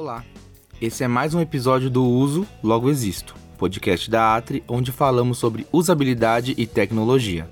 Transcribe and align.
Olá, 0.00 0.24
esse 0.80 1.02
é 1.02 1.08
mais 1.08 1.34
um 1.34 1.40
episódio 1.40 1.90
do 1.90 2.04
Uso 2.04 2.46
Logo 2.62 2.88
Existo, 2.88 3.34
podcast 3.58 4.08
da 4.08 4.36
Atri, 4.36 4.62
onde 4.68 4.92
falamos 4.92 5.38
sobre 5.38 5.66
usabilidade 5.72 6.54
e 6.56 6.68
tecnologia. 6.68 7.50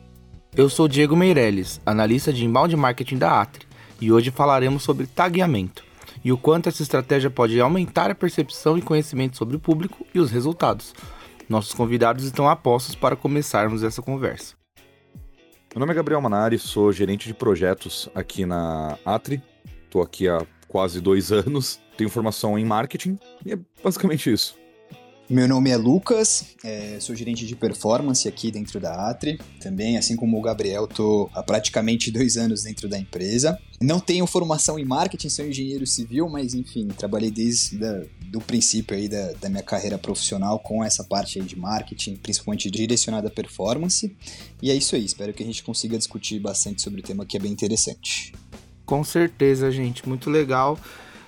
Eu 0.54 0.68
sou 0.68 0.86
Diego 0.86 1.16
Meirelles, 1.16 1.80
analista 1.84 2.32
de 2.32 2.45
inbound 2.45 2.77
marketing 2.77 3.18
da 3.18 3.40
Atri, 3.40 3.66
e 4.00 4.12
hoje 4.12 4.30
falaremos 4.30 4.84
sobre 4.84 5.09
tagueamento 5.09 5.82
e 6.24 6.30
o 6.30 6.38
quanto 6.38 6.68
essa 6.68 6.84
estratégia 6.84 7.28
pode 7.28 7.60
aumentar 7.60 8.12
a 8.12 8.14
percepção 8.14 8.78
e 8.78 8.82
conhecimento 8.82 9.36
sobre 9.36 9.56
o 9.56 9.60
público 9.60 10.06
e 10.14 10.20
os 10.20 10.30
resultados. 10.30 10.94
Nossos 11.48 11.74
convidados 11.74 12.22
estão 12.22 12.48
a 12.48 12.55
postos 12.55 12.94
para 12.94 13.16
começarmos 13.16 13.83
essa 13.83 14.00
conversa. 14.00 14.55
Meu 15.74 15.80
nome 15.80 15.91
é 15.91 15.97
Gabriel 15.97 16.20
Manari, 16.20 16.60
sou 16.60 16.92
gerente 16.92 17.27
de 17.27 17.34
projetos 17.34 18.08
aqui 18.14 18.47
na 18.47 18.97
Atri. 19.05 19.42
Estou 19.84 20.00
aqui 20.00 20.28
há 20.28 20.47
quase 20.69 21.00
dois 21.00 21.33
anos, 21.33 21.80
tenho 21.96 22.10
formação 22.10 22.59
em 22.59 22.64
marketing 22.64 23.18
e 23.45 23.52
é 23.52 23.59
basicamente 23.82 24.32
isso. 24.32 24.56
Meu 25.28 25.48
nome 25.48 25.70
é 25.70 25.77
Lucas, 25.77 26.55
é, 26.62 26.98
sou 27.00 27.12
gerente 27.16 27.45
de 27.45 27.56
performance 27.56 28.28
aqui 28.28 28.52
dentro 28.52 28.78
da 28.78 29.10
Atri. 29.10 29.41
Também, 29.60 29.98
assim 29.98 30.14
como 30.14 30.38
o 30.38 30.41
Gabriel, 30.41 30.84
estou 30.84 31.28
há 31.34 31.42
praticamente 31.42 32.12
dois 32.12 32.36
anos 32.36 32.62
dentro 32.62 32.88
da 32.88 32.96
empresa. 32.96 33.59
Não 33.80 33.98
tenho 33.98 34.24
formação 34.24 34.78
em 34.78 34.84
marketing, 34.84 35.28
sou 35.28 35.45
engenheiro 35.45 35.84
civil, 35.84 36.28
mas 36.28 36.55
enfim, 36.55 36.86
trabalhei 36.86 37.32
desde 37.32 37.77
o 38.33 38.41
princípio 38.41 38.97
aí 38.97 39.08
da, 39.08 39.33
da, 39.33 39.48
minha 39.48 39.64
carreira 39.64 39.98
profissional 39.98 40.60
com 40.60 40.84
essa 40.84 41.02
parte 41.02 41.41
aí 41.41 41.44
de 41.44 41.58
marketing, 41.58 42.14
principalmente 42.17 42.70
direcionada 42.70 43.27
à 43.27 43.30
performance. 43.30 44.17
E 44.62 44.70
é 44.70 44.77
isso 44.77 44.94
aí, 44.94 45.05
espero 45.05 45.33
que 45.33 45.42
a 45.42 45.47
gente 45.47 45.64
consiga 45.64 45.98
discutir 45.98 46.39
bastante 46.39 46.83
sobre 46.83 47.00
o 47.00 47.02
tema 47.02 47.27
que 47.27 47.36
é 47.36 47.41
bem 47.41 47.50
interessante. 47.50 48.33
Com 48.84 49.02
certeza, 49.02 49.72
gente, 49.72 50.08
muito 50.08 50.30
legal. 50.30 50.78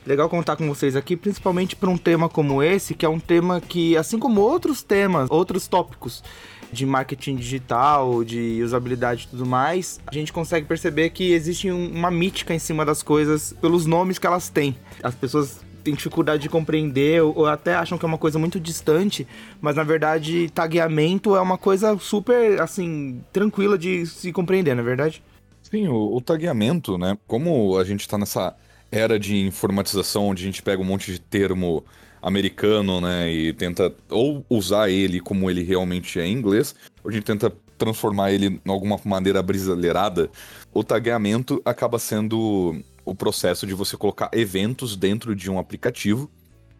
Legal 0.08 0.26
contar 0.26 0.56
com 0.56 0.66
vocês 0.66 0.96
aqui, 0.96 1.14
principalmente 1.14 1.76
para 1.76 1.90
um 1.90 1.98
tema 1.98 2.30
como 2.30 2.62
esse, 2.62 2.94
que 2.94 3.04
é 3.04 3.08
um 3.10 3.20
tema 3.20 3.60
que, 3.60 3.94
assim 3.94 4.18
como 4.18 4.40
outros 4.40 4.82
temas, 4.82 5.28
outros 5.30 5.68
tópicos 5.68 6.24
de 6.72 6.86
marketing 6.86 7.36
digital, 7.36 8.24
de 8.24 8.62
usabilidade 8.62 9.24
e 9.24 9.28
tudo 9.28 9.44
mais, 9.44 10.00
a 10.06 10.14
gente 10.14 10.32
consegue 10.32 10.66
perceber 10.66 11.10
que 11.10 11.32
existe 11.32 11.70
uma 11.70 12.10
mítica 12.10 12.54
em 12.54 12.58
cima 12.58 12.86
das 12.86 13.02
coisas 13.02 13.52
pelos 13.60 13.84
nomes 13.84 14.18
que 14.18 14.26
elas 14.26 14.48
têm. 14.48 14.74
As 15.02 15.14
pessoas 15.14 15.60
têm 15.84 15.92
dificuldade 15.92 16.42
de 16.42 16.48
compreender 16.48 17.20
ou 17.22 17.44
até 17.44 17.74
acham 17.74 17.98
que 17.98 18.04
é 18.06 18.08
uma 18.08 18.16
coisa 18.16 18.38
muito 18.38 18.58
distante, 18.58 19.26
mas 19.60 19.76
na 19.76 19.82
verdade 19.82 20.48
tagueamento 20.54 21.36
é 21.36 21.40
uma 21.42 21.58
coisa 21.58 21.98
super 21.98 22.58
assim 22.62 23.22
tranquila 23.30 23.76
de 23.76 24.06
se 24.06 24.32
compreender, 24.32 24.74
na 24.74 24.80
é 24.80 24.84
verdade? 24.86 25.22
Sim, 25.62 25.86
o, 25.88 26.16
o 26.16 26.20
tagueamento, 26.22 26.96
né? 26.96 27.18
Como 27.26 27.76
a 27.76 27.84
gente 27.84 28.00
está 28.00 28.16
nessa 28.16 28.56
era 28.90 29.18
de 29.18 29.36
informatização 29.36 30.28
onde 30.28 30.42
a 30.42 30.46
gente 30.46 30.62
pega 30.62 30.80
um 30.80 30.84
monte 30.84 31.12
de 31.12 31.20
termo 31.20 31.84
americano, 32.20 33.00
né, 33.00 33.30
e 33.30 33.52
tenta 33.52 33.94
ou 34.10 34.44
usar 34.50 34.90
ele 34.90 35.20
como 35.20 35.50
ele 35.50 35.62
realmente 35.62 36.18
é 36.18 36.26
em 36.26 36.32
inglês, 36.32 36.74
ou 37.02 37.10
a 37.10 37.12
gente 37.12 37.24
tenta 37.24 37.52
transformar 37.76 38.32
ele 38.32 38.50
de 38.50 38.60
alguma 38.66 38.98
maneira 39.04 39.40
brasileirada, 39.42 40.28
o 40.74 40.82
tagueamento 40.82 41.62
acaba 41.64 41.98
sendo 41.98 42.82
o 43.04 43.14
processo 43.14 43.66
de 43.66 43.72
você 43.72 43.96
colocar 43.96 44.28
eventos 44.32 44.96
dentro 44.96 45.34
de 45.34 45.50
um 45.50 45.58
aplicativo 45.58 46.28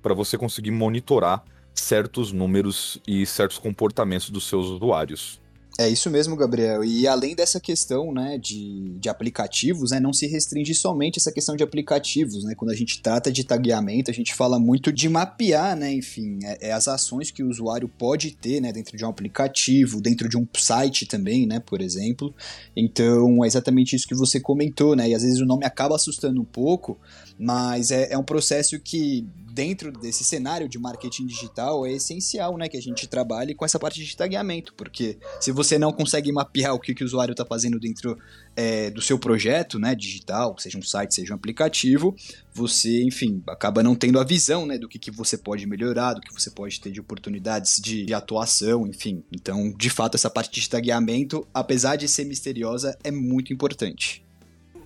para 0.02 0.12
você 0.12 0.36
conseguir 0.36 0.72
monitorar 0.72 1.44
certos 1.72 2.32
números 2.32 3.00
e 3.06 3.24
certos 3.24 3.58
comportamentos 3.58 4.28
dos 4.30 4.46
seus 4.46 4.66
usuários. 4.66 5.40
É 5.80 5.88
isso 5.88 6.10
mesmo, 6.10 6.34
Gabriel. 6.34 6.84
E 6.84 7.06
além 7.06 7.36
dessa 7.36 7.60
questão 7.60 8.12
né, 8.12 8.36
de, 8.36 8.96
de 8.98 9.08
aplicativos, 9.08 9.92
né, 9.92 10.00
não 10.00 10.12
se 10.12 10.26
restringe 10.26 10.74
somente 10.74 11.20
essa 11.20 11.30
questão 11.30 11.54
de 11.54 11.62
aplicativos. 11.62 12.42
Né? 12.42 12.56
Quando 12.56 12.72
a 12.72 12.74
gente 12.74 13.00
trata 13.00 13.30
de 13.30 13.44
tagueamento, 13.44 14.10
a 14.10 14.14
gente 14.14 14.34
fala 14.34 14.58
muito 14.58 14.92
de 14.92 15.08
mapear, 15.08 15.76
né, 15.76 15.92
enfim, 15.92 16.40
é, 16.42 16.70
é 16.70 16.72
as 16.72 16.88
ações 16.88 17.30
que 17.30 17.44
o 17.44 17.48
usuário 17.48 17.88
pode 17.88 18.32
ter 18.32 18.60
né, 18.60 18.72
dentro 18.72 18.96
de 18.96 19.04
um 19.04 19.08
aplicativo, 19.08 20.00
dentro 20.00 20.28
de 20.28 20.36
um 20.36 20.44
site 20.56 21.06
também, 21.06 21.46
né, 21.46 21.60
por 21.60 21.80
exemplo. 21.80 22.34
Então, 22.76 23.44
é 23.44 23.46
exatamente 23.46 23.94
isso 23.94 24.08
que 24.08 24.16
você 24.16 24.40
comentou, 24.40 24.96
né? 24.96 25.08
E 25.08 25.14
às 25.14 25.22
vezes 25.22 25.38
o 25.38 25.46
nome 25.46 25.64
acaba 25.64 25.94
assustando 25.94 26.40
um 26.40 26.44
pouco, 26.44 26.98
mas 27.38 27.92
é, 27.92 28.12
é 28.12 28.18
um 28.18 28.24
processo 28.24 28.80
que 28.80 29.24
dentro 29.58 29.90
desse 29.90 30.22
cenário 30.22 30.68
de 30.68 30.78
marketing 30.78 31.26
digital 31.26 31.84
é 31.84 31.90
essencial, 31.90 32.56
né, 32.56 32.68
que 32.68 32.76
a 32.76 32.80
gente 32.80 33.08
trabalhe 33.08 33.56
com 33.56 33.64
essa 33.64 33.76
parte 33.76 34.04
de 34.04 34.16
tagueamento, 34.16 34.72
porque 34.74 35.18
se 35.40 35.50
você 35.50 35.76
não 35.76 35.92
consegue 35.92 36.30
mapear 36.30 36.72
o 36.72 36.78
que, 36.78 36.94
que 36.94 37.02
o 37.02 37.06
usuário 37.06 37.32
está 37.32 37.44
fazendo 37.44 37.76
dentro 37.80 38.16
é, 38.54 38.88
do 38.88 39.02
seu 39.02 39.18
projeto, 39.18 39.76
né, 39.76 39.96
digital, 39.96 40.56
seja 40.60 40.78
um 40.78 40.82
site, 40.82 41.12
seja 41.12 41.32
um 41.32 41.36
aplicativo, 41.36 42.14
você, 42.54 43.02
enfim, 43.02 43.42
acaba 43.48 43.82
não 43.82 43.96
tendo 43.96 44.20
a 44.20 44.24
visão, 44.24 44.64
né, 44.64 44.78
do 44.78 44.88
que, 44.88 44.96
que 44.96 45.10
você 45.10 45.36
pode 45.36 45.66
melhorar, 45.66 46.14
do 46.14 46.20
que 46.20 46.32
você 46.32 46.52
pode 46.52 46.80
ter 46.80 46.92
de 46.92 47.00
oportunidades 47.00 47.80
de, 47.80 48.06
de 48.06 48.14
atuação, 48.14 48.86
enfim. 48.86 49.24
Então, 49.32 49.74
de 49.76 49.90
fato, 49.90 50.14
essa 50.14 50.30
parte 50.30 50.60
de 50.60 50.68
tagueamento, 50.68 51.44
apesar 51.52 51.96
de 51.96 52.06
ser 52.06 52.24
misteriosa, 52.26 52.96
é 53.02 53.10
muito 53.10 53.52
importante. 53.52 54.27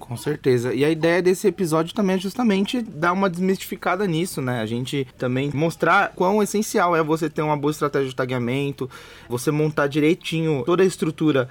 Com 0.02 0.16
certeza. 0.16 0.74
E 0.74 0.84
a 0.84 0.90
ideia 0.90 1.22
desse 1.22 1.46
episódio 1.46 1.94
também 1.94 2.16
é 2.16 2.18
justamente 2.18 2.82
dar 2.82 3.12
uma 3.12 3.30
desmistificada 3.30 4.04
nisso, 4.04 4.42
né? 4.42 4.60
A 4.60 4.66
gente 4.66 5.06
também 5.16 5.48
mostrar 5.54 6.12
quão 6.16 6.42
essencial 6.42 6.96
é 6.96 7.02
você 7.04 7.30
ter 7.30 7.40
uma 7.40 7.56
boa 7.56 7.70
estratégia 7.70 8.08
de 8.08 8.16
tagueamento, 8.16 8.90
você 9.28 9.52
montar 9.52 9.86
direitinho 9.86 10.64
toda 10.66 10.82
a 10.82 10.86
estrutura 10.86 11.48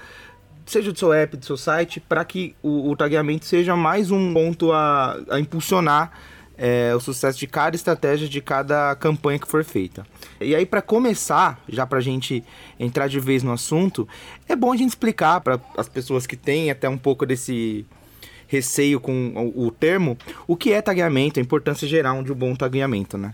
seja 0.65 0.91
do 0.91 0.99
seu 0.99 1.13
app, 1.13 1.37
do 1.37 1.45
seu 1.45 1.55
site, 1.55 2.01
para 2.01 2.25
que 2.25 2.53
o, 2.61 2.91
o, 2.91 2.95
tagueamento 2.95 3.45
seja 3.45 3.75
mais 3.75 4.11
um 4.11 4.33
ponto 4.33 4.73
a, 4.73 5.17
a 5.29 5.39
impulsionar 5.39 6.11
é, 6.57 6.93
o 6.93 6.99
sucesso 6.99 7.39
de 7.39 7.47
cada 7.47 7.75
estratégia, 7.75 8.27
de 8.27 8.41
cada 8.41 8.93
campanha 8.97 9.39
que 9.39 9.47
for 9.47 9.63
feita. 9.63 10.05
E 10.41 10.53
aí, 10.53 10.65
para 10.65 10.81
começar, 10.81 11.57
já 11.69 11.87
para 11.87 11.99
a 11.99 12.01
gente 12.01 12.43
entrar 12.77 13.07
de 13.07 13.19
vez 13.19 13.43
no 13.43 13.53
assunto, 13.53 14.07
é 14.47 14.55
bom 14.57 14.73
a 14.73 14.77
gente 14.77 14.89
explicar 14.89 15.39
para 15.39 15.57
as 15.77 15.87
pessoas 15.87 16.27
que 16.27 16.35
têm 16.35 16.69
até 16.69 16.89
um 16.89 16.97
pouco 16.97 17.25
desse 17.25 17.85
receio 18.51 18.99
com 18.99 19.53
o, 19.55 19.71
termo, 19.71 20.17
o 20.45 20.57
que 20.57 20.73
é 20.73 20.81
tagueamento, 20.81 21.39
a 21.39 21.41
importância 21.41 21.87
geral 21.87 22.21
de 22.21 22.33
um 22.33 22.35
bom 22.35 22.53
tagueamento, 22.53 23.17
né? 23.17 23.33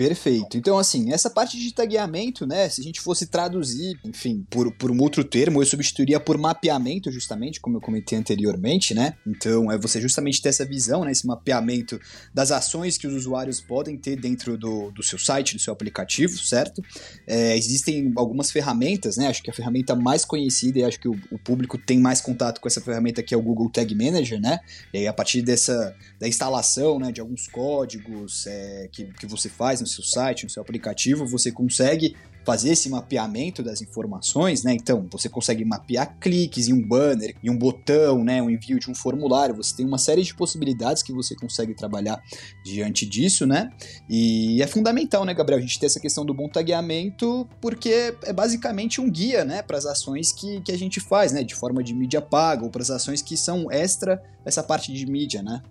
Perfeito. 0.00 0.56
Então, 0.56 0.78
assim, 0.78 1.12
essa 1.12 1.28
parte 1.28 1.58
de 1.58 1.74
tagueamento, 1.74 2.46
né? 2.46 2.70
Se 2.70 2.80
a 2.80 2.84
gente 2.84 3.02
fosse 3.02 3.26
traduzir, 3.26 4.00
enfim, 4.02 4.46
por, 4.48 4.72
por 4.72 4.90
um 4.90 4.98
outro 4.98 5.22
termo, 5.22 5.60
eu 5.60 5.66
substituiria 5.66 6.18
por 6.18 6.38
mapeamento, 6.38 7.12
justamente, 7.12 7.60
como 7.60 7.76
eu 7.76 7.82
comentei 7.82 8.16
anteriormente, 8.16 8.94
né? 8.94 9.12
Então, 9.26 9.70
é 9.70 9.76
você 9.76 10.00
justamente 10.00 10.40
ter 10.40 10.48
essa 10.48 10.64
visão, 10.64 11.04
né? 11.04 11.12
Esse 11.12 11.26
mapeamento 11.26 12.00
das 12.32 12.50
ações 12.50 12.96
que 12.96 13.06
os 13.06 13.12
usuários 13.12 13.60
podem 13.60 13.98
ter 13.98 14.16
dentro 14.16 14.56
do, 14.56 14.90
do 14.90 15.02
seu 15.02 15.18
site, 15.18 15.54
do 15.54 15.60
seu 15.60 15.70
aplicativo, 15.70 16.38
certo? 16.38 16.82
É, 17.26 17.54
existem 17.54 18.10
algumas 18.16 18.50
ferramentas, 18.50 19.18
né? 19.18 19.26
Acho 19.26 19.42
que 19.42 19.50
a 19.50 19.52
ferramenta 19.52 19.94
mais 19.94 20.24
conhecida 20.24 20.78
e 20.78 20.82
acho 20.82 20.98
que 20.98 21.08
o, 21.08 21.20
o, 21.30 21.38
público 21.38 21.76
tem 21.76 22.00
mais 22.00 22.22
contato 22.22 22.58
com 22.58 22.66
essa 22.66 22.80
ferramenta 22.80 23.22
que 23.22 23.34
é 23.34 23.36
o 23.36 23.42
Google 23.42 23.68
Tag 23.68 23.94
Manager, 23.94 24.40
né? 24.40 24.60
E 24.94 24.98
aí, 25.00 25.06
a 25.06 25.12
partir 25.12 25.42
dessa 25.42 25.94
da 26.18 26.26
instalação, 26.26 26.98
né, 26.98 27.12
de 27.12 27.20
alguns 27.20 27.46
códigos 27.46 28.46
é, 28.46 28.88
que, 28.90 29.04
que 29.04 29.26
você 29.26 29.50
faz 29.50 29.82
no 29.82 29.89
seu 29.90 30.04
site, 30.04 30.44
no 30.44 30.50
seu 30.50 30.62
aplicativo, 30.62 31.26
você 31.26 31.52
consegue 31.52 32.14
fazer 32.44 32.70
esse 32.70 32.88
mapeamento 32.88 33.62
das 33.62 33.82
informações, 33.82 34.62
né? 34.62 34.72
Então, 34.72 35.06
você 35.10 35.28
consegue 35.28 35.64
mapear 35.64 36.16
cliques 36.18 36.68
em 36.68 36.72
um 36.72 36.82
banner, 36.82 37.36
em 37.42 37.50
um 37.50 37.56
botão, 37.56 38.24
né? 38.24 38.42
Um 38.42 38.50
envio 38.50 38.78
de 38.78 38.90
um 38.90 38.94
formulário. 38.94 39.54
Você 39.54 39.76
tem 39.76 39.86
uma 39.86 39.98
série 39.98 40.22
de 40.22 40.34
possibilidades 40.34 41.02
que 41.02 41.12
você 41.12 41.34
consegue 41.34 41.74
trabalhar 41.74 42.20
diante 42.64 43.04
disso, 43.06 43.46
né? 43.46 43.70
E 44.08 44.62
é 44.62 44.66
fundamental, 44.66 45.24
né, 45.24 45.34
Gabriel, 45.34 45.58
a 45.58 45.62
gente 45.62 45.78
ter 45.78 45.86
essa 45.86 46.00
questão 46.00 46.24
do 46.24 46.32
bom 46.32 46.48
tagueamento, 46.48 47.46
porque 47.60 48.14
é 48.24 48.32
basicamente 48.32 49.00
um 49.00 49.10
guia, 49.10 49.44
né, 49.44 49.62
para 49.62 49.76
as 49.76 49.86
ações 49.86 50.32
que, 50.32 50.60
que 50.62 50.72
a 50.72 50.78
gente 50.78 50.98
faz, 51.00 51.32
né? 51.32 51.44
De 51.44 51.54
forma 51.54 51.82
de 51.82 51.94
mídia 51.94 52.22
paga 52.22 52.64
ou 52.64 52.70
para 52.70 52.82
as 52.82 52.90
ações 52.90 53.20
que 53.20 53.36
são 53.36 53.70
extra 53.70 54.22
essa 54.44 54.62
parte 54.62 54.92
de 54.92 55.06
mídia, 55.06 55.42
né? 55.42 55.62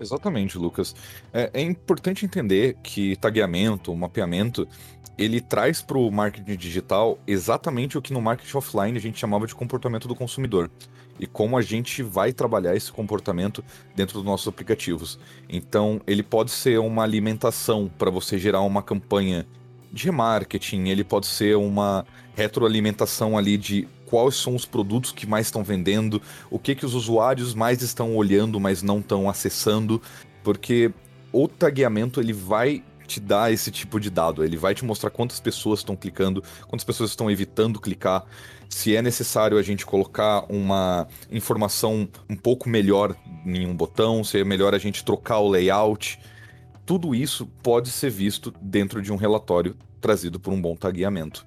Exatamente, 0.00 0.56
Lucas. 0.56 0.94
É, 1.32 1.50
é 1.52 1.62
importante 1.62 2.24
entender 2.24 2.76
que 2.82 3.16
tagueamento, 3.16 3.94
mapeamento, 3.94 4.66
ele 5.18 5.40
traz 5.40 5.82
para 5.82 5.98
o 5.98 6.10
marketing 6.10 6.56
digital 6.56 7.18
exatamente 7.26 7.98
o 7.98 8.02
que 8.02 8.12
no 8.12 8.22
marketing 8.22 8.56
offline 8.56 8.96
a 8.96 9.00
gente 9.00 9.18
chamava 9.18 9.46
de 9.46 9.54
comportamento 9.54 10.08
do 10.08 10.14
consumidor 10.14 10.70
e 11.18 11.26
como 11.26 11.58
a 11.58 11.62
gente 11.62 12.02
vai 12.02 12.32
trabalhar 12.32 12.74
esse 12.74 12.90
comportamento 12.90 13.62
dentro 13.94 14.14
dos 14.14 14.24
nossos 14.24 14.48
aplicativos. 14.48 15.18
Então, 15.48 16.00
ele 16.06 16.22
pode 16.22 16.50
ser 16.50 16.80
uma 16.80 17.02
alimentação 17.02 17.90
para 17.98 18.10
você 18.10 18.38
gerar 18.38 18.62
uma 18.62 18.82
campanha 18.82 19.46
de 19.92 20.06
remarketing, 20.06 20.88
ele 20.88 21.04
pode 21.04 21.26
ser 21.26 21.56
uma 21.56 22.06
retroalimentação 22.34 23.36
ali 23.36 23.58
de 23.58 23.86
quais 24.10 24.34
são 24.34 24.54
os 24.54 24.64
produtos 24.64 25.12
que 25.12 25.26
mais 25.26 25.46
estão 25.46 25.62
vendendo, 25.62 26.20
o 26.50 26.58
que 26.58 26.74
que 26.74 26.84
os 26.84 26.94
usuários 26.94 27.54
mais 27.54 27.80
estão 27.82 28.16
olhando, 28.16 28.58
mas 28.58 28.82
não 28.82 28.98
estão 28.98 29.28
acessando, 29.28 30.02
porque 30.42 30.92
o 31.32 31.46
tagueamento 31.46 32.20
ele 32.20 32.32
vai 32.32 32.82
te 33.06 33.20
dar 33.20 33.52
esse 33.52 33.70
tipo 33.70 33.98
de 33.98 34.10
dado, 34.10 34.44
ele 34.44 34.56
vai 34.56 34.74
te 34.74 34.84
mostrar 34.84 35.10
quantas 35.10 35.40
pessoas 35.40 35.80
estão 35.80 35.96
clicando, 35.96 36.42
quantas 36.68 36.84
pessoas 36.84 37.10
estão 37.10 37.30
evitando 37.30 37.80
clicar, 37.80 38.24
se 38.68 38.94
é 38.94 39.02
necessário 39.02 39.58
a 39.58 39.62
gente 39.62 39.86
colocar 39.86 40.44
uma 40.48 41.08
informação 41.30 42.08
um 42.28 42.36
pouco 42.36 42.68
melhor 42.68 43.16
em 43.44 43.66
um 43.66 43.74
botão, 43.74 44.22
se 44.22 44.38
é 44.38 44.44
melhor 44.44 44.74
a 44.74 44.78
gente 44.78 45.04
trocar 45.04 45.38
o 45.38 45.48
layout 45.48 46.18
tudo 46.90 47.14
isso 47.14 47.46
pode 47.62 47.88
ser 47.88 48.10
visto 48.10 48.52
dentro 48.60 49.00
de 49.00 49.12
um 49.12 49.16
relatório 49.16 49.76
trazido 50.00 50.40
por 50.40 50.52
um 50.52 50.60
bom 50.60 50.74
tagueamento. 50.74 51.46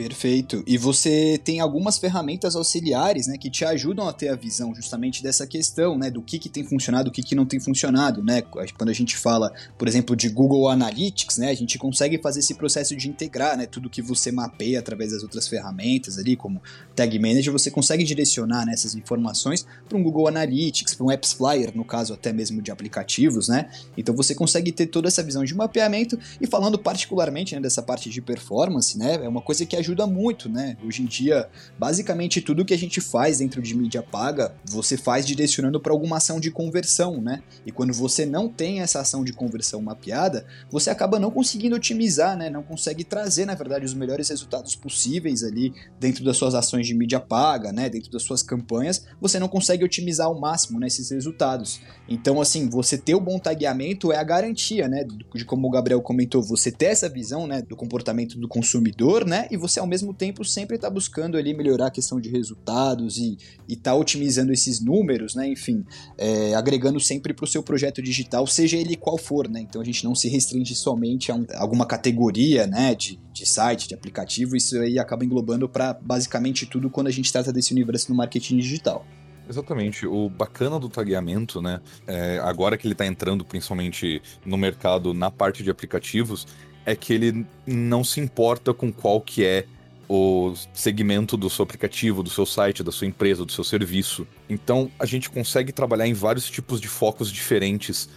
Perfeito. 0.00 0.62
E 0.66 0.78
você 0.78 1.38
tem 1.44 1.60
algumas 1.60 1.98
ferramentas 1.98 2.56
auxiliares, 2.56 3.26
né, 3.26 3.36
que 3.36 3.50
te 3.50 3.66
ajudam 3.66 4.08
a 4.08 4.14
ter 4.14 4.28
a 4.28 4.34
visão 4.34 4.74
justamente 4.74 5.22
dessa 5.22 5.46
questão, 5.46 5.98
né, 5.98 6.10
do 6.10 6.22
que, 6.22 6.38
que 6.38 6.48
tem 6.48 6.64
funcionado, 6.64 7.10
o 7.10 7.12
que, 7.12 7.22
que 7.22 7.34
não 7.34 7.44
tem 7.44 7.60
funcionado, 7.60 8.24
né? 8.24 8.40
Quando 8.40 8.88
a 8.88 8.94
gente 8.94 9.14
fala, 9.14 9.52
por 9.76 9.86
exemplo, 9.86 10.16
de 10.16 10.30
Google 10.30 10.70
Analytics, 10.70 11.36
né, 11.36 11.50
a 11.50 11.54
gente 11.54 11.76
consegue 11.76 12.16
fazer 12.16 12.40
esse 12.40 12.54
processo 12.54 12.96
de 12.96 13.10
integrar, 13.10 13.58
né, 13.58 13.66
tudo 13.66 13.90
que 13.90 14.00
você 14.00 14.32
mapeia 14.32 14.78
através 14.78 15.12
das 15.12 15.22
outras 15.22 15.46
ferramentas 15.46 16.16
ali, 16.16 16.34
como 16.34 16.62
Tag 16.96 17.18
Manager, 17.18 17.52
você 17.52 17.70
consegue 17.70 18.02
direcionar 18.02 18.64
né, 18.64 18.72
essas 18.72 18.94
informações 18.94 19.66
para 19.86 19.98
um 19.98 20.02
Google 20.02 20.28
Analytics, 20.28 20.94
para 20.94 21.04
um 21.04 21.10
Apps 21.10 21.34
Flyer, 21.34 21.76
no 21.76 21.84
caso 21.84 22.14
até 22.14 22.32
mesmo 22.32 22.62
de 22.62 22.70
aplicativos, 22.70 23.48
né? 23.48 23.68
Então 23.98 24.16
você 24.16 24.34
consegue 24.34 24.72
ter 24.72 24.86
toda 24.86 25.08
essa 25.08 25.22
visão 25.22 25.44
de 25.44 25.54
mapeamento 25.54 26.18
e 26.40 26.46
falando 26.46 26.78
particularmente 26.78 27.54
né, 27.54 27.60
dessa 27.60 27.82
parte 27.82 28.08
de 28.08 28.22
performance, 28.22 28.96
né, 28.96 29.16
é 29.22 29.28
uma 29.28 29.42
coisa 29.42 29.66
que 29.66 29.76
ajuda 29.76 29.89
ajuda 29.90 30.06
muito, 30.06 30.48
né? 30.48 30.76
Hoje 30.84 31.02
em 31.02 31.06
dia, 31.06 31.48
basicamente 31.78 32.40
tudo 32.40 32.64
que 32.64 32.72
a 32.72 32.78
gente 32.78 33.00
faz 33.00 33.38
dentro 33.38 33.60
de 33.60 33.74
mídia 33.74 34.02
paga, 34.02 34.54
você 34.64 34.96
faz 34.96 35.26
direcionando 35.26 35.80
para 35.80 35.92
alguma 35.92 36.18
ação 36.18 36.38
de 36.38 36.50
conversão, 36.50 37.20
né? 37.20 37.42
E 37.66 37.72
quando 37.72 37.92
você 37.92 38.24
não 38.24 38.48
tem 38.48 38.80
essa 38.80 39.00
ação 39.00 39.24
de 39.24 39.32
conversão 39.32 39.82
mapeada, 39.82 40.46
você 40.70 40.90
acaba 40.90 41.18
não 41.18 41.30
conseguindo 41.30 41.74
otimizar, 41.76 42.36
né? 42.36 42.48
Não 42.48 42.62
consegue 42.62 43.02
trazer, 43.02 43.44
na 43.44 43.54
verdade, 43.54 43.84
os 43.84 43.94
melhores 43.94 44.28
resultados 44.28 44.76
possíveis 44.76 45.42
ali 45.42 45.74
dentro 45.98 46.24
das 46.24 46.36
suas 46.36 46.54
ações 46.54 46.86
de 46.86 46.94
mídia 46.94 47.18
paga, 47.18 47.72
né? 47.72 47.88
Dentro 47.88 48.10
das 48.10 48.22
suas 48.22 48.42
campanhas, 48.42 49.06
você 49.20 49.38
não 49.38 49.48
consegue 49.48 49.84
otimizar 49.84 50.28
ao 50.28 50.38
máximo 50.38 50.78
né, 50.78 50.86
esses 50.86 51.10
resultados. 51.10 51.80
Então, 52.08 52.40
assim, 52.40 52.68
você 52.68 52.96
ter 52.96 53.14
o 53.14 53.20
bom 53.20 53.38
tagueamento 53.38 54.12
é 54.12 54.18
a 54.18 54.24
garantia, 54.24 54.88
né? 54.88 55.04
De 55.34 55.44
como 55.44 55.66
o 55.66 55.70
Gabriel 55.70 56.00
comentou, 56.00 56.42
você 56.42 56.70
ter 56.70 56.86
essa 56.86 57.08
visão, 57.08 57.46
né? 57.46 57.62
Do 57.62 57.76
comportamento 57.76 58.38
do 58.38 58.46
consumidor, 58.46 59.26
né? 59.26 59.48
E 59.50 59.56
você 59.56 59.79
ao 59.80 59.86
mesmo 59.86 60.14
tempo 60.14 60.44
sempre 60.44 60.76
está 60.76 60.88
buscando 60.88 61.36
ali 61.36 61.54
melhorar 61.54 61.86
a 61.86 61.90
questão 61.90 62.20
de 62.20 62.28
resultados 62.28 63.18
e 63.18 63.36
está 63.68 63.94
otimizando 63.94 64.52
esses 64.52 64.80
números, 64.80 65.34
né? 65.34 65.48
Enfim, 65.48 65.84
é, 66.16 66.54
agregando 66.54 67.00
sempre 67.00 67.34
para 67.34 67.44
o 67.44 67.48
seu 67.48 67.62
projeto 67.62 68.02
digital, 68.02 68.46
seja 68.46 68.76
ele 68.76 68.96
qual 68.96 69.18
for, 69.18 69.48
né? 69.48 69.60
Então 69.60 69.80
a 69.80 69.84
gente 69.84 70.04
não 70.04 70.14
se 70.14 70.28
restringe 70.28 70.74
somente 70.74 71.32
a 71.32 71.34
um, 71.34 71.46
alguma 71.56 71.86
categoria, 71.86 72.66
né? 72.66 72.94
De, 72.94 73.18
de 73.32 73.46
site, 73.46 73.88
de 73.88 73.94
aplicativo, 73.94 74.56
isso 74.56 74.78
aí 74.78 74.98
acaba 74.98 75.24
englobando 75.24 75.68
para 75.68 75.94
basicamente 75.94 76.66
tudo 76.66 76.90
quando 76.90 77.06
a 77.06 77.12
gente 77.12 77.32
trata 77.32 77.52
desse 77.52 77.72
universo 77.72 78.10
no 78.10 78.16
marketing 78.16 78.58
digital. 78.58 79.04
Exatamente. 79.50 80.06
O 80.06 80.28
bacana 80.30 80.78
do 80.78 80.88
tagueamento, 80.88 81.60
né? 81.60 81.80
É, 82.06 82.38
agora 82.38 82.78
que 82.78 82.86
ele 82.86 82.94
está 82.94 83.04
entrando 83.04 83.44
principalmente 83.44 84.22
no 84.46 84.56
mercado 84.56 85.12
na 85.12 85.28
parte 85.28 85.64
de 85.64 85.70
aplicativos, 85.70 86.46
é 86.90 86.96
que 86.96 87.12
ele 87.12 87.46
não 87.66 88.02
se 88.02 88.20
importa 88.20 88.74
com 88.74 88.92
qual 88.92 89.20
que 89.20 89.44
é 89.44 89.64
o 90.08 90.52
segmento 90.74 91.36
do 91.36 91.48
seu 91.48 91.62
aplicativo, 91.62 92.22
do 92.22 92.30
seu 92.30 92.44
site, 92.44 92.82
da 92.82 92.90
sua 92.90 93.06
empresa, 93.06 93.44
do 93.44 93.52
seu 93.52 93.62
serviço. 93.62 94.26
Então, 94.48 94.90
a 94.98 95.06
gente 95.06 95.30
consegue 95.30 95.72
trabalhar 95.72 96.08
em 96.08 96.12
vários 96.12 96.50
tipos 96.50 96.80
de 96.80 96.88
focos 96.88 97.30
diferentes 97.30 98.08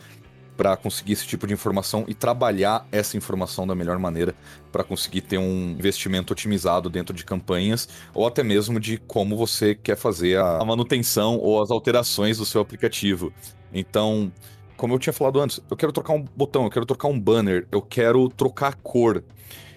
para 0.57 0.75
conseguir 0.75 1.13
esse 1.13 1.27
tipo 1.27 1.45
de 1.45 1.53
informação 1.53 2.03
e 2.07 2.13
trabalhar 2.13 2.87
essa 2.91 3.17
informação 3.17 3.67
da 3.67 3.75
melhor 3.75 3.97
maneira 3.99 4.35
para 4.71 4.83
conseguir 4.83 5.21
ter 5.21 5.37
um 5.37 5.71
investimento 5.71 6.33
otimizado 6.33 6.89
dentro 6.89 7.15
de 7.15 7.23
campanhas 7.23 7.87
ou 8.13 8.25
até 8.25 8.43
mesmo 8.43 8.79
de 8.79 8.97
como 8.97 9.35
você 9.35 9.75
quer 9.75 9.95
fazer 9.95 10.39
a 10.39 10.63
manutenção 10.65 11.37
ou 11.37 11.61
as 11.61 11.69
alterações 11.69 12.37
do 12.37 12.45
seu 12.45 12.61
aplicativo. 12.61 13.31
Então, 13.71 14.31
como 14.83 14.95
eu 14.95 14.99
tinha 14.99 15.13
falado 15.13 15.39
antes, 15.39 15.61
eu 15.71 15.77
quero 15.77 15.93
trocar 15.93 16.11
um 16.11 16.25
botão, 16.35 16.65
eu 16.65 16.69
quero 16.69 16.85
trocar 16.85 17.07
um 17.07 17.17
banner, 17.17 17.65
eu 17.71 17.81
quero 17.81 18.27
trocar 18.27 18.67
a 18.67 18.73
cor. 18.73 19.23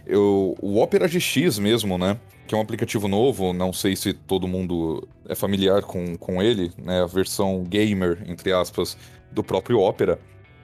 Eu, 0.04 0.56
o 0.60 0.82
Opera 0.82 1.06
GX 1.06 1.60
mesmo, 1.60 1.96
né? 1.96 2.18
Que 2.44 2.56
é 2.56 2.58
um 2.58 2.60
aplicativo 2.60 3.06
novo, 3.06 3.52
não 3.52 3.72
sei 3.72 3.94
se 3.94 4.12
todo 4.12 4.48
mundo 4.48 5.06
é 5.28 5.36
familiar 5.36 5.82
com, 5.82 6.16
com 6.16 6.42
ele, 6.42 6.72
né? 6.76 7.04
A 7.04 7.06
versão 7.06 7.62
gamer, 7.62 8.18
entre 8.26 8.52
aspas, 8.52 8.98
do 9.30 9.44
próprio 9.44 9.78
Opera. 9.78 10.18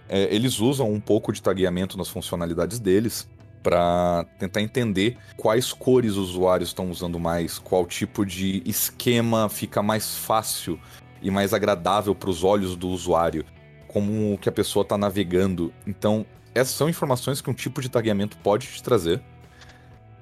É, 0.08 0.22
eles 0.34 0.58
usam 0.58 0.92
um 0.92 0.98
pouco 0.98 1.32
de 1.32 1.40
tagueamento 1.40 1.96
nas 1.96 2.08
funcionalidades 2.08 2.80
deles 2.80 3.28
para 3.62 4.26
tentar 4.40 4.60
entender 4.60 5.18
quais 5.36 5.72
cores 5.72 6.16
os 6.16 6.30
usuários 6.30 6.70
estão 6.70 6.90
usando 6.90 7.20
mais, 7.20 7.60
qual 7.60 7.86
tipo 7.86 8.26
de 8.26 8.60
esquema 8.66 9.48
fica 9.48 9.84
mais 9.84 10.16
fácil 10.16 10.80
e 11.22 11.30
mais 11.30 11.54
agradável 11.54 12.12
para 12.12 12.28
os 12.28 12.42
olhos 12.42 12.74
do 12.74 12.88
usuário 12.88 13.44
como 13.92 14.38
que 14.38 14.48
a 14.48 14.52
pessoa 14.52 14.82
está 14.82 14.96
navegando. 14.96 15.72
Então, 15.86 16.24
essas 16.54 16.74
são 16.74 16.88
informações 16.88 17.40
que 17.40 17.50
um 17.50 17.54
tipo 17.54 17.80
de 17.80 17.88
tagueamento 17.88 18.36
pode 18.38 18.66
te 18.66 18.82
trazer 18.82 19.20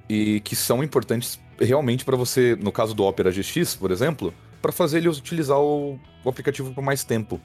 e 0.09 0.39
que 0.41 0.55
são 0.55 0.83
importantes 0.83 1.39
realmente 1.59 2.03
para 2.03 2.17
você, 2.17 2.57
no 2.59 2.71
caso 2.71 2.93
do 2.93 3.03
Opera 3.03 3.31
GX, 3.31 3.75
por 3.75 3.91
exemplo, 3.91 4.33
para 4.61 4.71
fazer 4.71 4.97
ele 4.97 5.09
utilizar 5.09 5.59
o, 5.59 5.99
o 6.23 6.29
aplicativo 6.29 6.73
por 6.73 6.83
mais 6.83 7.03
tempo. 7.03 7.39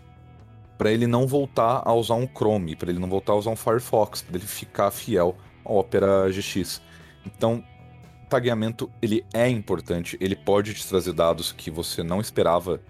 Para 0.77 0.91
ele 0.91 1.07
não 1.07 1.27
voltar 1.27 1.83
a 1.85 1.93
usar 1.95 2.15
um 2.15 2.27
Chrome, 2.27 2.77
para 2.77 2.91
ele 2.91 2.99
não 2.99 3.09
voltar 3.09 3.33
a 3.33 3.37
usar 3.37 3.51
um 3.51 3.57
Firefox, 3.57 4.23
para 4.23 4.37
ele 4.37 4.47
ficar 4.47 4.91
fiel 4.91 5.37
ao 5.65 5.77
Opera 5.77 6.29
GX. 6.31 6.83
Então, 7.25 7.65
tagueamento 8.29 8.91
ele 9.01 9.25
é 9.33 9.49
importante, 9.49 10.17
ele 10.21 10.37
pode 10.37 10.75
te 10.75 10.87
trazer 10.87 11.13
dados 11.13 11.53
que 11.53 11.71
você 11.71 12.03
não 12.03 12.21
esperava 12.21 12.81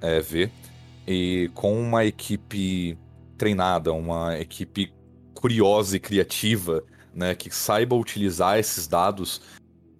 é, 0.00 0.20
ver 0.20 0.50
e 1.06 1.50
com 1.54 1.78
uma 1.78 2.04
equipe 2.04 2.98
treinada, 3.36 3.92
uma 3.92 4.38
equipe 4.38 4.92
curiosa 5.34 5.96
e 5.96 6.00
criativa, 6.00 6.82
né, 7.14 7.34
que 7.34 7.54
saiba 7.54 7.94
utilizar 7.94 8.58
esses 8.58 8.86
dados, 8.86 9.42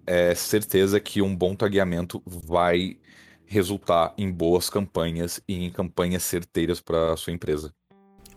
é 0.07 0.33
certeza 0.35 0.99
que 0.99 1.21
um 1.21 1.35
bom 1.35 1.55
tagueamento 1.55 2.21
vai 2.25 2.97
resultar 3.45 4.13
em 4.17 4.31
boas 4.31 4.69
campanhas 4.69 5.39
e 5.47 5.65
em 5.65 5.69
campanhas 5.69 6.23
certeiras 6.23 6.81
para 6.81 7.13
a 7.13 7.17
sua 7.17 7.33
empresa. 7.33 7.71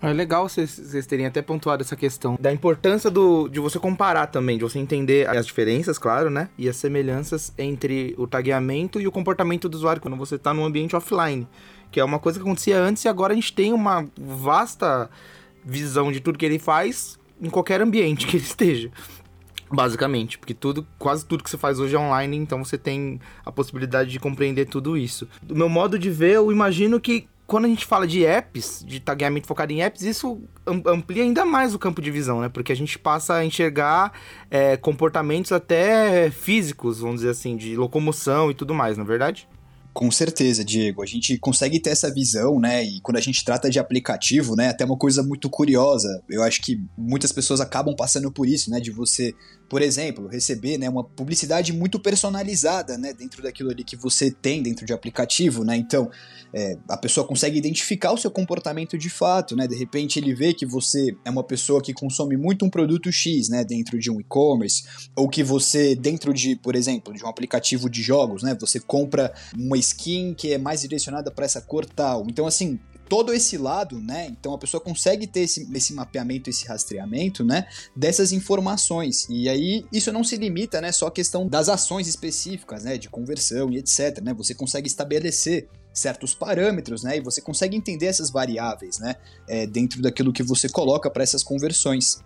É 0.00 0.12
legal 0.12 0.48
vocês 0.48 1.06
terem 1.06 1.26
até 1.26 1.42
pontuado 1.42 1.82
essa 1.82 1.96
questão 1.96 2.38
da 2.40 2.52
importância 2.52 3.10
do, 3.10 3.48
de 3.48 3.58
você 3.58 3.80
comparar 3.80 4.28
também, 4.28 4.56
de 4.56 4.62
você 4.62 4.78
entender 4.78 5.28
as 5.28 5.44
diferenças, 5.44 5.98
claro, 5.98 6.30
né? 6.30 6.48
E 6.56 6.68
as 6.68 6.76
semelhanças 6.76 7.52
entre 7.58 8.14
o 8.16 8.24
tagueamento 8.24 9.00
e 9.00 9.08
o 9.08 9.12
comportamento 9.12 9.68
do 9.68 9.74
usuário 9.74 10.00
quando 10.00 10.16
você 10.16 10.36
está 10.36 10.54
no 10.54 10.64
ambiente 10.64 10.94
offline 10.94 11.48
que 11.90 12.00
é 12.00 12.04
uma 12.04 12.18
coisa 12.18 12.38
que 12.38 12.44
acontecia 12.44 12.78
antes 12.78 13.04
e 13.04 13.08
agora 13.08 13.32
a 13.32 13.36
gente 13.36 13.52
tem 13.52 13.72
uma 13.72 14.06
vasta 14.16 15.10
visão 15.64 16.10
de 16.10 16.20
tudo 16.20 16.38
que 16.38 16.46
ele 16.46 16.58
faz 16.58 17.18
em 17.40 17.50
qualquer 17.50 17.80
ambiente 17.80 18.26
que 18.26 18.36
ele 18.36 18.44
esteja. 18.44 18.90
Basicamente, 19.70 20.38
porque 20.38 20.54
tudo, 20.54 20.86
quase 20.98 21.26
tudo 21.26 21.44
que 21.44 21.50
você 21.50 21.58
faz 21.58 21.78
hoje 21.78 21.94
é 21.94 21.98
online, 21.98 22.36
então 22.36 22.64
você 22.64 22.78
tem 22.78 23.20
a 23.44 23.52
possibilidade 23.52 24.10
de 24.10 24.18
compreender 24.18 24.66
tudo 24.66 24.96
isso. 24.96 25.28
Do 25.42 25.54
meu 25.54 25.68
modo 25.68 25.98
de 25.98 26.10
ver, 26.10 26.36
eu 26.36 26.50
imagino 26.50 26.98
que 26.98 27.28
quando 27.46 27.64
a 27.64 27.68
gente 27.68 27.86
fala 27.86 28.06
de 28.06 28.24
apps, 28.24 28.84
de 28.86 29.00
tagueamento 29.00 29.46
focado 29.46 29.72
em 29.72 29.82
apps, 29.82 30.02
isso 30.02 30.40
amplia 30.66 31.22
ainda 31.22 31.46
mais 31.46 31.74
o 31.74 31.78
campo 31.78 32.02
de 32.02 32.10
visão, 32.10 32.42
né? 32.42 32.48
Porque 32.50 32.72
a 32.72 32.76
gente 32.76 32.98
passa 32.98 33.34
a 33.36 33.44
enxergar 33.44 34.12
é, 34.50 34.76
comportamentos 34.76 35.50
até 35.50 36.30
físicos, 36.30 37.00
vamos 37.00 37.16
dizer 37.16 37.30
assim, 37.30 37.56
de 37.56 37.74
locomoção 37.74 38.50
e 38.50 38.54
tudo 38.54 38.74
mais, 38.74 38.98
não 38.98 39.04
é 39.04 39.06
verdade? 39.06 39.48
Com 39.92 40.10
certeza, 40.10 40.64
Diego. 40.64 41.02
A 41.02 41.06
gente 41.06 41.36
consegue 41.38 41.80
ter 41.80 41.90
essa 41.90 42.12
visão, 42.12 42.60
né? 42.60 42.84
E 42.84 43.00
quando 43.00 43.16
a 43.16 43.20
gente 43.20 43.44
trata 43.44 43.68
de 43.68 43.78
aplicativo, 43.78 44.54
né? 44.54 44.68
Até 44.68 44.84
uma 44.84 44.96
coisa 44.96 45.22
muito 45.22 45.50
curiosa. 45.50 46.22
Eu 46.28 46.42
acho 46.42 46.62
que 46.62 46.80
muitas 46.96 47.32
pessoas 47.32 47.60
acabam 47.60 47.96
passando 47.96 48.30
por 48.30 48.46
isso, 48.46 48.70
né? 48.70 48.78
De 48.78 48.92
você 48.92 49.34
por 49.68 49.82
exemplo, 49.82 50.26
receber 50.28 50.78
né, 50.78 50.88
uma 50.88 51.04
publicidade 51.04 51.72
muito 51.72 52.00
personalizada 52.00 52.96
né, 52.96 53.12
dentro 53.12 53.42
daquilo 53.42 53.70
ali 53.70 53.84
que 53.84 53.96
você 53.96 54.30
tem 54.30 54.62
dentro 54.62 54.86
de 54.86 54.92
aplicativo, 54.92 55.62
né? 55.62 55.76
Então, 55.76 56.10
é, 56.52 56.78
a 56.88 56.96
pessoa 56.96 57.26
consegue 57.26 57.58
identificar 57.58 58.12
o 58.12 58.16
seu 58.16 58.30
comportamento 58.30 58.96
de 58.96 59.10
fato, 59.10 59.54
né? 59.54 59.66
De 59.66 59.76
repente 59.76 60.18
ele 60.18 60.34
vê 60.34 60.54
que 60.54 60.64
você 60.64 61.14
é 61.24 61.30
uma 61.30 61.44
pessoa 61.44 61.82
que 61.82 61.92
consome 61.92 62.36
muito 62.36 62.64
um 62.64 62.70
produto 62.70 63.12
X, 63.12 63.50
né? 63.50 63.62
Dentro 63.62 63.98
de 63.98 64.10
um 64.10 64.18
e-commerce, 64.18 64.84
ou 65.14 65.28
que 65.28 65.42
você, 65.42 65.94
dentro 65.94 66.32
de, 66.32 66.56
por 66.56 66.74
exemplo, 66.74 67.12
de 67.12 67.22
um 67.22 67.28
aplicativo 67.28 67.90
de 67.90 68.02
jogos, 68.02 68.42
né? 68.42 68.56
Você 68.60 68.80
compra 68.80 69.34
uma 69.54 69.76
skin 69.76 70.34
que 70.34 70.52
é 70.52 70.58
mais 70.58 70.80
direcionada 70.80 71.30
para 71.30 71.44
essa 71.44 71.60
cor 71.60 71.84
tal. 71.84 72.24
Então, 72.28 72.46
assim, 72.46 72.78
todo 73.08 73.32
esse 73.32 73.56
lado, 73.56 73.98
né? 74.00 74.26
Então 74.26 74.52
a 74.52 74.58
pessoa 74.58 74.80
consegue 74.80 75.26
ter 75.26 75.40
esse, 75.40 75.68
esse 75.74 75.94
mapeamento, 75.94 76.50
esse 76.50 76.66
rastreamento, 76.66 77.44
né? 77.44 77.66
Dessas 77.96 78.32
informações. 78.32 79.26
E 79.30 79.48
aí 79.48 79.84
isso 79.92 80.12
não 80.12 80.22
se 80.22 80.36
limita, 80.36 80.80
né? 80.80 80.92
Só 80.92 81.06
à 81.06 81.10
questão 81.10 81.48
das 81.48 81.68
ações 81.68 82.06
específicas, 82.06 82.84
né? 82.84 82.98
De 82.98 83.08
conversão 83.08 83.70
e 83.70 83.78
etc, 83.78 84.20
né? 84.22 84.34
Você 84.34 84.54
consegue 84.54 84.86
estabelecer 84.86 85.68
certos 85.92 86.34
parâmetros, 86.34 87.02
né? 87.02 87.16
E 87.16 87.20
você 87.20 87.40
consegue 87.40 87.76
entender 87.76 88.06
essas 88.06 88.30
variáveis, 88.30 88.98
né? 88.98 89.16
É, 89.48 89.66
dentro 89.66 90.00
daquilo 90.00 90.32
que 90.32 90.42
você 90.42 90.68
coloca 90.68 91.10
para 91.10 91.22
essas 91.22 91.42
conversões. 91.42 92.18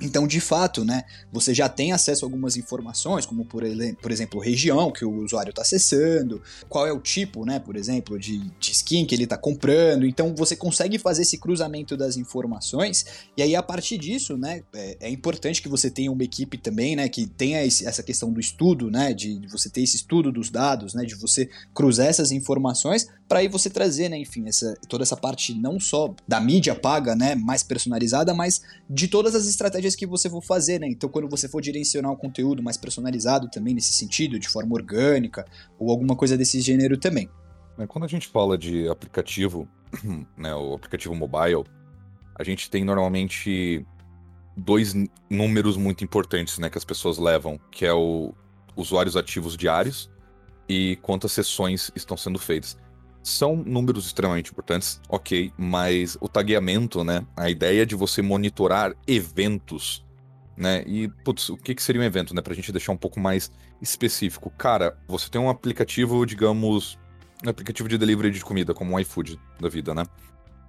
Então, 0.00 0.26
de 0.26 0.40
fato, 0.40 0.84
né, 0.84 1.04
você 1.32 1.54
já 1.54 1.68
tem 1.68 1.92
acesso 1.92 2.24
a 2.24 2.26
algumas 2.26 2.56
informações, 2.56 3.26
como 3.26 3.44
por, 3.44 3.62
por 4.00 4.10
exemplo, 4.10 4.40
região 4.40 4.90
que 4.90 5.04
o 5.04 5.24
usuário 5.24 5.50
está 5.50 5.62
acessando, 5.62 6.42
qual 6.68 6.86
é 6.86 6.92
o 6.92 7.00
tipo, 7.00 7.44
né, 7.44 7.58
por 7.58 7.76
exemplo, 7.76 8.18
de, 8.18 8.38
de 8.58 8.72
skin 8.72 9.04
que 9.04 9.14
ele 9.14 9.24
está 9.24 9.36
comprando. 9.36 10.06
Então, 10.06 10.34
você 10.34 10.56
consegue 10.56 10.98
fazer 10.98 11.22
esse 11.22 11.38
cruzamento 11.38 11.96
das 11.96 12.16
informações. 12.16 13.06
E 13.36 13.42
aí, 13.42 13.56
a 13.56 13.62
partir 13.62 13.98
disso, 13.98 14.36
né, 14.36 14.62
é, 14.74 14.96
é 15.00 15.10
importante 15.10 15.62
que 15.62 15.68
você 15.68 15.90
tenha 15.90 16.10
uma 16.10 16.22
equipe 16.22 16.58
também, 16.58 16.96
né, 16.96 17.08
que 17.08 17.26
tenha 17.26 17.64
esse, 17.64 17.86
essa 17.86 18.02
questão 18.02 18.32
do 18.32 18.40
estudo, 18.40 18.90
né, 18.90 19.12
de, 19.12 19.38
de, 19.38 19.48
você 19.48 19.68
ter 19.68 19.82
esse 19.82 19.96
estudo 19.96 20.30
dos 20.30 20.50
dados, 20.50 20.94
né, 20.94 21.04
de 21.04 21.14
você 21.14 21.48
cruzar 21.74 22.06
essas 22.06 22.30
informações 22.30 23.06
para 23.28 23.40
aí 23.40 23.48
você 23.48 23.68
trazer, 23.68 24.08
né, 24.08 24.18
enfim, 24.18 24.48
essa, 24.48 24.74
toda 24.88 25.02
essa 25.02 25.16
parte 25.16 25.54
não 25.54 25.78
só 25.78 26.14
da 26.26 26.40
mídia 26.40 26.74
paga, 26.74 27.14
né, 27.14 27.34
mais 27.34 27.62
personalizada, 27.62 28.32
mas 28.32 28.62
de 28.88 29.06
todas 29.06 29.34
as 29.34 29.46
estratégias 29.46 29.94
que 29.94 30.06
você 30.06 30.30
for 30.30 30.42
fazer, 30.42 30.80
né? 30.80 30.88
Então, 30.88 31.10
quando 31.10 31.28
você 31.28 31.46
for 31.46 31.60
direcionar 31.60 32.10
um 32.10 32.16
conteúdo 32.16 32.62
mais 32.62 32.78
personalizado 32.78 33.50
também 33.50 33.74
nesse 33.74 33.92
sentido, 33.92 34.38
de 34.38 34.48
forma 34.48 34.74
orgânica 34.74 35.44
ou 35.78 35.90
alguma 35.90 36.16
coisa 36.16 36.38
desse 36.38 36.60
gênero 36.60 36.96
também. 36.96 37.28
É, 37.78 37.86
quando 37.86 38.04
a 38.04 38.08
gente 38.08 38.26
fala 38.26 38.56
de 38.56 38.88
aplicativo, 38.88 39.68
né, 40.36 40.54
o 40.54 40.72
aplicativo 40.72 41.14
mobile, 41.14 41.64
a 42.34 42.42
gente 42.42 42.70
tem 42.70 42.82
normalmente 42.82 43.84
dois 44.56 44.94
números 45.28 45.76
muito 45.76 46.02
importantes, 46.02 46.58
né, 46.58 46.70
que 46.70 46.78
as 46.78 46.84
pessoas 46.84 47.18
levam, 47.18 47.60
que 47.70 47.84
é 47.84 47.92
o 47.92 48.32
usuários 48.74 49.16
ativos 49.16 49.56
diários 49.56 50.08
e 50.68 50.96
quantas 51.02 51.32
sessões 51.32 51.90
estão 51.96 52.16
sendo 52.16 52.38
feitas 52.38 52.78
são 53.28 53.56
números 53.56 54.06
extremamente 54.06 54.50
importantes, 54.50 55.00
ok, 55.08 55.52
mas 55.56 56.16
o 56.20 56.28
tagueamento, 56.28 57.04
né? 57.04 57.26
A 57.36 57.50
ideia 57.50 57.84
de 57.84 57.94
você 57.94 58.22
monitorar 58.22 58.94
eventos, 59.06 60.04
né? 60.56 60.82
E, 60.86 61.08
putz, 61.24 61.48
o 61.50 61.56
que, 61.56 61.74
que 61.74 61.82
seria 61.82 62.00
um 62.00 62.04
evento, 62.04 62.34
né? 62.34 62.40
Pra 62.40 62.54
gente 62.54 62.72
deixar 62.72 62.92
um 62.92 62.96
pouco 62.96 63.20
mais 63.20 63.50
específico. 63.80 64.50
Cara, 64.56 64.98
você 65.06 65.28
tem 65.30 65.40
um 65.40 65.48
aplicativo, 65.48 66.24
digamos, 66.24 66.98
um 67.44 67.48
aplicativo 67.48 67.88
de 67.88 67.98
delivery 67.98 68.30
de 68.30 68.44
comida, 68.44 68.74
como 68.74 68.96
o 68.96 69.00
iFood 69.00 69.38
da 69.60 69.68
vida, 69.68 69.94
né? 69.94 70.04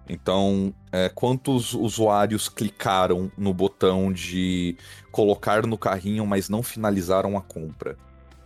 Então, 0.08 0.74
é, 0.92 1.08
quantos 1.08 1.74
usuários 1.74 2.50
clicaram 2.50 3.32
no 3.38 3.54
botão 3.54 4.12
de 4.12 4.76
colocar 5.12 5.66
no 5.68 5.78
carrinho, 5.78 6.26
mas 6.26 6.50
não 6.50 6.64
finalizaram 6.64 7.38
a 7.38 7.42
compra? 7.42 7.96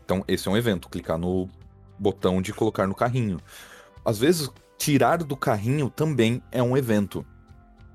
Então, 0.04 0.24
esse 0.28 0.48
é 0.48 0.52
um 0.52 0.58
evento, 0.58 0.90
clicar 0.90 1.18
no 1.18 1.50
botão 1.98 2.42
de 2.42 2.54
colocar 2.54 2.86
no 2.86 2.94
carrinho. 2.94 3.40
Às 4.06 4.20
vezes, 4.20 4.50
tirar 4.78 5.24
do 5.24 5.38
carrinho 5.38 5.90
também 5.90 6.42
é 6.52 6.62
um 6.62 6.76
evento. 6.76 7.26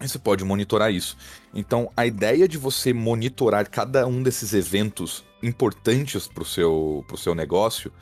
E 0.01 0.09
você 0.09 0.19
pode 0.19 0.45
monitorar 0.45 0.93
isso. 0.93 1.17
Então, 1.53 1.91
a 1.97 2.07
ideia 2.07 2.47
de 2.47 2.57
você 2.57 2.93
monitorar 2.93 3.69
cada 3.69 4.07
um 4.07 4.23
desses 4.23 4.55
eventos 4.55 5.25
importantes 5.43 6.27
para 6.27 6.43
o 6.43 6.47
seu, 6.47 7.05
pro 7.07 7.17
seu 7.17 7.35
negócio 7.35 7.93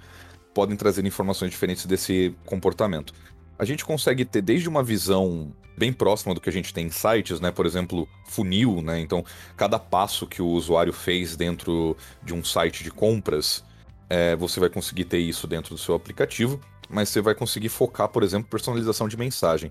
podem 0.54 0.76
trazer 0.76 1.04
informações 1.04 1.50
diferentes 1.50 1.86
desse 1.86 2.34
comportamento. 2.44 3.12
A 3.58 3.64
gente 3.64 3.84
consegue 3.84 4.25
ter 4.25 4.42
desde 4.42 4.68
uma 4.68 4.82
visão 4.82 5.52
bem 5.76 5.92
próxima 5.92 6.34
do 6.34 6.40
que 6.40 6.48
a 6.48 6.52
gente 6.52 6.72
tem 6.72 6.86
em 6.86 6.90
sites, 6.90 7.40
né? 7.40 7.50
Por 7.50 7.66
exemplo, 7.66 8.08
funil, 8.26 8.80
né? 8.82 9.00
Então, 9.00 9.25
cada 9.56 9.78
passo 9.78 10.26
que 10.26 10.40
o 10.40 10.46
usuário 10.46 10.92
fez 10.92 11.36
dentro 11.36 11.96
de 12.22 12.34
um 12.34 12.42
site 12.44 12.82
de 12.82 12.90
compras, 12.90 13.64
é, 14.08 14.36
você 14.36 14.60
vai 14.60 14.68
conseguir 14.70 15.04
ter 15.04 15.18
isso 15.18 15.46
dentro 15.46 15.75
do 15.75 15.78
seu 15.78 15.94
aplicativo 15.94 16.60
mas 16.88 17.09
você 17.09 17.21
vai 17.21 17.35
conseguir 17.35 17.69
focar, 17.69 18.09
por 18.09 18.23
exemplo, 18.23 18.49
personalização 18.49 19.09
de 19.09 19.16
mensagem. 19.16 19.71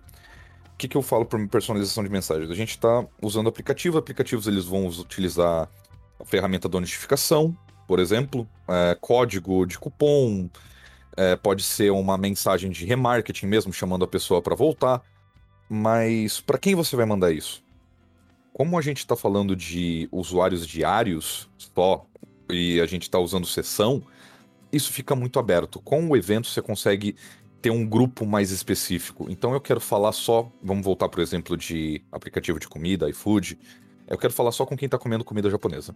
O 0.73 0.77
que, 0.77 0.87
que 0.87 0.97
eu 0.97 1.01
falo 1.01 1.25
para 1.25 1.45
personalização 1.47 2.03
de 2.03 2.09
mensagem? 2.09 2.49
A 2.49 2.55
gente 2.55 2.71
está 2.71 3.05
usando 3.21 3.47
aplicativo, 3.47 3.97
aplicativos 3.97 4.45
eles 4.47 4.65
vão 4.65 4.87
utilizar 4.87 5.69
a 6.19 6.25
ferramenta 6.25 6.67
da 6.67 6.79
notificação, 6.79 7.57
por 7.87 7.99
exemplo, 7.99 8.47
é, 8.67 8.97
código 8.99 9.65
de 9.65 9.77
cupom, 9.77 10.49
é, 11.15 11.35
pode 11.35 11.63
ser 11.63 11.91
uma 11.91 12.17
mensagem 12.17 12.69
de 12.69 12.85
remarketing 12.85 13.45
mesmo, 13.45 13.71
chamando 13.71 14.03
a 14.03 14.07
pessoa 14.07 14.41
para 14.41 14.55
voltar. 14.55 15.01
Mas 15.69 16.41
para 16.41 16.57
quem 16.57 16.75
você 16.75 16.95
vai 16.95 17.05
mandar 17.05 17.31
isso? 17.31 17.63
Como 18.53 18.77
a 18.77 18.81
gente 18.81 18.99
está 18.99 19.15
falando 19.15 19.55
de 19.55 20.07
usuários 20.11 20.67
diários 20.67 21.49
só, 21.57 22.05
e 22.49 22.79
a 22.79 22.85
gente 22.85 23.03
está 23.03 23.19
usando 23.19 23.45
sessão, 23.45 24.03
isso 24.75 24.91
fica 24.91 25.15
muito 25.15 25.39
aberto. 25.39 25.79
Com 25.79 26.07
o 26.09 26.17
evento 26.17 26.47
você 26.47 26.61
consegue 26.61 27.15
ter 27.61 27.69
um 27.71 27.85
grupo 27.85 28.25
mais 28.25 28.51
específico. 28.51 29.27
Então 29.29 29.53
eu 29.53 29.61
quero 29.61 29.79
falar 29.79 30.11
só, 30.11 30.51
vamos 30.61 30.83
voltar 30.83 31.09
por 31.09 31.19
exemplo 31.19 31.57
de 31.57 32.01
aplicativo 32.11 32.59
de 32.59 32.67
comida, 32.67 33.09
iFood. 33.09 33.57
Eu 34.07 34.17
quero 34.17 34.33
falar 34.33 34.51
só 34.51 34.65
com 34.65 34.77
quem 34.77 34.87
tá 34.87 34.97
comendo 34.97 35.23
comida 35.23 35.49
japonesa. 35.49 35.95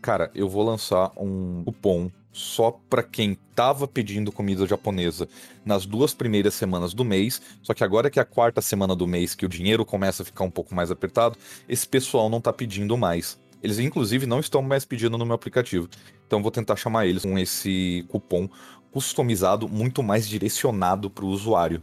Cara, 0.00 0.30
eu 0.34 0.48
vou 0.48 0.62
lançar 0.64 1.12
um 1.16 1.64
cupom 1.64 2.10
só 2.32 2.70
para 2.70 3.02
quem 3.02 3.36
tava 3.54 3.88
pedindo 3.88 4.30
comida 4.30 4.66
japonesa 4.66 5.26
nas 5.64 5.86
duas 5.86 6.14
primeiras 6.14 6.54
semanas 6.54 6.92
do 6.92 7.04
mês, 7.04 7.40
só 7.62 7.72
que 7.72 7.82
agora 7.82 8.10
que 8.10 8.18
é 8.18 8.22
a 8.22 8.26
quarta 8.26 8.60
semana 8.60 8.94
do 8.94 9.06
mês 9.06 9.34
que 9.34 9.46
o 9.46 9.48
dinheiro 9.48 9.84
começa 9.84 10.22
a 10.22 10.26
ficar 10.26 10.44
um 10.44 10.50
pouco 10.50 10.74
mais 10.74 10.90
apertado, 10.90 11.36
esse 11.68 11.88
pessoal 11.88 12.28
não 12.28 12.40
tá 12.40 12.52
pedindo 12.52 12.96
mais. 12.96 13.38
Eles, 13.62 13.78
inclusive, 13.78 14.26
não 14.26 14.40
estão 14.40 14.62
mais 14.62 14.84
pedindo 14.84 15.16
no 15.16 15.26
meu 15.26 15.34
aplicativo. 15.34 15.88
Então, 16.26 16.42
vou 16.42 16.50
tentar 16.50 16.76
chamar 16.76 17.06
eles 17.06 17.22
com 17.22 17.38
esse 17.38 18.04
cupom 18.08 18.48
customizado, 18.92 19.68
muito 19.68 20.02
mais 20.02 20.26
direcionado 20.26 21.10
para 21.10 21.24
o 21.24 21.28
usuário. 21.28 21.82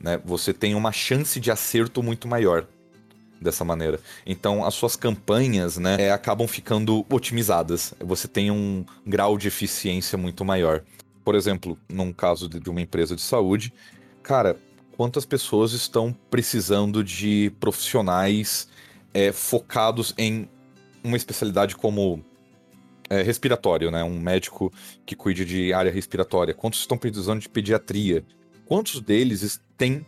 Né? 0.00 0.20
Você 0.24 0.52
tem 0.52 0.74
uma 0.74 0.92
chance 0.92 1.38
de 1.38 1.50
acerto 1.50 2.02
muito 2.02 2.26
maior 2.26 2.66
dessa 3.40 3.64
maneira. 3.64 4.00
Então, 4.24 4.64
as 4.64 4.74
suas 4.74 4.96
campanhas 4.96 5.76
né, 5.76 5.96
é, 5.98 6.10
acabam 6.10 6.46
ficando 6.46 7.04
otimizadas. 7.10 7.94
Você 8.00 8.26
tem 8.26 8.50
um 8.50 8.84
grau 9.06 9.36
de 9.36 9.48
eficiência 9.48 10.16
muito 10.16 10.44
maior. 10.44 10.82
Por 11.24 11.34
exemplo, 11.34 11.78
num 11.88 12.12
caso 12.12 12.48
de 12.48 12.70
uma 12.70 12.80
empresa 12.80 13.14
de 13.14 13.22
saúde, 13.22 13.72
cara, 14.22 14.56
quantas 14.96 15.26
pessoas 15.26 15.72
estão 15.72 16.16
precisando 16.30 17.04
de 17.04 17.52
profissionais 17.60 18.68
é, 19.12 19.32
focados 19.32 20.14
em 20.16 20.48
uma 21.06 21.16
especialidade 21.16 21.76
como 21.76 22.24
é, 23.08 23.22
respiratório, 23.22 23.90
né? 23.90 24.02
Um 24.02 24.18
médico 24.18 24.72
que 25.04 25.14
cuide 25.14 25.44
de 25.44 25.72
área 25.72 25.90
respiratória. 25.90 26.52
Quantos 26.52 26.80
estão 26.80 26.98
precisando 26.98 27.40
de 27.40 27.48
pediatria? 27.48 28.24
Quantos 28.64 29.00
deles 29.00 29.60
têm 29.76 30.04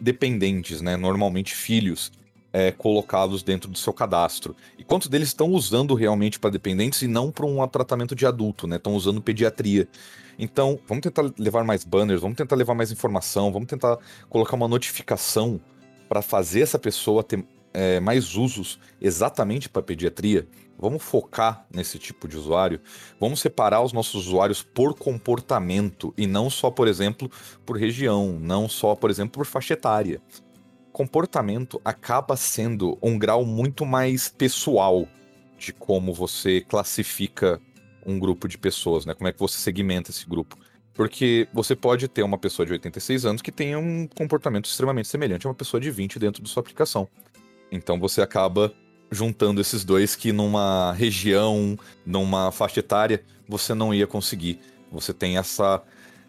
dependentes, 0.00 0.80
né? 0.80 0.96
Normalmente 0.96 1.54
filhos, 1.54 2.10
é, 2.52 2.72
colocados 2.72 3.42
dentro 3.42 3.70
do 3.70 3.78
seu 3.78 3.92
cadastro. 3.92 4.56
E 4.78 4.82
quantos 4.82 5.08
deles 5.08 5.28
estão 5.28 5.50
usando 5.50 5.94
realmente 5.94 6.38
para 6.38 6.50
dependentes 6.50 7.02
e 7.02 7.06
não 7.06 7.30
para 7.30 7.46
um 7.46 7.66
tratamento 7.68 8.14
de 8.14 8.26
adulto, 8.26 8.66
né? 8.66 8.76
Estão 8.76 8.94
usando 8.94 9.22
pediatria. 9.22 9.88
Então, 10.38 10.80
vamos 10.88 11.02
tentar 11.02 11.30
levar 11.38 11.64
mais 11.64 11.84
banners, 11.84 12.22
vamos 12.22 12.36
tentar 12.36 12.56
levar 12.56 12.74
mais 12.74 12.90
informação, 12.90 13.52
vamos 13.52 13.68
tentar 13.68 13.98
colocar 14.28 14.56
uma 14.56 14.66
notificação 14.66 15.60
para 16.08 16.22
fazer 16.22 16.62
essa 16.62 16.78
pessoa 16.78 17.22
ter 17.22 17.44
é, 17.72 18.00
mais 18.00 18.34
usos 18.34 18.78
exatamente 19.00 19.68
para 19.68 19.82
pediatria, 19.82 20.46
vamos 20.78 21.02
focar 21.02 21.66
nesse 21.72 21.98
tipo 21.98 22.26
de 22.26 22.36
usuário, 22.36 22.80
vamos 23.20 23.40
separar 23.40 23.82
os 23.82 23.92
nossos 23.92 24.26
usuários 24.26 24.62
por 24.62 24.94
comportamento 24.94 26.14
e 26.16 26.26
não 26.26 26.48
só, 26.48 26.70
por 26.70 26.88
exemplo, 26.88 27.30
por 27.66 27.76
região, 27.76 28.38
não 28.40 28.68
só, 28.68 28.94
por 28.94 29.10
exemplo, 29.10 29.32
por 29.32 29.46
faixa 29.46 29.74
etária. 29.74 30.20
Comportamento 30.90 31.80
acaba 31.84 32.36
sendo 32.36 32.98
um 33.02 33.18
grau 33.18 33.44
muito 33.44 33.84
mais 33.84 34.28
pessoal 34.28 35.06
de 35.58 35.72
como 35.72 36.14
você 36.14 36.62
classifica 36.62 37.60
um 38.04 38.18
grupo 38.18 38.48
de 38.48 38.56
pessoas, 38.56 39.04
né? 39.04 39.14
Como 39.14 39.28
é 39.28 39.32
que 39.32 39.38
você 39.38 39.58
segmenta 39.58 40.10
esse 40.10 40.26
grupo. 40.26 40.56
Porque 40.94 41.46
você 41.52 41.76
pode 41.76 42.08
ter 42.08 42.22
uma 42.22 42.38
pessoa 42.38 42.66
de 42.66 42.72
86 42.72 43.24
anos 43.24 43.42
que 43.42 43.52
tenha 43.52 43.78
um 43.78 44.08
comportamento 44.08 44.64
extremamente 44.64 45.08
semelhante 45.08 45.46
a 45.46 45.50
uma 45.50 45.54
pessoa 45.54 45.80
de 45.80 45.90
20 45.90 46.18
dentro 46.18 46.42
da 46.42 46.48
sua 46.48 46.60
aplicação. 46.62 47.08
Então 47.70 47.98
você 47.98 48.20
acaba 48.20 48.72
juntando 49.10 49.60
esses 49.60 49.84
dois 49.84 50.14
que 50.14 50.32
numa 50.32 50.92
região, 50.92 51.78
numa 52.06 52.50
faixa 52.52 52.80
etária, 52.80 53.22
você 53.48 53.74
não 53.74 53.92
ia 53.92 54.06
conseguir. 54.06 54.60
Você 54.92 55.12
tem 55.12 55.36
essa 55.36 55.82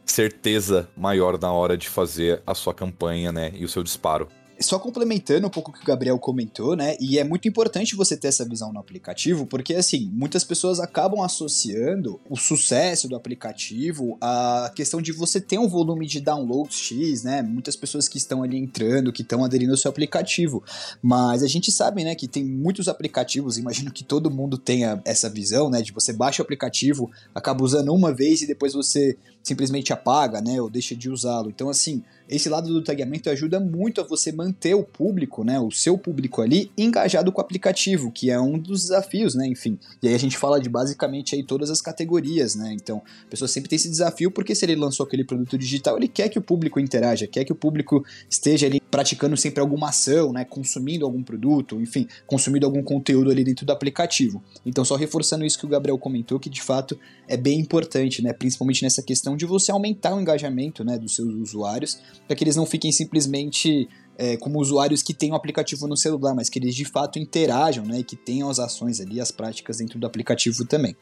certeza 0.06 0.90
maior 0.98 1.40
na 1.40 1.52
hora 1.52 1.78
de 1.78 1.88
fazer 1.88 2.42
a 2.46 2.54
sua 2.54 2.74
campanha, 2.74 3.32
né, 3.32 3.52
e 3.56 3.64
o 3.64 3.70
seu 3.70 3.84
disparo. 3.84 4.28
Só 4.62 4.80
complementando 4.80 5.48
um 5.48 5.50
pouco 5.50 5.72
o 5.72 5.74
que 5.74 5.82
o 5.82 5.86
Gabriel 5.86 6.18
comentou, 6.20 6.76
né? 6.76 6.96
E 7.00 7.20
é 7.20 7.24
muito 7.24 7.48
importante 7.48 7.96
você 7.96 8.16
ter 8.16 8.28
essa 8.28 8.46
visão 8.46 8.72
no 8.72 8.80
aplicativo, 8.80 9.46
porque 9.46 9.74
assim, 9.74 10.10
muitas 10.14 10.44
pessoas 10.44 10.80
acabam 10.80 11.22
associando 11.22 12.20
o 12.30 12.38
sucesso 12.38 13.08
do 13.08 13.16
aplicativo 13.16 14.18
à 14.22 14.72
questão 14.76 15.02
de 15.02 15.12
você 15.12 15.40
ter 15.42 15.58
um 15.58 15.68
volume 15.68 16.06
de 16.06 16.20
downloads 16.20 16.78
X, 16.78 17.24
né? 17.24 17.42
Muitas 17.42 17.76
pessoas 17.76 18.08
que 18.08 18.18
estão 18.18 18.44
ali 18.44 18.58
entrando, 18.58 19.12
que 19.12 19.22
estão 19.22 19.44
aderindo 19.44 19.72
ao 19.72 19.78
seu 19.78 19.90
aplicativo. 19.90 20.64
Mas 21.02 21.44
a 21.44 21.48
gente 21.48 21.72
sabe, 21.72 22.04
né, 22.04 22.16
que 22.16 22.28
tem 22.28 22.44
muitos 22.44 22.88
aplicativos, 22.88 23.58
imagino 23.58 23.92
que 23.92 24.04
todo 24.04 24.32
mundo 24.32 24.58
tenha 24.58 25.02
essa 25.06 25.30
visão, 25.30 25.70
né? 25.70 25.82
De 25.82 25.92
você 25.92 26.14
baixa 26.14 26.42
o 26.42 26.46
aplicativo, 26.46 27.10
acaba 27.34 27.64
usando 27.64 27.94
uma 27.94 28.14
vez 28.14 28.42
e 28.42 28.48
depois 28.48 28.74
você 28.74 29.18
simplesmente 29.44 29.92
apaga, 29.92 30.42
né? 30.42 30.62
Ou 30.62 30.70
deixa 30.70 30.96
de 30.96 31.10
usá-lo. 31.10 31.50
Então, 31.50 31.70
assim, 31.70 32.04
esse 32.32 32.50
lado 32.50 32.68
do 32.68 32.84
tagueamento 32.84 33.30
ajuda 33.30 33.60
muito 33.60 34.02
a 34.02 34.04
você 34.04 34.32
manter 34.32 34.52
manter 34.62 34.76
o 34.76 34.84
público, 34.84 35.44
né, 35.44 35.60
o 35.60 35.72
seu 35.72 35.98
público 35.98 36.42
ali 36.42 36.72
engajado 36.78 37.32
com 37.32 37.40
o 37.40 37.44
aplicativo, 37.44 38.12
que 38.12 38.30
é 38.30 38.40
um 38.40 38.60
dos 38.60 38.82
desafios, 38.82 39.34
né, 39.34 39.48
enfim. 39.48 39.80
E 40.02 40.08
aí 40.08 40.14
a 40.14 40.20
gente 40.20 40.38
fala 40.38 40.60
de 40.60 40.70
basicamente 40.70 41.36
aí 41.36 41.44
todas 41.44 41.70
as 41.70 41.82
categorias, 41.82 42.56
né? 42.56 42.74
Então, 42.74 43.02
a 43.26 43.30
pessoa 43.30 43.48
sempre 43.48 43.70
tem 43.70 43.76
esse 43.76 43.90
desafio 43.90 44.30
porque 44.30 44.54
se 44.54 44.66
ele 44.66 44.76
lançou 44.76 45.06
aquele 45.06 45.24
produto 45.24 45.58
digital, 45.58 45.98
ele 45.98 46.08
quer 46.08 46.30
que 46.30 46.38
o 46.38 46.42
público 46.42 46.80
interaja, 46.80 47.28
quer 47.28 47.44
que 47.44 47.52
o 47.52 47.56
público 47.56 48.06
esteja 48.30 48.68
ali 48.68 48.82
praticando 48.92 49.38
sempre 49.38 49.62
alguma 49.62 49.90
ação, 49.90 50.34
né, 50.34 50.44
consumindo 50.44 51.06
algum 51.06 51.24
produto, 51.24 51.80
enfim, 51.80 52.08
consumindo 52.28 52.66
algum 52.66 52.84
conteúdo 52.84 53.32
ali 53.32 53.44
dentro 53.44 53.66
do 53.66 53.72
aplicativo. 53.72 54.44
Então, 54.66 54.84
só 54.84 54.96
reforçando 54.96 55.46
isso 55.46 55.58
que 55.58 55.66
o 55.66 55.70
Gabriel 55.70 55.98
comentou, 55.98 56.40
que 56.40 56.50
de 56.50 56.62
fato 56.62 57.00
é 57.28 57.38
bem 57.38 57.60
importante, 57.60 58.22
né, 58.22 58.34
principalmente 58.34 58.84
nessa 58.84 59.02
questão 59.02 59.38
de 59.38 59.46
você 59.46 59.72
aumentar 59.72 60.14
o 60.14 60.20
engajamento, 60.20 60.84
né, 60.84 60.98
dos 60.98 61.16
seus 61.16 61.34
usuários, 61.34 62.00
para 62.32 62.38
que 62.38 62.46
eles 62.46 62.56
não 62.56 62.66
fiquem 62.66 62.94
simplesmente 62.94 63.90
é, 64.18 64.38
como 64.38 64.58
usuários 64.58 65.04
que 65.04 65.14
têm 65.14 65.34
o 65.34 65.36
aplicativo 65.36 65.86
no 65.86 65.98
celular, 65.98 66.34
mas 66.34 66.48
que 66.48 66.60
eles 66.60 66.74
de 66.74 66.86
fato 66.86 67.20
interajam, 67.20 67.84
né, 67.84 68.00
e 68.00 68.04
que 68.06 68.16
tenham 68.16 68.50
as 68.50 68.58
ações 68.58 69.02
ali, 69.02 69.20
as 69.20 69.32
práticas 69.32 69.80
dentro 69.80 70.00
do 70.00 70.08
aplicativo 70.08 70.64
também. 70.64 70.96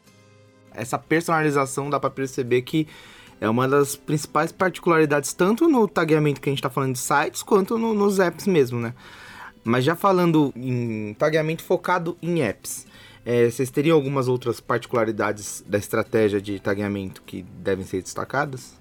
Essa 0.74 0.98
personalização 0.98 1.88
dá 1.88 2.00
para 2.00 2.10
perceber 2.10 2.62
que 2.62 2.88
é 3.40 3.48
uma 3.48 3.68
das 3.68 3.94
principais 3.94 4.50
particularidades, 4.50 5.32
tanto 5.32 5.68
no 5.68 5.86
tagueamento 5.86 6.40
que 6.40 6.48
a 6.48 6.50
gente 6.50 6.58
está 6.58 6.68
falando 6.68 6.94
de 6.94 6.98
sites, 6.98 7.44
quanto 7.44 7.78
no, 7.78 7.94
nos 7.94 8.18
apps 8.18 8.48
mesmo, 8.48 8.80
né? 8.80 8.92
Mas 9.62 9.84
já 9.84 9.94
falando 9.94 10.52
em 10.56 11.14
tagueamento 11.14 11.62
focado 11.62 12.18
em 12.20 12.42
apps, 12.42 12.88
é, 13.24 13.48
vocês 13.48 13.70
teriam 13.70 13.96
algumas 13.96 14.26
outras 14.26 14.58
particularidades 14.58 15.62
da 15.64 15.78
estratégia 15.78 16.40
de 16.40 16.58
tagueamento 16.58 17.22
que 17.24 17.42
devem 17.62 17.86
ser 17.86 18.02
destacadas? 18.02 18.79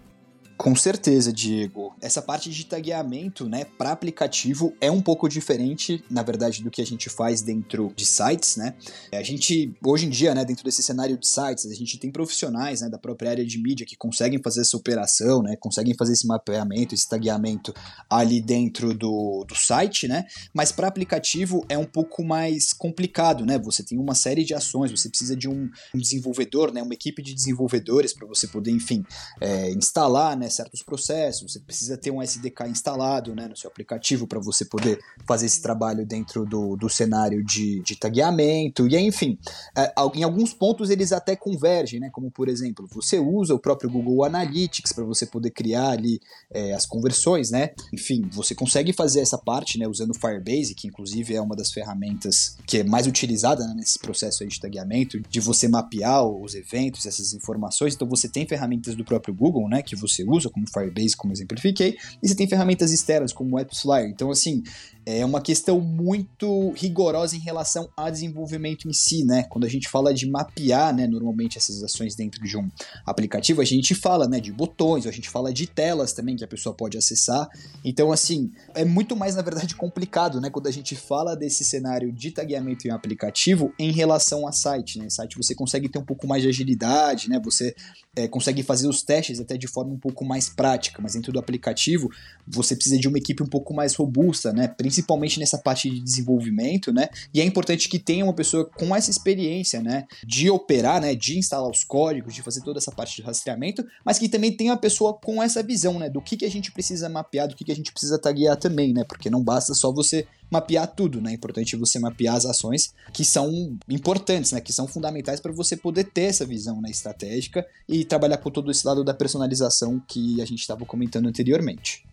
Com 0.59 0.75
certeza, 0.75 1.31
Diego. 1.31 1.95
Essa 2.01 2.21
parte 2.21 2.49
de 2.49 2.65
tagueamento, 2.65 3.47
né, 3.47 3.63
para 3.63 3.93
aplicativo 3.93 4.73
é 4.81 4.91
um 4.91 5.01
pouco 5.01 5.29
diferente, 5.29 6.03
na 6.11 6.21
verdade, 6.21 6.61
do 6.61 6.69
que 6.69 6.81
a 6.81 6.85
gente 6.85 7.09
faz 7.09 7.41
dentro 7.41 7.93
de 7.95 8.05
sites, 8.05 8.57
né? 8.57 8.75
A 9.13 9.23
gente 9.23 9.73
hoje 9.81 10.05
em 10.05 10.09
dia, 10.09 10.35
né, 10.35 10.43
dentro 10.43 10.65
desse 10.65 10.83
cenário 10.83 11.17
de 11.17 11.25
sites, 11.25 11.65
a 11.65 11.73
gente 11.73 11.97
tem 11.97 12.11
profissionais, 12.11 12.81
né, 12.81 12.89
da 12.89 12.97
própria 12.97 13.31
área 13.31 13.45
de 13.45 13.57
mídia 13.57 13.85
que 13.85 13.95
conseguem 13.95 14.37
fazer 14.43 14.59
essa 14.59 14.75
operação, 14.75 15.41
né, 15.41 15.55
conseguem 15.55 15.95
fazer 15.95 16.11
esse 16.11 16.27
mapeamento, 16.27 16.93
esse 16.93 17.07
tagueamento 17.07 17.73
ali 18.09 18.41
dentro 18.41 18.93
do, 18.93 19.45
do 19.47 19.55
site, 19.55 20.09
né? 20.09 20.25
Mas 20.53 20.73
para 20.73 20.89
aplicativo 20.89 21.65
é 21.69 21.77
um 21.77 21.85
pouco 21.85 22.21
mais 22.21 22.73
complicado, 22.73 23.45
né? 23.45 23.57
Você 23.59 23.81
tem 23.81 23.97
uma 23.97 24.13
série 24.13 24.43
de 24.43 24.53
ações, 24.53 24.91
você 24.91 25.07
precisa 25.07 25.37
de 25.37 25.47
um, 25.47 25.69
um 25.95 25.97
desenvolvedor, 25.97 26.73
né, 26.73 26.83
uma 26.83 26.93
equipe 26.93 27.21
de 27.23 27.33
desenvolvedores 27.33 28.13
para 28.13 28.27
você 28.27 28.45
poder, 28.45 28.71
enfim, 28.71 29.05
é, 29.39 29.71
instalar, 29.71 30.35
né, 30.35 30.48
certos 30.49 30.81
processos, 30.81 31.51
você 31.51 31.59
precisa 31.59 31.97
ter 31.97 32.11
um 32.11 32.21
SDK 32.21 32.67
instalado 32.67 33.35
né, 33.35 33.47
no 33.47 33.55
seu 33.55 33.69
aplicativo 33.69 34.27
para 34.27 34.39
você 34.39 34.65
poder 34.65 34.99
fazer 35.27 35.45
esse 35.45 35.61
trabalho 35.61 36.05
dentro 36.05 36.45
do, 36.45 36.75
do 36.75 36.89
cenário 36.89 37.43
de, 37.43 37.81
de 37.81 37.95
tagueamento, 37.95 38.87
e 38.87 38.97
enfim, 38.97 39.37
é, 39.75 39.93
em 40.15 40.23
alguns 40.23 40.53
pontos 40.53 40.89
eles 40.89 41.11
até 41.11 41.35
convergem, 41.35 41.99
né, 41.99 42.09
como 42.11 42.31
por 42.31 42.47
exemplo, 42.47 42.87
você 42.91 43.19
usa 43.19 43.53
o 43.53 43.59
próprio 43.59 43.89
Google 43.89 44.23
Analytics 44.23 44.93
para 44.93 45.03
você 45.03 45.25
poder 45.25 45.51
criar 45.51 45.89
ali 45.89 46.19
é, 46.51 46.73
as 46.73 46.85
conversões, 46.85 47.51
né, 47.51 47.71
enfim, 47.93 48.27
você 48.31 48.55
consegue 48.55 48.93
fazer 48.93 49.19
essa 49.19 49.37
parte 49.37 49.77
né, 49.77 49.87
usando 49.87 50.11
o 50.11 50.19
Firebase, 50.19 50.75
que 50.75 50.87
inclusive 50.87 51.35
é 51.35 51.41
uma 51.41 51.55
das 51.55 51.71
ferramentas 51.71 52.57
que 52.65 52.79
é 52.79 52.83
mais 52.83 53.07
utilizada 53.07 53.65
né, 53.67 53.73
nesse 53.75 53.99
processo 53.99 54.45
de 54.45 54.59
tagueamento, 54.59 55.19
de 55.19 55.39
você 55.39 55.67
mapear 55.67 56.25
os 56.25 56.55
eventos, 56.55 57.05
essas 57.05 57.33
informações, 57.33 57.93
então 57.93 58.07
você 58.07 58.27
tem 58.27 58.47
ferramentas 58.47 58.95
do 58.95 59.03
próprio 59.03 59.33
Google, 59.33 59.67
né, 59.67 59.81
que 59.81 59.95
você 59.95 60.23
usa 60.23 60.38
usa, 60.39 60.49
como 60.49 60.65
Firebase, 60.67 61.15
como 61.15 61.33
exemplifiquei, 61.33 61.97
e 62.21 62.27
você 62.27 62.35
tem 62.35 62.47
ferramentas 62.47 62.91
externas, 62.91 63.33
como 63.33 63.57
o. 63.57 64.07
Então, 64.07 64.31
assim, 64.31 64.63
é 65.05 65.25
uma 65.25 65.41
questão 65.41 65.79
muito 65.79 66.71
rigorosa 66.71 67.35
em 67.35 67.39
relação 67.39 67.89
ao 67.95 68.11
desenvolvimento 68.11 68.87
em 68.87 68.93
si, 68.93 69.23
né? 69.23 69.43
Quando 69.49 69.65
a 69.65 69.69
gente 69.69 69.89
fala 69.89 70.13
de 70.13 70.29
mapear, 70.29 70.95
né, 70.95 71.07
normalmente 71.07 71.57
essas 71.57 71.81
ações 71.83 72.15
dentro 72.15 72.43
de 72.43 72.57
um 72.57 72.69
aplicativo, 73.05 73.61
a 73.61 73.65
gente 73.65 73.95
fala, 73.95 74.27
né, 74.27 74.39
de 74.39 74.51
botões, 74.51 75.07
a 75.07 75.11
gente 75.11 75.29
fala 75.29 75.51
de 75.51 75.67
telas 75.67 76.13
também 76.13 76.35
que 76.35 76.43
a 76.43 76.47
pessoa 76.47 76.75
pode 76.75 76.97
acessar. 76.97 77.49
Então, 77.83 78.11
assim, 78.11 78.51
é 78.75 78.85
muito 78.85 79.15
mais, 79.15 79.35
na 79.35 79.41
verdade, 79.41 79.75
complicado, 79.75 80.39
né, 80.39 80.49
quando 80.49 80.67
a 80.67 80.71
gente 80.71 80.95
fala 80.95 81.35
desse 81.35 81.63
cenário 81.63 82.11
de 82.11 82.31
tagueamento 82.31 82.87
em 82.87 82.91
um 82.91 82.95
aplicativo 82.95 83.73
em 83.79 83.91
relação 83.91 84.47
a 84.47 84.51
site, 84.51 84.99
né? 84.99 85.09
Site 85.09 85.37
você 85.37 85.55
consegue 85.55 85.89
ter 85.89 85.99
um 85.99 86.05
pouco 86.05 86.27
mais 86.27 86.43
de 86.43 86.49
agilidade, 86.49 87.29
né? 87.29 87.39
Você 87.43 87.75
é, 88.15 88.27
consegue 88.27 88.61
fazer 88.63 88.87
os 88.87 89.01
testes 89.01 89.39
até 89.39 89.57
de 89.57 89.67
forma 89.67 89.93
um 89.93 89.99
pouco 89.99 90.25
mais 90.29 90.47
prática, 90.47 91.01
mas 91.01 91.13
dentro 91.13 91.33
do 91.33 91.39
aplicativo 91.39 92.11
você 92.47 92.75
precisa 92.75 92.97
de 92.97 93.07
uma 93.07 93.17
equipe 93.17 93.41
um 93.43 93.47
pouco 93.47 93.73
mais 93.73 93.95
robusta, 93.95 94.53
né? 94.53 94.67
Principalmente 94.67 95.39
nessa 95.39 95.57
parte 95.57 95.89
de 95.89 95.99
desenvolvimento, 95.99 96.91
né? 96.93 97.09
E 97.33 97.41
é 97.41 97.43
importante 97.43 97.89
que 97.89 97.99
tenha 97.99 98.23
uma 98.23 98.33
pessoa 98.33 98.65
com 98.65 98.95
essa 98.95 99.09
experiência, 99.09 99.81
né? 99.81 100.05
De 100.25 100.49
operar, 100.49 101.01
né? 101.01 101.15
De 101.15 101.37
instalar 101.37 101.69
os 101.69 101.83
códigos, 101.83 102.33
de 102.33 102.41
fazer 102.41 102.61
toda 102.61 102.79
essa 102.79 102.91
parte 102.91 103.15
de 103.15 103.21
rastreamento, 103.21 103.85
mas 104.05 104.17
que 104.17 104.29
também 104.29 104.51
tenha 104.51 104.71
uma 104.71 104.77
pessoa 104.77 105.13
com 105.13 105.41
essa 105.41 105.61
visão, 105.61 105.99
né? 105.99 106.09
Do 106.09 106.21
que, 106.21 106.37
que 106.37 106.45
a 106.45 106.51
gente 106.51 106.71
precisa 106.71 107.09
mapear, 107.09 107.47
do 107.47 107.55
que, 107.55 107.63
que 107.63 107.71
a 107.71 107.75
gente 107.75 107.91
precisa 107.91 108.19
taguear 108.19 108.57
também, 108.57 108.93
né? 108.93 109.03
Porque 109.03 109.29
não 109.29 109.43
basta 109.43 109.73
só 109.73 109.91
você 109.91 110.27
mapear 110.49 110.87
tudo, 110.87 111.21
né? 111.21 111.31
É 111.31 111.33
importante 111.33 111.75
você 111.75 111.99
mapear 111.99 112.35
as 112.35 112.45
ações 112.45 112.93
que 113.13 113.23
são 113.23 113.77
importantes, 113.87 114.51
né? 114.51 114.61
Que 114.61 114.73
são 114.73 114.87
fundamentais 114.87 115.39
para 115.39 115.51
você 115.51 115.77
poder 115.77 116.05
ter 116.05 116.23
essa 116.23 116.45
visão 116.45 116.81
né, 116.81 116.89
estratégica 116.89 117.65
e 117.87 118.03
trabalhar 118.03 118.37
com 118.37 118.49
todo 118.49 118.71
esse 118.71 118.85
lado 118.85 119.03
da 119.03 119.13
personalização 119.13 120.01
que 120.07 120.41
a 120.41 120.45
gente 120.45 120.59
estava 120.59 120.85
comentando 120.85 121.27
anteriormente. 121.27 122.03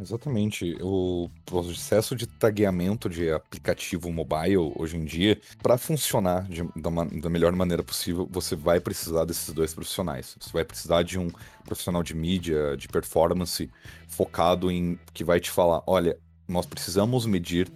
Exatamente. 0.00 0.76
O 0.80 1.30
processo 1.44 2.16
de 2.16 2.26
tagueamento 2.26 3.08
de 3.08 3.30
aplicativo 3.30 4.12
mobile 4.12 4.72
hoje 4.76 4.96
em 4.96 5.04
dia, 5.04 5.40
para 5.62 5.78
funcionar 5.78 6.48
de, 6.48 6.62
da, 6.76 6.90
da, 7.22 7.30
melhor 7.30 7.52
maneira 7.52 7.82
possível, 7.82 8.28
você 8.30 8.56
vai 8.56 8.80
precisar 8.80 9.24
desses 9.24 9.52
dois 9.54 9.72
profissionais. 9.72 10.36
Você 10.40 10.50
vai 10.52 10.64
precisar 10.64 11.02
de 11.02 11.18
um 11.18 11.30
profissional 11.64 12.02
de 12.02 12.14
mídia, 12.14 12.76
de 12.76 12.88
performance, 12.88 13.70
focado 14.08 14.70
em 14.70 14.98
que 15.12 15.22
vai 15.22 15.38
te 15.38 15.50
falar: 15.50 15.82
olha, 15.86 16.18
nós 16.46 16.66
precisamos 16.66 17.26
medir 17.26 17.70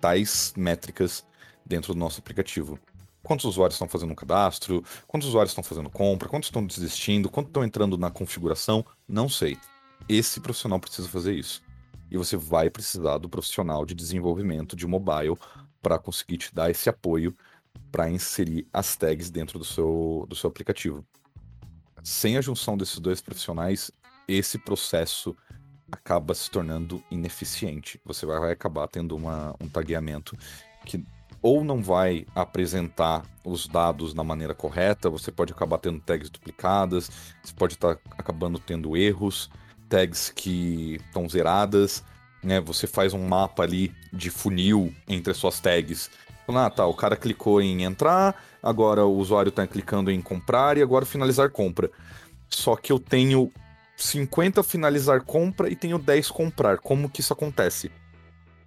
tais 0.00 0.52
métricas 0.56 1.24
dentro 1.64 1.94
do 1.94 1.98
nosso 1.98 2.20
aplicativo. 2.20 2.78
Quantos 3.22 3.44
usuários 3.44 3.74
estão 3.74 3.88
fazendo 3.88 4.12
um 4.12 4.16
cadastro? 4.16 4.82
Quantos 5.06 5.28
usuários 5.28 5.50
estão 5.50 5.62
fazendo 5.62 5.90
compra? 5.90 6.28
Quantos 6.28 6.48
estão 6.48 6.64
desistindo? 6.64 7.28
Quantos 7.28 7.50
estão 7.50 7.64
entrando 7.64 7.98
na 7.98 8.10
configuração? 8.10 8.84
Não 9.06 9.28
sei 9.28 9.58
esse 10.08 10.40
profissional 10.40 10.80
precisa 10.80 11.08
fazer 11.08 11.34
isso. 11.34 11.62
E 12.10 12.16
você 12.16 12.36
vai 12.36 12.68
precisar 12.68 13.18
do 13.18 13.28
profissional 13.28 13.84
de 13.84 13.94
desenvolvimento 13.94 14.74
de 14.74 14.86
mobile 14.86 15.36
para 15.80 15.98
conseguir 15.98 16.38
te 16.38 16.54
dar 16.54 16.70
esse 16.70 16.88
apoio 16.88 17.34
para 17.92 18.10
inserir 18.10 18.66
as 18.72 18.96
tags 18.96 19.30
dentro 19.30 19.58
do 19.58 19.64
seu, 19.64 20.26
do 20.28 20.34
seu 20.34 20.48
aplicativo. 20.48 21.04
Sem 22.02 22.36
a 22.36 22.40
junção 22.40 22.76
desses 22.76 22.98
dois 22.98 23.20
profissionais, 23.20 23.90
esse 24.26 24.58
processo 24.58 25.36
acaba 25.90 26.34
se 26.34 26.50
tornando 26.50 27.02
ineficiente. 27.10 28.00
Você 28.04 28.26
vai 28.26 28.52
acabar 28.52 28.88
tendo 28.88 29.16
uma, 29.16 29.54
um 29.60 29.68
tagueamento 29.68 30.36
que 30.84 31.04
ou 31.42 31.64
não 31.64 31.82
vai 31.82 32.26
apresentar 32.34 33.22
os 33.44 33.66
dados 33.66 34.12
da 34.12 34.22
maneira 34.22 34.54
correta, 34.54 35.08
você 35.08 35.32
pode 35.32 35.52
acabar 35.52 35.78
tendo 35.78 35.98
tags 36.00 36.28
duplicadas, 36.28 37.10
você 37.42 37.54
pode 37.54 37.74
estar 37.74 37.94
tá 37.94 38.00
acabando 38.18 38.58
tendo 38.58 38.96
erros, 38.96 39.50
tags 39.88 40.30
que 40.30 41.00
estão 41.06 41.28
zeradas, 41.28 42.04
né? 42.42 42.60
Você 42.60 42.86
faz 42.86 43.14
um 43.14 43.26
mapa 43.26 43.62
ali 43.62 43.94
de 44.12 44.30
funil 44.30 44.94
entre 45.08 45.30
as 45.30 45.38
suas 45.38 45.60
tags. 45.60 46.10
Ah, 46.48 46.68
tá, 46.68 46.84
o 46.84 46.94
cara 46.94 47.16
clicou 47.16 47.62
em 47.62 47.84
entrar, 47.84 48.34
agora 48.62 49.04
o 49.04 49.16
usuário 49.16 49.50
está 49.50 49.66
clicando 49.66 50.10
em 50.10 50.20
comprar 50.20 50.76
e 50.76 50.82
agora 50.82 51.06
finalizar 51.06 51.50
compra. 51.50 51.90
Só 52.48 52.74
que 52.74 52.90
eu 52.90 52.98
tenho 52.98 53.52
50 54.02 54.62
finalizar 54.62 55.22
compra 55.22 55.68
e 55.68 55.76
tenho 55.76 55.98
10 55.98 56.30
comprar. 56.30 56.78
Como 56.78 57.08
que 57.08 57.20
isso 57.20 57.32
acontece? 57.32 57.90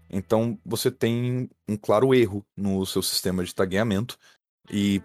Então 0.10 0.58
você 0.66 0.92
tem 0.92 1.50
um 1.68 1.76
claro 1.76 2.14
erro 2.14 2.46
no 2.56 2.86
seu 2.86 3.02
sistema 3.02 3.44
de 3.44 3.54
tagueamento 3.54 4.18
e 4.70 5.02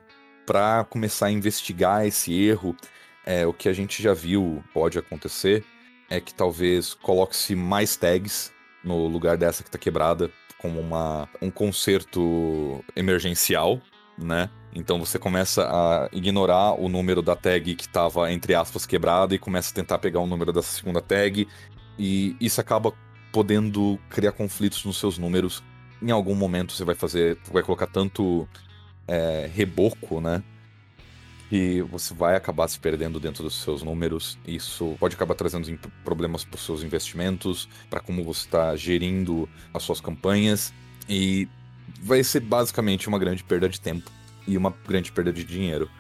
para 0.47 0.85
começar 0.85 1.27
a 1.27 1.31
investigar 1.31 2.07
esse 2.07 2.33
erro, 2.33 2.75
é, 3.25 3.47
o 3.47 3.53
que 3.53 3.69
a 3.69 3.73
gente 3.73 4.03
já 4.03 4.15
viu 4.15 4.63
pode 4.73 4.99
acontecer 4.99 5.65
é 6.09 6.21
que 6.21 6.33
talvez 6.33 6.95
coloque-se 6.95 7.55
mais 7.55 7.97
tags 7.97 8.51
no 8.83 9.07
lugar 9.07 9.37
dessa 9.37 9.63
que 9.63 9.69
está 9.69 9.79
quebrada, 9.79 10.31
como 10.57 10.81
uma, 10.81 11.29
um 11.43 11.51
conserto 11.51 12.83
emergencial, 12.97 13.81
né? 14.19 14.51
Então 14.75 14.99
você 14.99 15.19
começa 15.19 15.65
a 15.65 16.09
ignorar 16.13 16.75
o 16.79 16.89
número 16.89 17.23
da 17.23 17.35
tag 17.35 17.75
que 17.75 17.83
estava, 17.83 18.31
entre 18.33 18.55
aspas, 18.55 18.85
quebrada 18.85 19.35
e 19.35 19.39
começa 19.39 19.71
a 19.71 19.75
tentar 19.75 19.99
pegar 19.99 20.21
o 20.21 20.27
número 20.27 20.53
dessa 20.53 20.73
segunda 20.73 21.01
tag. 21.01 21.49
E 21.99 22.37
isso 22.41 22.61
acaba 22.61 22.93
podendo 23.33 23.99
criar 24.11 24.33
conflitos 24.33 24.85
nos 24.85 24.99
seus 24.99 25.19
números. 25.19 25.63
Em 26.03 26.11
algum 26.11 26.35
momento 26.35 26.73
você 26.73 26.85
vai 26.85 26.95
fazer. 26.95 27.39
Vai 27.53 27.63
colocar 27.63 27.87
tanto 27.87 28.49
é, 29.07 29.51
reboco, 29.53 30.21
né? 30.21 30.43
e 31.51 31.81
você 31.83 32.13
vai 32.13 32.37
acabar 32.37 32.69
se 32.69 32.79
perdendo 32.79 33.19
dentro 33.19 33.43
dos 33.43 33.55
seus 33.63 33.83
números. 33.83 34.39
Isso 34.47 34.97
pode 35.01 35.15
acabar 35.15 35.35
trazendo 35.35 35.79
problemas 36.05 36.45
para 36.45 36.57
os 36.57 36.65
seus 36.65 36.83
investimentos, 36.83 37.69
para 37.89 38.01
como 38.01 38.23
você 38.23 38.45
está 38.47 38.77
gerindo 38.77 39.49
as 39.73 39.83
suas 39.83 40.01
campanhas 40.01 40.73
e 41.09 41.49
vai 42.01 42.23
ser 42.23 42.41
basicamente 42.41 43.09
uma 43.09 43.19
grande 43.19 43.43
perda 43.45 43.69
de 43.69 43.81
tempo 43.81 44.11
e 44.47 44.57
uma 44.57 44.75
grande 44.87 45.13
perda 45.13 45.33
de 45.33 45.45
dinheiro. 45.45 45.91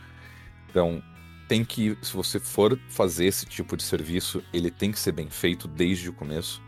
Então, 0.70 1.02
tem 1.48 1.64
que, 1.64 1.96
se 2.02 2.12
você 2.12 2.38
for 2.38 2.78
fazer 2.88 3.26
esse 3.26 3.46
tipo 3.46 3.76
de 3.76 3.82
serviço, 3.82 4.42
ele 4.52 4.70
tem 4.70 4.92
que 4.92 4.98
ser 4.98 5.12
bem 5.12 5.30
feito 5.30 5.66
desde 5.66 6.08
o 6.08 6.12
começo. 6.12 6.62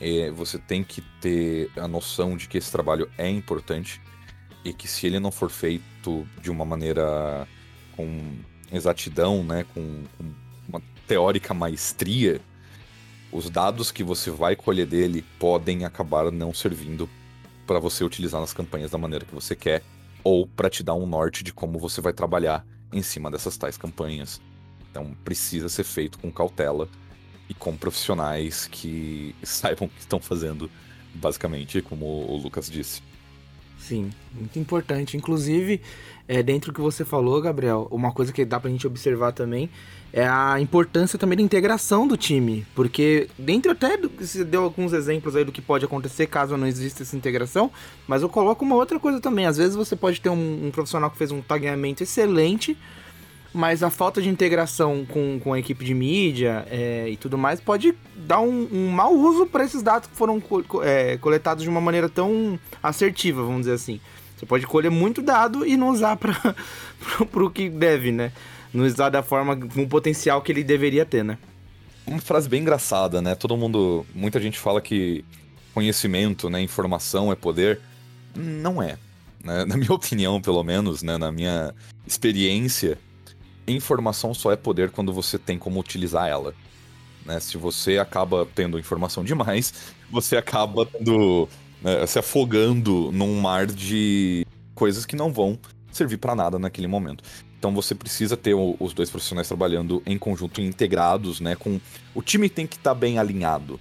É, 0.00 0.30
você 0.30 0.58
tem 0.58 0.82
que 0.82 1.00
ter 1.20 1.70
a 1.76 1.86
noção 1.86 2.36
de 2.36 2.48
que 2.48 2.58
esse 2.58 2.70
trabalho 2.70 3.10
é 3.18 3.28
importante 3.28 4.00
e 4.64 4.72
que 4.72 4.88
se 4.88 5.06
ele 5.06 5.18
não 5.18 5.30
for 5.30 5.50
feito 5.50 6.26
de 6.40 6.50
uma 6.50 6.64
maneira 6.64 7.46
com 7.96 8.36
exatidão, 8.72 9.44
né, 9.44 9.64
com, 9.74 10.04
com 10.16 10.32
uma 10.68 10.82
teórica 11.06 11.52
maestria, 11.52 12.40
os 13.30 13.50
dados 13.50 13.90
que 13.90 14.04
você 14.04 14.30
vai 14.30 14.54
colher 14.54 14.86
dele 14.86 15.24
podem 15.38 15.84
acabar 15.84 16.30
não 16.30 16.54
servindo 16.54 17.08
para 17.72 17.80
você 17.80 18.04
utilizar 18.04 18.38
nas 18.38 18.52
campanhas 18.52 18.90
da 18.90 18.98
maneira 18.98 19.24
que 19.24 19.34
você 19.34 19.56
quer 19.56 19.82
ou 20.22 20.46
para 20.46 20.68
te 20.68 20.82
dar 20.82 20.92
um 20.92 21.06
norte 21.06 21.42
de 21.42 21.54
como 21.54 21.78
você 21.78 22.02
vai 22.02 22.12
trabalhar 22.12 22.66
em 22.92 23.00
cima 23.00 23.30
dessas 23.30 23.56
tais 23.56 23.78
campanhas. 23.78 24.42
Então 24.90 25.16
precisa 25.24 25.70
ser 25.70 25.84
feito 25.84 26.18
com 26.18 26.30
cautela 26.30 26.86
e 27.48 27.54
com 27.54 27.74
profissionais 27.74 28.66
que 28.66 29.34
saibam 29.42 29.86
o 29.86 29.88
que 29.88 30.00
estão 30.00 30.20
fazendo, 30.20 30.70
basicamente, 31.14 31.80
como 31.80 32.04
o 32.04 32.36
Lucas 32.36 32.68
disse. 32.70 33.00
Sim, 33.86 34.10
muito 34.32 34.58
importante. 34.58 35.16
Inclusive, 35.16 35.80
é, 36.28 36.42
dentro 36.42 36.70
do 36.70 36.74
que 36.74 36.80
você 36.80 37.04
falou, 37.04 37.40
Gabriel, 37.40 37.88
uma 37.90 38.12
coisa 38.12 38.32
que 38.32 38.44
dá 38.44 38.60
pra 38.60 38.70
gente 38.70 38.86
observar 38.86 39.32
também 39.32 39.68
é 40.12 40.26
a 40.26 40.60
importância 40.60 41.18
também 41.18 41.36
da 41.36 41.42
integração 41.42 42.06
do 42.06 42.16
time. 42.16 42.64
Porque 42.76 43.28
dentro 43.36 43.72
até 43.72 43.96
do, 43.96 44.08
você 44.08 44.44
deu 44.44 44.62
alguns 44.62 44.92
exemplos 44.92 45.34
aí 45.34 45.44
do 45.44 45.50
que 45.50 45.60
pode 45.60 45.84
acontecer 45.84 46.26
caso 46.26 46.56
não 46.56 46.66
exista 46.66 47.02
essa 47.02 47.16
integração, 47.16 47.72
mas 48.06 48.22
eu 48.22 48.28
coloco 48.28 48.64
uma 48.64 48.76
outra 48.76 49.00
coisa 49.00 49.20
também. 49.20 49.46
Às 49.46 49.56
vezes 49.56 49.74
você 49.74 49.96
pode 49.96 50.20
ter 50.20 50.28
um, 50.28 50.66
um 50.66 50.70
profissional 50.70 51.10
que 51.10 51.18
fez 51.18 51.32
um 51.32 51.40
tagueamento 51.40 52.04
excelente, 52.04 52.78
mas 53.52 53.82
a 53.82 53.90
falta 53.90 54.22
de 54.22 54.28
integração 54.28 55.06
com, 55.06 55.38
com 55.38 55.52
a 55.52 55.58
equipe 55.58 55.84
de 55.84 55.94
mídia 55.94 56.66
é, 56.70 57.08
e 57.08 57.16
tudo 57.16 57.36
mais 57.36 57.60
pode 57.60 57.94
dar 58.16 58.40
um, 58.40 58.68
um 58.72 58.88
mau 58.90 59.14
uso 59.14 59.46
para 59.46 59.64
esses 59.64 59.82
dados 59.82 60.08
que 60.08 60.16
foram 60.16 60.40
co 60.40 60.82
é, 60.82 61.16
coletados 61.18 61.62
de 61.62 61.68
uma 61.68 61.80
maneira 61.80 62.08
tão 62.08 62.58
assertiva, 62.82 63.42
vamos 63.42 63.60
dizer 63.62 63.74
assim. 63.74 64.00
Você 64.36 64.46
pode 64.46 64.66
colher 64.66 64.90
muito 64.90 65.22
dado 65.22 65.66
e 65.66 65.76
não 65.76 65.90
usar 65.90 66.16
para 66.16 66.34
o 67.32 67.50
que 67.50 67.68
deve, 67.68 68.10
né? 68.10 68.32
Não 68.72 68.84
usar 68.84 69.10
da 69.10 69.22
forma, 69.22 69.54
com 69.54 69.82
o 69.82 69.88
potencial 69.88 70.40
que 70.40 70.50
ele 70.50 70.64
deveria 70.64 71.04
ter, 71.04 71.22
né? 71.22 71.38
Uma 72.06 72.20
frase 72.20 72.48
bem 72.48 72.62
engraçada, 72.62 73.22
né? 73.22 73.34
Todo 73.34 73.56
mundo, 73.56 74.04
muita 74.14 74.40
gente 74.40 74.58
fala 74.58 74.80
que 74.80 75.24
conhecimento, 75.72 76.50
né, 76.50 76.60
informação 76.60 77.32
é 77.32 77.34
poder. 77.34 77.80
Não 78.34 78.82
é. 78.82 78.98
Né? 79.42 79.64
Na 79.66 79.76
minha 79.76 79.92
opinião, 79.92 80.40
pelo 80.40 80.62
menos, 80.62 81.02
né, 81.02 81.16
na 81.18 81.30
minha 81.30 81.74
experiência, 82.06 82.98
informação 83.66 84.34
só 84.34 84.52
é 84.52 84.56
poder 84.56 84.90
quando 84.90 85.12
você 85.12 85.38
tem 85.38 85.58
como 85.58 85.80
utilizar 85.80 86.28
ela. 86.28 86.54
Né? 87.24 87.38
Se 87.40 87.56
você 87.56 87.98
acaba 87.98 88.46
tendo 88.54 88.78
informação 88.78 89.22
demais, 89.24 89.94
você 90.10 90.36
acaba 90.36 90.84
tendo, 90.86 91.48
né, 91.80 92.04
se 92.06 92.18
afogando 92.18 93.10
num 93.12 93.40
mar 93.40 93.66
de 93.66 94.46
coisas 94.74 95.06
que 95.06 95.16
não 95.16 95.32
vão 95.32 95.58
servir 95.90 96.16
para 96.16 96.34
nada 96.34 96.58
naquele 96.58 96.86
momento. 96.86 97.22
Então 97.58 97.72
você 97.72 97.94
precisa 97.94 98.36
ter 98.36 98.54
o, 98.54 98.74
os 98.80 98.92
dois 98.92 99.08
profissionais 99.08 99.46
trabalhando 99.46 100.02
em 100.04 100.18
conjunto, 100.18 100.60
integrados, 100.60 101.38
né? 101.38 101.54
Com 101.54 101.80
o 102.12 102.20
time 102.20 102.48
tem 102.48 102.66
que 102.66 102.74
estar 102.74 102.90
tá 102.90 102.94
bem 102.94 103.20
alinhado, 103.20 103.78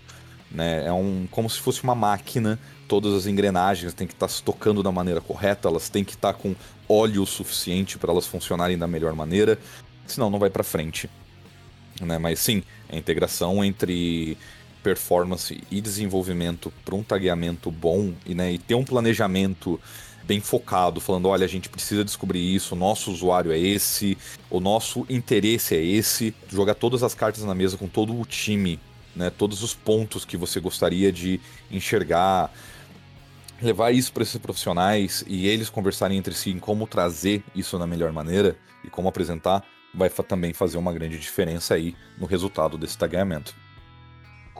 né? 0.51 0.85
É 0.85 0.93
um 0.93 1.27
como 1.31 1.49
se 1.49 1.59
fosse 1.59 1.83
uma 1.83 1.95
máquina. 1.95 2.59
Todas 2.87 3.13
as 3.13 3.25
engrenagens 3.25 3.93
têm 3.93 4.05
que 4.05 4.13
estar 4.13 4.27
tá 4.27 4.33
se 4.33 4.43
tocando 4.43 4.83
da 4.83 4.91
maneira 4.91 5.19
correta, 5.19 5.67
elas 5.67 5.89
têm 5.89 6.03
que 6.03 6.13
estar 6.13 6.33
tá 6.33 6.39
com 6.39 6.53
óleo 6.91 7.25
suficiente 7.25 7.97
para 7.97 8.11
elas 8.11 8.27
funcionarem 8.27 8.77
da 8.77 8.87
melhor 8.87 9.13
maneira, 9.13 9.57
senão 10.05 10.29
não 10.29 10.39
vai 10.39 10.49
para 10.49 10.63
frente. 10.63 11.09
Né? 11.99 12.17
Mas 12.17 12.39
sim, 12.39 12.63
a 12.89 12.95
integração 12.95 13.63
entre 13.63 14.37
performance 14.83 15.61
e 15.69 15.79
desenvolvimento 15.79 16.73
para 16.83 16.95
um 16.95 17.03
tagueamento 17.03 17.71
bom 17.71 18.13
e, 18.25 18.33
né, 18.33 18.53
e 18.53 18.57
ter 18.57 18.75
um 18.75 18.83
planejamento 18.83 19.79
bem 20.23 20.39
focado, 20.39 20.99
falando, 20.99 21.27
olha, 21.27 21.45
a 21.45 21.49
gente 21.49 21.69
precisa 21.69 22.03
descobrir 22.03 22.55
isso, 22.55 22.75
o 22.75 22.77
nosso 22.77 23.11
usuário 23.11 23.51
é 23.51 23.59
esse, 23.59 24.17
o 24.49 24.59
nosso 24.59 25.05
interesse 25.09 25.75
é 25.75 25.83
esse, 25.83 26.33
jogar 26.49 26.75
todas 26.75 27.03
as 27.03 27.13
cartas 27.13 27.43
na 27.43 27.55
mesa 27.55 27.77
com 27.77 27.87
todo 27.87 28.19
o 28.19 28.25
time, 28.25 28.79
né, 29.15 29.29
todos 29.29 29.61
os 29.63 29.73
pontos 29.73 30.23
que 30.23 30.37
você 30.37 30.59
gostaria 30.59 31.11
de 31.11 31.39
enxergar, 31.69 32.51
levar 33.61 33.91
isso 33.91 34.11
para 34.11 34.23
esses 34.23 34.37
profissionais 34.37 35.23
e 35.27 35.47
eles 35.47 35.69
conversarem 35.69 36.17
entre 36.17 36.33
si 36.33 36.49
em 36.49 36.59
como 36.59 36.87
trazer 36.87 37.43
isso 37.55 37.77
na 37.77 37.85
melhor 37.85 38.11
maneira 38.11 38.57
e 38.83 38.89
como 38.89 39.07
apresentar, 39.07 39.63
vai 39.93 40.09
também 40.09 40.53
fazer 40.53 40.77
uma 40.77 40.91
grande 40.91 41.19
diferença 41.19 41.75
aí 41.75 41.95
no 42.17 42.25
resultado 42.25 42.77
desse 42.77 42.97
tagamento. 42.97 43.55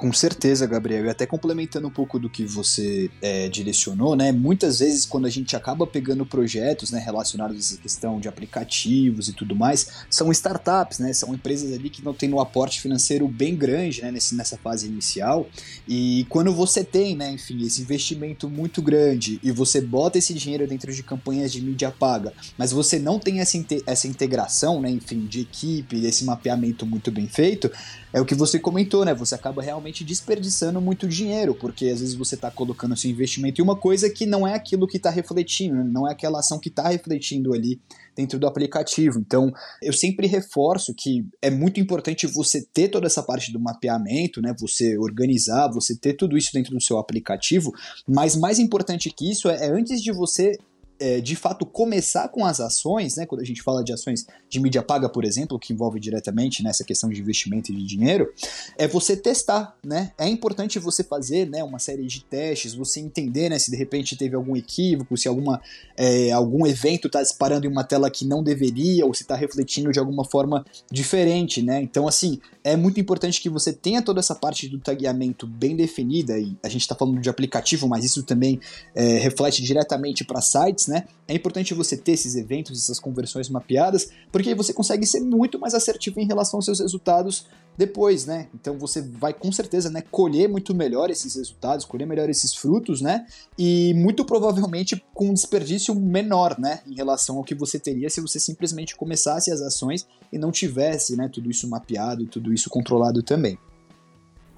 Com 0.02 0.12
certeza, 0.12 0.66
Gabriel. 0.66 1.06
E 1.06 1.10
até 1.12 1.28
complementando 1.28 1.88
um 1.88 1.92
pouco 1.92 2.18
do 2.18 2.28
que 2.28 2.44
você 2.44 3.12
é, 3.22 3.48
direcionou, 3.48 4.16
né? 4.16 4.32
Muitas 4.32 4.80
vezes, 4.80 5.06
quando 5.06 5.28
a 5.28 5.30
gente 5.30 5.56
acaba 5.56 5.86
pegando 5.86 6.26
projetos 6.26 6.90
né, 6.90 6.98
relacionados 6.98 7.56
a 7.56 7.60
essa 7.60 7.78
questão 7.78 8.20
de 8.20 8.28
aplicativos 8.28 9.30
e 9.30 9.34
tudo 9.34 9.56
mais, 9.56 9.88
são 10.10 10.32
startups, 10.32 10.98
né? 10.98 11.14
São 11.14 11.36
empresas 11.36 11.72
ali 11.72 11.88
que 11.88 12.04
não 12.04 12.16
têm 12.16 12.34
um 12.34 12.40
aporte 12.40 12.82
financeiro 12.82 13.28
bem 13.28 13.56
grande 13.56 14.02
né, 14.02 14.10
nesse, 14.10 14.34
nessa 14.34 14.58
fase 14.58 14.88
inicial. 14.88 15.48
E 15.88 16.26
quando 16.30 16.52
você 16.52 16.84
tem, 16.84 17.16
né, 17.16 17.34
enfim, 17.34 17.64
esse 17.64 17.84
investimento 17.84 18.50
muito 18.50 18.82
grande 18.82 19.40
e 19.44 19.52
você 19.52 19.80
bota 19.80 20.18
esse 20.18 20.34
dinheiro 20.34 20.66
dentro 20.66 20.92
de 20.92 21.04
campanhas 21.04 21.52
de 21.52 21.62
mídia 21.62 21.92
paga, 21.92 22.34
mas 22.58 22.72
você 22.72 22.98
não 22.98 23.20
tem 23.20 23.40
essa, 23.40 23.56
essa 23.86 24.08
integração, 24.08 24.82
né, 24.82 24.90
enfim, 24.90 25.28
de 25.28 25.42
equipe, 25.42 26.04
esse 26.04 26.26
mapeamento 26.26 26.88
muito 26.88 27.12
bem 27.12 27.28
feito, 27.28 27.72
é 28.13 28.19
o 28.19 28.26
que 28.26 28.36
você 28.36 28.60
comentou, 28.60 29.06
né? 29.06 29.13
Você 29.13 29.36
acaba 29.36 29.62
realmente 29.62 30.04
desperdiçando 30.04 30.82
muito 30.82 31.08
dinheiro, 31.08 31.56
porque 31.56 31.88
às 31.88 32.00
vezes 32.00 32.15
você 32.15 32.36
está 32.36 32.52
colocando 32.52 32.95
seu 32.97 33.10
investimento 33.10 33.62
em 33.62 33.63
uma 33.63 33.76
coisa 33.76 34.10
que 34.10 34.26
não 34.26 34.45
é 34.45 34.54
aquilo 34.54 34.88
que 34.88 34.97
está 34.97 35.10
refletindo, 35.10 35.76
né? 35.76 35.84
não 35.84 36.08
é 36.08 36.12
aquela 36.12 36.39
ação 36.39 36.60
que 36.60 36.69
está 36.69 36.89
refletindo 36.89 37.54
ali 37.54 37.80
dentro 38.15 38.38
do 38.38 38.47
aplicativo. 38.47 39.19
Então, 39.19 39.52
eu 39.82 39.93
sempre 39.93 40.28
reforço 40.28 40.93
que 40.93 41.26
é 41.41 41.50
muito 41.50 41.80
importante 41.80 42.28
você 42.28 42.62
ter 42.74 42.89
toda 42.89 43.08
essa 43.08 43.24
parte 43.24 43.52
do 43.52 43.60
mapeamento, 43.60 44.41
né? 44.41 44.54
Você 44.60 44.97
organizar, 44.97 45.69
você 45.69 45.95
ter 45.95 46.13
tudo 46.13 46.38
isso 46.38 46.52
dentro 46.54 46.74
do 46.74 46.82
seu 46.82 46.97
aplicativo, 46.97 47.74
mas 48.08 48.36
mais 48.36 48.60
importante 48.60 49.10
que 49.10 49.32
isso 49.32 49.50
é, 49.50 49.67
é 49.67 49.71
antes 49.71 50.02
de 50.02 50.12
você 50.12 50.58
é, 51.02 51.20
de 51.20 51.36
fato 51.36 51.66
começar 51.66 52.30
com 52.30 52.46
as 52.46 52.60
ações, 52.60 53.16
né, 53.16 53.26
quando 53.26 53.42
a 53.42 53.44
gente 53.44 53.64
fala 53.64 53.84
de 53.84 53.92
ações 53.92 54.28
de 54.48 54.60
mídia 54.60 54.84
paga, 54.84 55.10
por 55.10 55.26
exemplo, 55.26 55.58
que 55.58 55.74
envolve 55.74 56.00
diretamente 56.00 56.64
nessa 56.64 56.84
questão 56.84 57.10
de 57.10 57.20
investimento 57.20 57.72
e 57.72 57.76
de 57.76 57.84
dinheiro, 57.84 58.32
é 58.78 58.88
você 58.88 59.18
testar, 59.18 59.76
né? 59.84 60.12
É 60.18 60.28
importante 60.28 60.78
você 60.78 61.04
fazer, 61.04 61.50
né, 61.50 61.64
uma 61.64 61.80
série 61.80 62.06
de 62.06 62.24
testes, 62.24 62.76
você 62.76 63.00
entender, 63.00 63.50
né, 63.50 63.58
se 63.58 63.72
de 63.72 63.78
repente 63.78 64.16
teve 64.16 64.36
algum 64.36 64.56
equívoco, 64.56 65.18
se 65.18 65.28
alguma, 65.28 65.60
é, 65.98 66.32
algum 66.32 66.68
evento 66.68 67.08
está 67.08 67.22
disparando 67.22 67.66
em 67.66 67.70
uma 67.70 67.84
tela 67.84 68.12
que 68.12 68.24
não 68.24 68.44
deveria, 68.44 69.06
ou 69.06 69.14
se 69.14 69.24
está 69.24 69.36
refletindo 69.36 69.92
de 69.92 69.98
alguma 69.98 70.24
forma 70.24 70.64
diferente, 70.92 71.64
né? 71.64 71.82
Então, 71.82 72.08
assim, 72.08 72.40
é 72.64 72.76
muito 72.76 73.00
importante 73.00 73.42
que 73.42 73.50
você 73.50 73.74
tenha 73.74 74.04
toda 74.04 74.20
essa 74.20 74.36
parte 74.36 74.68
do 74.68 74.78
tagueamento 74.78 75.48
bem 75.48 75.76
definida, 75.76 76.38
e 76.38 76.56
a 76.62 76.70
gente 76.70 76.82
está 76.82 76.94
falando 76.94 77.20
de 77.20 77.30
aplicativo, 77.30 77.88
mas 77.88 78.06
isso 78.06 78.22
também 78.22 78.60
é, 78.94 79.18
reflete 79.18 79.64
diretamente 79.64 80.24
para 80.24 80.42
sites, 80.42 80.90
né? 80.91 81.06
É 81.25 81.34
importante 81.34 81.73
você 81.73 81.95
ter 81.95 82.12
esses 82.12 82.36
eventos, 82.36 82.77
essas 82.77 82.99
conversões 82.99 83.49
mapeadas, 83.49 84.12
porque 84.30 84.49
aí 84.49 84.56
você 84.56 84.73
consegue 84.73 85.06
ser 85.06 85.21
muito 85.21 85.58
mais 85.58 85.73
assertivo 85.73 86.19
em 86.19 86.27
relação 86.27 86.58
aos 86.58 86.65
seus 86.65 86.82
resultados 86.82 87.47
depois, 87.77 88.25
né? 88.25 88.49
Então 88.54 88.77
você 88.77 89.01
vai 89.01 89.34
com 89.34 89.49
certeza, 89.49 89.89
né, 89.89 90.04
colher 90.12 90.49
muito 90.49 90.75
melhor 90.75 91.10
esses 91.10 91.36
resultados, 91.36 91.86
colher 91.86 92.06
melhor 92.06 92.30
esses 92.30 92.54
frutos, 92.54 92.99
né? 92.99 93.25
E 93.58 93.93
muito 93.93 94.25
provavelmente 94.25 95.01
com 95.13 95.30
um 95.30 95.34
desperdício 95.34 95.95
menor, 95.95 96.60
né, 96.60 96.82
em 96.86 96.93
relação 96.93 97.38
ao 97.38 97.43
que 97.43 97.56
você 97.56 97.80
teria 97.80 98.10
se 98.10 98.19
você 98.19 98.39
simplesmente 98.39 98.95
começasse 98.95 99.49
as 99.49 99.62
ações 99.62 100.06
e 100.34 100.38
não 100.38 100.51
tivesse, 100.51 101.15
né, 101.15 101.30
tudo 101.32 101.49
isso 101.49 101.67
mapeado, 101.69 102.25
tudo 102.25 102.54
isso 102.54 102.69
controlado 102.69 103.23
também. 103.23 103.58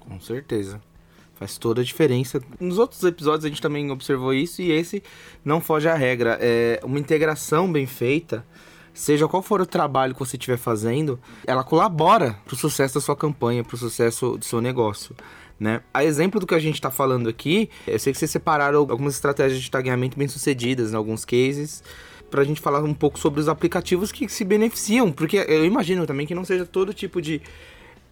Com 0.00 0.20
certeza. 0.20 0.80
Faz 1.44 1.58
toda 1.58 1.82
a 1.82 1.84
diferença. 1.84 2.40
Nos 2.58 2.78
outros 2.78 3.02
episódios 3.04 3.44
a 3.44 3.48
gente 3.48 3.60
também 3.60 3.90
observou 3.90 4.32
isso 4.32 4.62
e 4.62 4.72
esse 4.72 5.02
não 5.44 5.60
foge 5.60 5.86
à 5.86 5.94
regra. 5.94 6.38
É 6.40 6.80
uma 6.82 6.98
integração 6.98 7.70
bem 7.70 7.86
feita, 7.86 8.46
seja 8.94 9.28
qual 9.28 9.42
for 9.42 9.60
o 9.60 9.66
trabalho 9.66 10.14
que 10.14 10.20
você 10.20 10.38
estiver 10.38 10.56
fazendo, 10.56 11.20
ela 11.46 11.62
colabora 11.62 12.38
para 12.46 12.54
o 12.54 12.56
sucesso 12.56 12.94
da 12.94 13.00
sua 13.02 13.14
campanha, 13.14 13.62
para 13.62 13.74
o 13.74 13.78
sucesso 13.78 14.38
do 14.38 14.44
seu 14.46 14.62
negócio. 14.62 15.14
Né? 15.60 15.82
A 15.92 16.02
exemplo 16.02 16.40
do 16.40 16.46
que 16.46 16.54
a 16.54 16.58
gente 16.58 16.76
está 16.76 16.90
falando 16.90 17.28
aqui, 17.28 17.68
eu 17.86 17.98
sei 17.98 18.14
que 18.14 18.18
vocês 18.18 18.30
separaram 18.30 18.78
algumas 18.78 19.12
estratégias 19.12 19.60
de 19.60 19.70
tagueamento 19.70 20.16
bem 20.16 20.26
sucedidas 20.26 20.94
em 20.94 20.96
alguns 20.96 21.26
cases, 21.26 21.84
pra 22.30 22.42
gente 22.42 22.58
falar 22.58 22.82
um 22.82 22.94
pouco 22.94 23.18
sobre 23.18 23.38
os 23.38 23.50
aplicativos 23.50 24.10
que 24.10 24.30
se 24.30 24.46
beneficiam, 24.46 25.12
porque 25.12 25.44
eu 25.46 25.62
imagino 25.66 26.06
também 26.06 26.26
que 26.26 26.34
não 26.34 26.42
seja 26.42 26.64
todo 26.64 26.94
tipo 26.94 27.20
de, 27.20 27.42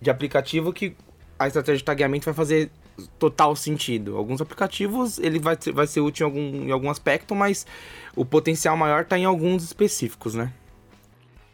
de 0.02 0.10
aplicativo 0.10 0.70
que 0.70 0.94
a 1.38 1.46
estratégia 1.46 1.78
de 1.78 1.84
tagueamento 1.84 2.26
vai 2.26 2.34
fazer 2.34 2.70
total 3.18 3.56
sentido. 3.56 4.16
Alguns 4.16 4.40
aplicativos 4.40 5.18
ele 5.18 5.38
vai, 5.38 5.56
vai 5.72 5.86
ser 5.86 6.00
útil 6.00 6.26
em 6.26 6.30
algum, 6.30 6.66
em 6.68 6.70
algum 6.70 6.90
aspecto, 6.90 7.34
mas 7.34 7.66
o 8.14 8.24
potencial 8.24 8.76
maior 8.76 9.02
está 9.02 9.18
em 9.18 9.24
alguns 9.24 9.62
específicos, 9.64 10.34
né? 10.34 10.52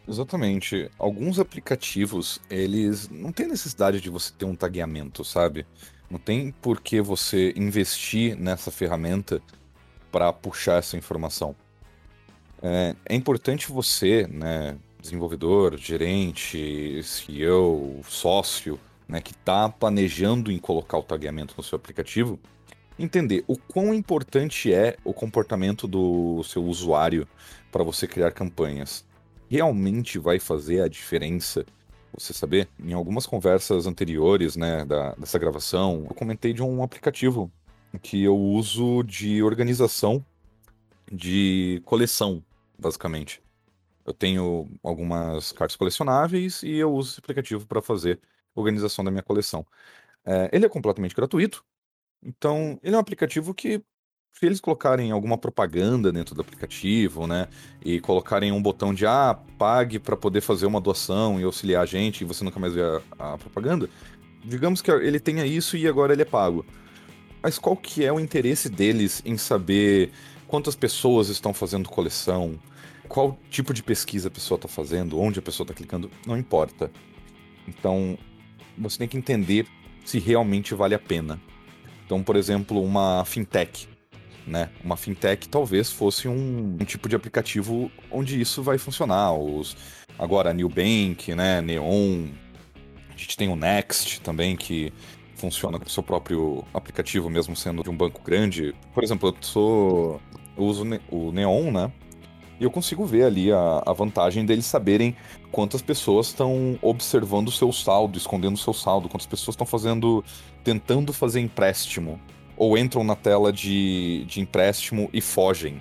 Exatamente. 0.09 0.91
Alguns 0.99 1.39
aplicativos, 1.39 2.41
eles 2.49 3.09
não 3.11 3.31
tem 3.31 3.47
necessidade 3.47 4.01
de 4.01 4.09
você 4.09 4.33
ter 4.37 4.47
um 4.47 4.55
tagueamento, 4.55 5.23
sabe? 5.23 5.67
Não 6.11 6.19
tem 6.19 6.51
por 6.51 6.81
que 6.81 7.01
você 7.01 7.53
investir 7.55 8.35
nessa 8.37 8.71
ferramenta 8.71 9.43
para 10.11 10.33
puxar 10.33 10.79
essa 10.79 10.97
informação. 10.97 11.55
É, 12.63 12.97
é, 13.05 13.15
importante 13.15 13.71
você, 13.71 14.27
né, 14.27 14.77
desenvolvedor, 15.01 15.77
gerente, 15.77 17.01
CEO, 17.03 18.01
sócio, 18.09 18.81
né, 19.09 19.21
que 19.21 19.33
está 19.33 19.69
planejando 19.69 20.53
em 20.53 20.59
colocar 20.59 20.99
o 20.99 21.03
tagueamento 21.03 21.55
no 21.57 21.63
seu 21.63 21.77
aplicativo, 21.77 22.39
entender 22.99 23.45
o 23.47 23.57
quão 23.57 23.95
importante 23.95 24.73
é 24.73 24.97
o 25.05 25.15
comportamento 25.15 25.87
do 25.89 26.43
seu 26.45 26.65
usuário 26.65 27.27
para 27.73 27.83
você 27.83 28.07
criar 28.07 28.33
campanhas 28.33 29.07
realmente 29.49 30.19
vai 30.19 30.39
fazer 30.39 30.83
a 30.83 30.89
diferença? 30.89 31.65
Você 32.13 32.33
saber, 32.33 32.69
em 32.79 32.93
algumas 32.93 33.27
conversas 33.27 33.87
anteriores, 33.87 34.57
né, 34.57 34.85
da, 34.85 35.15
dessa 35.15 35.39
gravação, 35.39 36.07
eu 36.09 36.15
comentei 36.15 36.53
de 36.53 36.63
um 36.63 36.83
aplicativo 36.83 37.51
que 38.03 38.23
eu 38.23 38.37
uso 38.37 39.03
de 39.03 39.43
organização 39.43 40.25
de 41.11 41.81
coleção, 41.85 42.43
basicamente. 42.79 43.43
Eu 44.05 44.13
tenho 44.13 44.69
algumas 44.83 45.53
cartas 45.53 45.77
colecionáveis 45.77 46.63
e 46.63 46.77
eu 46.77 46.93
uso 46.93 47.13
esse 47.13 47.21
aplicativo 47.21 47.67
para 47.67 47.83
fazer 47.83 48.19
organização 48.59 49.05
da 49.05 49.11
minha 49.11 49.23
coleção. 49.23 49.67
É, 50.25 50.51
ele 50.53 50.67
é 50.67 50.69
completamente 50.69 51.15
gratuito, 51.15 51.65
então 52.23 52.79
ele 52.83 52.95
é 52.95 52.99
um 52.99 53.01
aplicativo 53.01 53.55
que 53.55 53.83
se 54.33 54.47
eles 54.47 54.61
colocarem 54.61 55.11
alguma 55.11 55.37
propaganda 55.37 56.13
dentro 56.13 56.35
do 56.35 56.41
aplicativo, 56.41 57.27
né, 57.27 57.49
e 57.85 58.01
colocarem 58.01 58.53
um 58.53 58.63
botão 58.63 58.95
de 58.95 59.05
ah, 59.05 59.37
pague 59.59 59.99
para 59.99 60.17
poder 60.17 60.41
fazer 60.41 60.67
uma 60.67 60.81
doação 60.81 61.41
e 61.41 61.45
auxiliar 61.45 61.83
a 61.83 61.87
gente 61.87 62.21
e 62.21 62.25
você 62.25 62.45
nunca 62.45 62.61
mais 62.61 62.73
vê 62.73 62.83
a, 62.83 63.03
a, 63.19 63.39
propaganda, 63.39 63.89
digamos 64.45 64.81
que 64.81 64.91
ele 64.91 65.19
tenha 65.19 65.45
isso 65.45 65.77
e 65.77 65.89
agora 65.89 66.13
ele 66.13 66.23
é 66.23 66.27
pago. 66.27 66.65
Mas 67.43 67.59
qual 67.59 67.77
que 67.77 68.05
é 68.05 68.13
o 68.13 68.21
interesse 68.21 68.69
deles 68.69 69.23
em 69.25 69.37
saber 69.37 70.13
quantas 70.47 70.77
pessoas 70.77 71.29
estão 71.29 71.53
fazendo 71.53 71.89
coleção, 71.89 72.59
qual 73.09 73.39
tipo 73.51 73.75
de 73.75 73.83
pesquisa 73.83 74.29
a 74.29 74.31
pessoa 74.31 74.57
está 74.57 74.69
fazendo, 74.69 75.19
onde 75.19 75.39
a 75.39 75.43
pessoa 75.43 75.65
está 75.65 75.75
clicando, 75.75 76.11
não 76.27 76.37
importa. 76.37 76.91
Então, 77.67 78.19
você 78.81 78.99
tem 78.99 79.09
que 79.09 79.17
entender 79.17 79.67
se 80.05 80.19
realmente 80.19 80.75
vale 80.75 80.95
a 80.95 80.99
pena. 80.99 81.41
Então, 82.05 82.23
por 82.23 82.37
exemplo, 82.37 82.83
uma 82.83 83.25
fintech 83.25 83.89
né? 84.49 84.71
Uma 84.83 84.97
fintech 84.97 85.49
talvez 85.49 85.93
fosse 85.93 86.27
um, 86.27 86.77
um, 86.81 86.85
tipo 86.85 87.09
de 87.09 87.15
aplicativo 87.15 87.91
onde 88.11 88.41
isso 88.41 88.63
vai 88.63 88.79
funcionar. 88.79 89.33
Os, 89.35 89.77
agora, 90.19 90.53
Bank, 90.53 91.35
né? 91.35 91.61
Neon, 91.61 92.27
a 93.15 93.17
gente 93.17 93.37
tem 93.37 93.49
o 93.49 93.57
Next 93.57 94.21
também, 94.23 94.57
que 94.57 94.93
funciona 95.37 95.79
com 95.79 95.87
o 95.87 95.91
seu 95.91 96.03
próprio 96.03 96.65
aplicativo, 96.75 97.31
mesmo 97.31 97.55
sendo 97.55 97.83
de 97.83 97.91
um 97.91 97.97
banco 97.97 98.23
grande. 98.23 98.75
Por 98.95 99.05
exemplo, 99.05 99.29
eu 99.29 99.37
sou. 99.41 100.21
Eu 100.57 100.65
uso 100.65 100.85
o 101.11 101.31
Neon, 101.31 101.71
né? 101.71 101.93
E 102.61 102.65
eu 102.65 102.71
consigo 102.71 103.05
ver 103.05 103.25
ali 103.25 103.53
a, 103.53 103.83
a 103.87 103.93
vantagem 103.93 104.45
deles 104.45 104.67
saberem 104.67 105.17
quantas 105.53 105.81
pessoas 105.81 106.29
estão 106.29 106.79
observando 106.83 107.49
o 107.49 107.53
seu 107.53 107.73
saldo, 107.73 108.19
escondendo 108.19 108.55
o 108.55 108.59
seu 108.59 108.75
saldo, 108.75 109.09
quantas 109.09 109.27
pessoas 109.27 109.55
estão 109.55 109.67
fazendo. 109.67 110.25
tentando 110.65 111.13
fazer 111.13 111.41
empréstimo 111.41 112.21
ou 112.57 112.77
entram 112.77 113.05
na 113.05 113.15
tela 113.15 113.53
de, 113.53 114.25
de 114.27 114.41
empréstimo 114.41 115.09
e 115.13 115.21
fogem, 115.21 115.81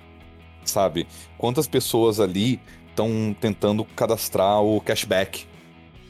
sabe? 0.64 1.08
Quantas 1.36 1.66
pessoas 1.66 2.20
ali 2.20 2.60
estão 2.88 3.34
tentando 3.38 3.84
cadastrar 3.84 4.62
o 4.62 4.80
cashback? 4.80 5.44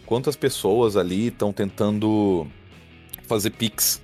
Quantas 0.04 0.36
pessoas 0.36 0.96
ali 0.96 1.28
estão 1.28 1.52
tentando 1.54 2.46
fazer 3.26 3.50
Pix 3.50 4.02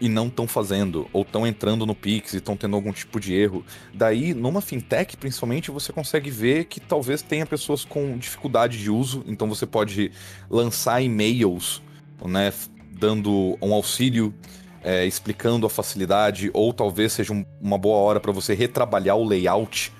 e 0.00 0.08
não 0.08 0.26
estão 0.26 0.46
fazendo, 0.46 1.08
ou 1.12 1.22
estão 1.22 1.46
entrando 1.46 1.86
no 1.86 1.94
Pix 1.94 2.34
e 2.34 2.36
estão 2.38 2.56
tendo 2.56 2.76
algum 2.76 2.92
tipo 2.92 3.18
de 3.18 3.34
erro. 3.34 3.64
Daí, 3.92 4.34
numa 4.34 4.60
fintech, 4.60 5.16
principalmente, 5.16 5.70
você 5.70 5.92
consegue 5.92 6.30
ver 6.30 6.64
que 6.64 6.80
talvez 6.80 7.22
tenha 7.22 7.46
pessoas 7.46 7.84
com 7.84 8.16
dificuldade 8.18 8.78
de 8.78 8.90
uso, 8.90 9.24
então 9.26 9.48
você 9.48 9.66
pode 9.66 10.12
lançar 10.50 11.00
e-mails, 11.00 11.82
né, 12.24 12.52
dando 12.92 13.58
um 13.60 13.72
auxílio 13.72 14.34
é, 14.82 15.04
explicando 15.04 15.66
a 15.66 15.70
facilidade, 15.70 16.50
ou 16.52 16.72
talvez 16.72 17.12
seja 17.12 17.32
um, 17.32 17.44
uma 17.60 17.78
boa 17.78 17.98
hora 17.98 18.20
para 18.20 18.32
você 18.32 18.54
retrabalhar 18.54 19.16
o 19.16 19.24
layout, 19.24 19.92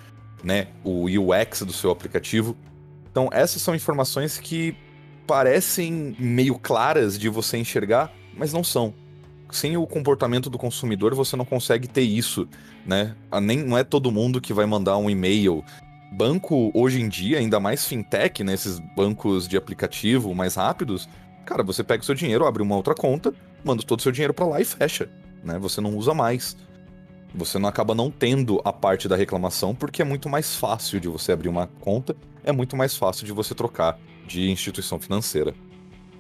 né, 0.45 0.69
o 0.85 1.07
UX 1.07 1.63
do 1.63 1.73
seu 1.73 1.91
aplicativo. 1.91 2.57
Então, 3.11 3.29
essas 3.33 3.63
são 3.63 3.75
informações 3.75 4.39
que 4.39 4.77
parecem 5.27 6.15
meio 6.19 6.57
claras 6.59 7.19
de 7.19 7.29
você 7.29 7.57
enxergar, 7.57 8.13
mas 8.37 8.53
não 8.53 8.63
são. 8.63 8.95
Sem 9.51 9.77
o 9.77 9.87
comportamento 9.87 10.51
do 10.51 10.59
consumidor, 10.59 11.15
você 11.15 11.37
não 11.37 11.45
consegue 11.45 11.87
ter 11.87 12.03
isso, 12.03 12.49
né? 12.85 13.15
Ah, 13.31 13.41
nem, 13.41 13.59
não 13.59 13.79
é 13.79 13.85
todo 13.85 14.11
mundo 14.11 14.41
que 14.41 14.53
vai 14.53 14.67
mandar 14.67 14.97
um 14.97 15.09
e-mail 15.09 15.65
banco 16.13 16.71
hoje 16.75 17.01
em 17.01 17.09
dia, 17.09 17.39
ainda 17.39 17.61
mais 17.61 17.85
fintech, 17.87 18.43
né, 18.43 18.55
bancos 18.97 19.47
de 19.47 19.57
aplicativo 19.57 20.35
mais 20.35 20.55
rápidos, 20.55 21.09
cara, 21.45 21.63
você 21.63 21.85
pega 21.85 22.03
o 22.03 22.07
seu 22.07 22.15
dinheiro, 22.15 22.47
abre 22.47 22.63
uma 22.63 22.77
outra 22.77 22.95
conta, 22.95 23.35
manda 23.65 23.83
todo 23.83 24.01
o 24.01 24.03
seu 24.03 24.13
dinheiro 24.13 24.35
para 24.35 24.47
lá 24.47 24.61
e 24.61 24.65
fecha, 24.65 25.09
né? 25.43 25.59
Você 25.59 25.81
não 25.81 25.97
usa 25.97 26.15
mais. 26.15 26.57
Você 27.35 27.59
não 27.59 27.69
acaba 27.69 27.95
não 27.95 28.11
tendo 28.11 28.61
a 28.65 28.73
parte 28.73 29.09
da 29.09 29.17
reclamação 29.17 29.75
porque 29.75 30.01
é 30.01 30.05
muito 30.05 30.29
mais 30.29 30.57
fácil 30.57 30.99
de 30.99 31.09
você 31.09 31.33
abrir 31.33 31.49
uma 31.49 31.67
conta, 31.81 32.17
é 32.43 32.53
muito 32.53 32.77
mais 32.77 32.97
fácil 32.97 33.27
de 33.27 33.33
você 33.33 33.55
trocar 33.55 33.99
de 34.27 34.51
instituição 34.51 34.99
financeira. 34.99 35.55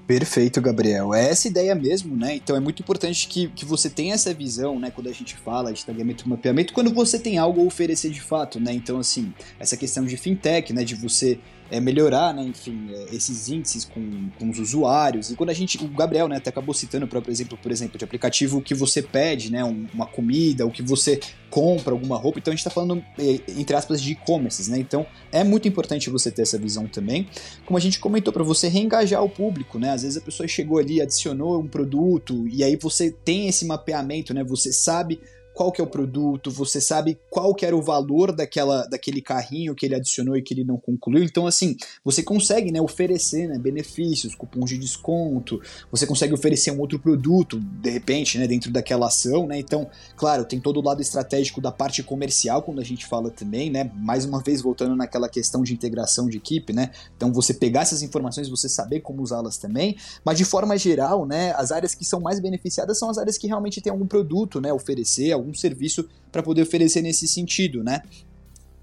Perfeito, 0.06 0.60
Gabriel. 0.60 1.12
É 1.12 1.30
essa 1.30 1.48
ideia 1.48 1.74
mesmo, 1.74 2.16
né? 2.16 2.36
Então 2.36 2.54
é 2.54 2.60
muito 2.60 2.80
importante 2.80 3.26
que, 3.26 3.48
que 3.48 3.64
você 3.64 3.90
tenha 3.90 4.14
essa 4.14 4.32
visão, 4.32 4.78
né? 4.78 4.88
Quando 4.88 5.08
a 5.08 5.12
gente 5.12 5.36
fala 5.36 5.72
de 5.72 5.84
tagamento 5.84 6.24
e 6.24 6.28
mapeamento, 6.28 6.72
quando 6.72 6.94
você 6.94 7.18
tem 7.18 7.38
algo 7.38 7.60
a 7.60 7.64
oferecer 7.64 8.10
de 8.10 8.20
fato, 8.20 8.60
né? 8.60 8.72
Então, 8.72 9.00
assim, 9.00 9.34
essa 9.58 9.76
questão 9.76 10.04
de 10.04 10.16
fintech, 10.16 10.72
né? 10.72 10.84
De 10.84 10.94
você 10.94 11.40
é, 11.70 11.80
melhorar, 11.80 12.32
né, 12.32 12.42
enfim, 12.42 12.88
é, 12.92 13.14
esses 13.14 13.48
índices 13.48 13.84
com, 13.84 14.30
com 14.38 14.50
os 14.50 14.58
usuários. 14.58 15.30
E 15.30 15.36
quando 15.36 15.50
a 15.50 15.54
gente, 15.54 15.82
o 15.84 15.88
Gabriel, 15.88 16.28
né, 16.28 16.36
até 16.36 16.50
acabou 16.50 16.74
citando 16.74 17.06
o 17.06 17.08
próprio 17.08 17.32
exemplo, 17.32 17.58
por 17.60 17.72
exemplo, 17.72 17.98
de 17.98 18.04
aplicativo 18.04 18.60
que 18.60 18.74
você 18.74 19.02
pede, 19.02 19.50
né, 19.50 19.64
uma 19.64 20.06
comida, 20.06 20.64
ou 20.64 20.70
que 20.70 20.82
você 20.82 21.20
compra 21.50 21.92
alguma 21.92 22.16
roupa. 22.16 22.38
Então 22.38 22.52
a 22.52 22.54
gente 22.54 22.60
está 22.60 22.70
falando, 22.70 23.02
é, 23.18 23.40
entre 23.58 23.74
aspas, 23.76 24.00
de 24.00 24.12
e-commerce, 24.12 24.70
né? 24.70 24.78
Então 24.78 25.06
é 25.32 25.42
muito 25.42 25.66
importante 25.68 26.10
você 26.10 26.30
ter 26.30 26.42
essa 26.42 26.58
visão 26.58 26.86
também. 26.86 27.28
Como 27.64 27.76
a 27.76 27.80
gente 27.80 27.98
comentou, 27.98 28.32
para 28.32 28.44
você 28.44 28.68
reengajar 28.68 29.22
o 29.22 29.28
público, 29.28 29.78
né? 29.78 29.90
Às 29.90 30.02
vezes 30.02 30.18
a 30.18 30.20
pessoa 30.20 30.46
chegou 30.48 30.78
ali, 30.78 31.00
adicionou 31.00 31.60
um 31.60 31.68
produto, 31.68 32.46
e 32.48 32.62
aí 32.62 32.76
você 32.76 33.10
tem 33.10 33.48
esse 33.48 33.64
mapeamento, 33.64 34.34
né? 34.34 34.44
Você 34.44 34.72
sabe 34.72 35.20
qual 35.56 35.72
que 35.72 35.80
é 35.80 35.84
o 35.84 35.86
produto, 35.86 36.50
você 36.50 36.82
sabe 36.82 37.18
qual 37.30 37.54
que 37.54 37.64
era 37.64 37.74
o 37.74 37.80
valor 37.80 38.30
daquela, 38.30 38.86
daquele 38.86 39.22
carrinho 39.22 39.74
que 39.74 39.86
ele 39.86 39.94
adicionou 39.94 40.36
e 40.36 40.42
que 40.42 40.52
ele 40.52 40.64
não 40.64 40.76
concluiu. 40.76 41.24
Então, 41.24 41.46
assim, 41.46 41.74
você 42.04 42.22
consegue 42.22 42.70
né, 42.70 42.78
oferecer 42.78 43.48
né, 43.48 43.58
benefícios, 43.58 44.34
cupons 44.34 44.68
de 44.68 44.76
desconto, 44.76 45.58
você 45.90 46.06
consegue 46.06 46.34
oferecer 46.34 46.72
um 46.72 46.78
outro 46.78 46.98
produto, 46.98 47.58
de 47.58 47.88
repente, 47.88 48.36
né, 48.36 48.46
dentro 48.46 48.70
daquela 48.70 49.06
ação, 49.06 49.46
né? 49.46 49.58
Então, 49.58 49.88
claro, 50.14 50.44
tem 50.44 50.60
todo 50.60 50.78
o 50.78 50.82
lado 50.82 51.00
estratégico 51.00 51.58
da 51.58 51.72
parte 51.72 52.02
comercial, 52.02 52.60
quando 52.60 52.82
a 52.82 52.84
gente 52.84 53.06
fala 53.06 53.30
também, 53.30 53.70
né? 53.70 53.90
Mais 53.94 54.26
uma 54.26 54.42
vez, 54.42 54.60
voltando 54.60 54.94
naquela 54.94 55.26
questão 55.26 55.62
de 55.62 55.72
integração 55.72 56.28
de 56.28 56.36
equipe, 56.36 56.74
né? 56.74 56.90
Então, 57.16 57.32
você 57.32 57.54
pegar 57.54 57.80
essas 57.80 58.02
informações, 58.02 58.50
você 58.50 58.68
saber 58.68 59.00
como 59.00 59.22
usá-las 59.22 59.56
também, 59.56 59.96
mas 60.22 60.36
de 60.36 60.44
forma 60.44 60.76
geral, 60.76 61.24
né, 61.24 61.54
as 61.56 61.72
áreas 61.72 61.94
que 61.94 62.04
são 62.04 62.20
mais 62.20 62.40
beneficiadas 62.40 62.98
são 62.98 63.08
as 63.08 63.16
áreas 63.16 63.38
que 63.38 63.46
realmente 63.46 63.80
têm 63.80 63.90
algum 63.90 64.06
produto, 64.06 64.60
né, 64.60 64.70
oferecer, 64.70 65.32
serviço 65.54 66.08
para 66.30 66.42
poder 66.42 66.62
oferecer 66.62 67.02
nesse 67.02 67.26
sentido, 67.26 67.82
né? 67.82 68.02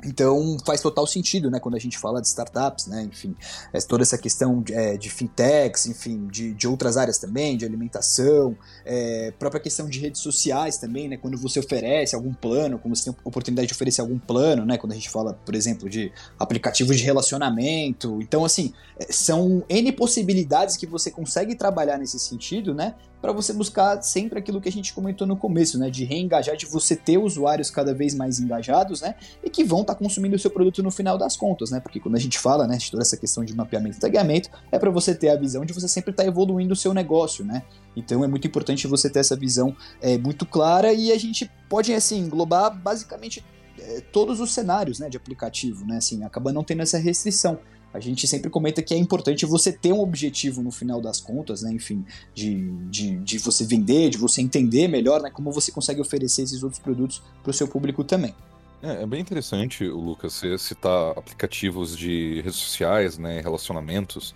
Então 0.06 0.58
faz 0.66 0.82
total 0.82 1.08
sentido, 1.08 1.50
né, 1.50 1.60
quando 1.60 1.76
a 1.76 1.80
gente 1.80 1.98
fala 1.98 2.22
de 2.22 2.28
startups, 2.28 2.88
né, 2.88 3.04
enfim, 3.04 3.36
é, 3.72 3.80
toda 3.80 4.04
essa 4.04 4.18
questão 4.18 4.62
de, 4.62 4.74
é, 4.74 4.98
de 4.98 5.10
fintechs, 5.10 5.86
enfim, 5.88 6.28
de, 6.28 6.54
de, 6.54 6.68
outras 6.68 6.98
áreas 6.98 7.18
também, 7.18 7.56
de 7.56 7.66
alimentação, 7.66 8.56
é, 8.86 9.32
própria 9.40 9.62
questão 9.62 9.88
de 9.88 10.00
redes 10.00 10.22
sociais 10.22 10.78
também, 10.78 11.08
né, 11.08 11.18
quando 11.18 11.38
você 11.38 11.60
oferece 11.60 12.16
algum 12.16 12.34
plano, 12.34 12.78
quando 12.78 12.96
você 12.96 13.06
tem 13.06 13.16
oportunidade 13.24 13.68
de 13.68 13.74
oferecer 13.74 14.02
algum 14.02 14.20
plano, 14.20 14.66
né, 14.66 14.78
quando 14.78 14.92
a 14.92 14.96
gente 14.96 15.10
fala, 15.10 15.34
por 15.46 15.56
exemplo, 15.56 15.90
de 15.90 16.12
aplicativos 16.38 16.98
de 16.98 17.04
relacionamento, 17.04 18.22
então 18.22 18.44
assim, 18.44 18.74
é, 19.00 19.12
são 19.12 19.64
N 19.70 19.92
possibilidades 19.94 20.76
que 20.76 20.86
você 20.86 21.10
consegue 21.10 21.56
trabalhar 21.56 21.98
nesse 21.98 22.20
sentido, 22.20 22.74
né, 22.74 22.96
para 23.24 23.32
você 23.32 23.54
buscar 23.54 24.02
sempre 24.02 24.38
aquilo 24.38 24.60
que 24.60 24.68
a 24.68 24.72
gente 24.72 24.94
comentou 24.94 25.26
no 25.26 25.38
começo, 25.38 25.80
né, 25.80 25.90
de 25.90 26.04
reengajar, 26.04 26.58
de 26.58 26.66
você 26.66 26.94
ter 26.94 27.18
usuários 27.18 27.72
cada 27.72 27.94
vez 27.94 28.14
mais 28.14 28.38
engajados, 28.38 29.00
né, 29.00 29.16
e 29.42 29.50
que 29.50 29.64
vão 29.64 29.80
estar 29.80 29.94
tá 29.94 30.00
consumindo 30.00 30.36
o 30.36 30.40
seu 30.40 30.52
produto 30.52 30.84
no 30.84 30.92
final 30.92 31.18
das 31.18 31.38
contas, 31.38 31.72
né, 31.72 31.80
porque 31.80 32.02
quando 32.02 32.16
a 32.16 32.20
gente 32.20 32.38
fala, 32.38 32.68
né, 32.68 32.76
de 32.76 32.92
toda 32.92 33.02
essa 33.02 33.16
questão 33.16 33.46
de 33.46 33.56
mapeamento 33.56 33.96
e 33.96 34.00
tagamento, 34.02 34.50
é 34.70 34.78
para 34.78 34.92
você 34.92 35.16
ter 35.16 35.30
a 35.30 35.38
visão 35.38 35.64
de 35.64 35.72
você 35.72 35.88
sempre 35.88 36.12
estar 36.12 36.24
tá 36.24 36.28
evoluindo 36.28 36.74
o 36.74 36.76
seu 36.76 36.94
negócio, 36.94 37.46
né, 37.46 37.64
então 37.96 38.26
é 38.26 38.28
muito 38.28 38.46
importante 38.46 38.88
você 38.88 39.10
ter 39.10 39.20
essa 39.20 39.38
visão 39.38 39.74
é, 40.02 40.18
muito 40.18 40.46
clara 40.46 40.92
e 40.92 41.10
a 41.10 41.18
gente 41.18 41.50
pode, 41.70 41.94
assim, 41.94 42.20
englobar 42.20 42.78
basicamente 42.78 43.42
é, 43.80 44.02
todos 44.12 44.42
os 44.42 44.54
cenários, 44.54 45.00
né, 45.00 45.10
de 45.10 45.16
aplicativo, 45.16 45.86
né, 45.86 45.96
assim, 45.96 46.26
acaba 46.26 46.52
não 46.52 46.62
tendo 46.62 46.82
essa 46.82 46.98
restrição. 46.98 47.58
A 47.94 48.00
gente 48.00 48.28
sempre 48.28 48.50
comenta 48.50 48.82
que 48.82 48.94
é 48.94 48.98
importante 48.98 49.46
você 49.46 49.72
ter 49.72 49.94
um 49.94 50.02
objetivo 50.02 50.64
no 50.64 50.72
final 50.72 51.00
das 51.00 51.22
contas, 51.22 51.62
né? 51.62 51.72
Enfim, 51.72 52.04
de, 52.34 52.72
de, 52.90 53.18
de 53.18 53.38
você 53.38 53.64
vender, 53.64 54.10
de 54.10 54.18
você 54.18 54.42
entender 54.42 54.88
melhor 54.88 55.22
né? 55.22 55.30
como 55.30 55.52
você 55.52 55.72
consegue 55.72 56.02
oferecer 56.02 56.42
esses 56.42 56.64
outros 56.64 56.82
produtos 56.82 57.22
para 57.44 57.52
o 57.52 57.54
seu 57.54 57.68
público 57.68 58.04
também. 58.04 58.34
É, 58.82 59.04
é, 59.04 59.06
bem 59.06 59.22
interessante, 59.22 59.88
Lucas, 59.88 60.34
você 60.34 60.58
citar 60.58 61.12
aplicativos 61.18 61.98
de 61.98 62.42
redes 62.42 62.58
sociais, 62.58 63.18
né, 63.18 63.40
relacionamentos. 63.40 64.36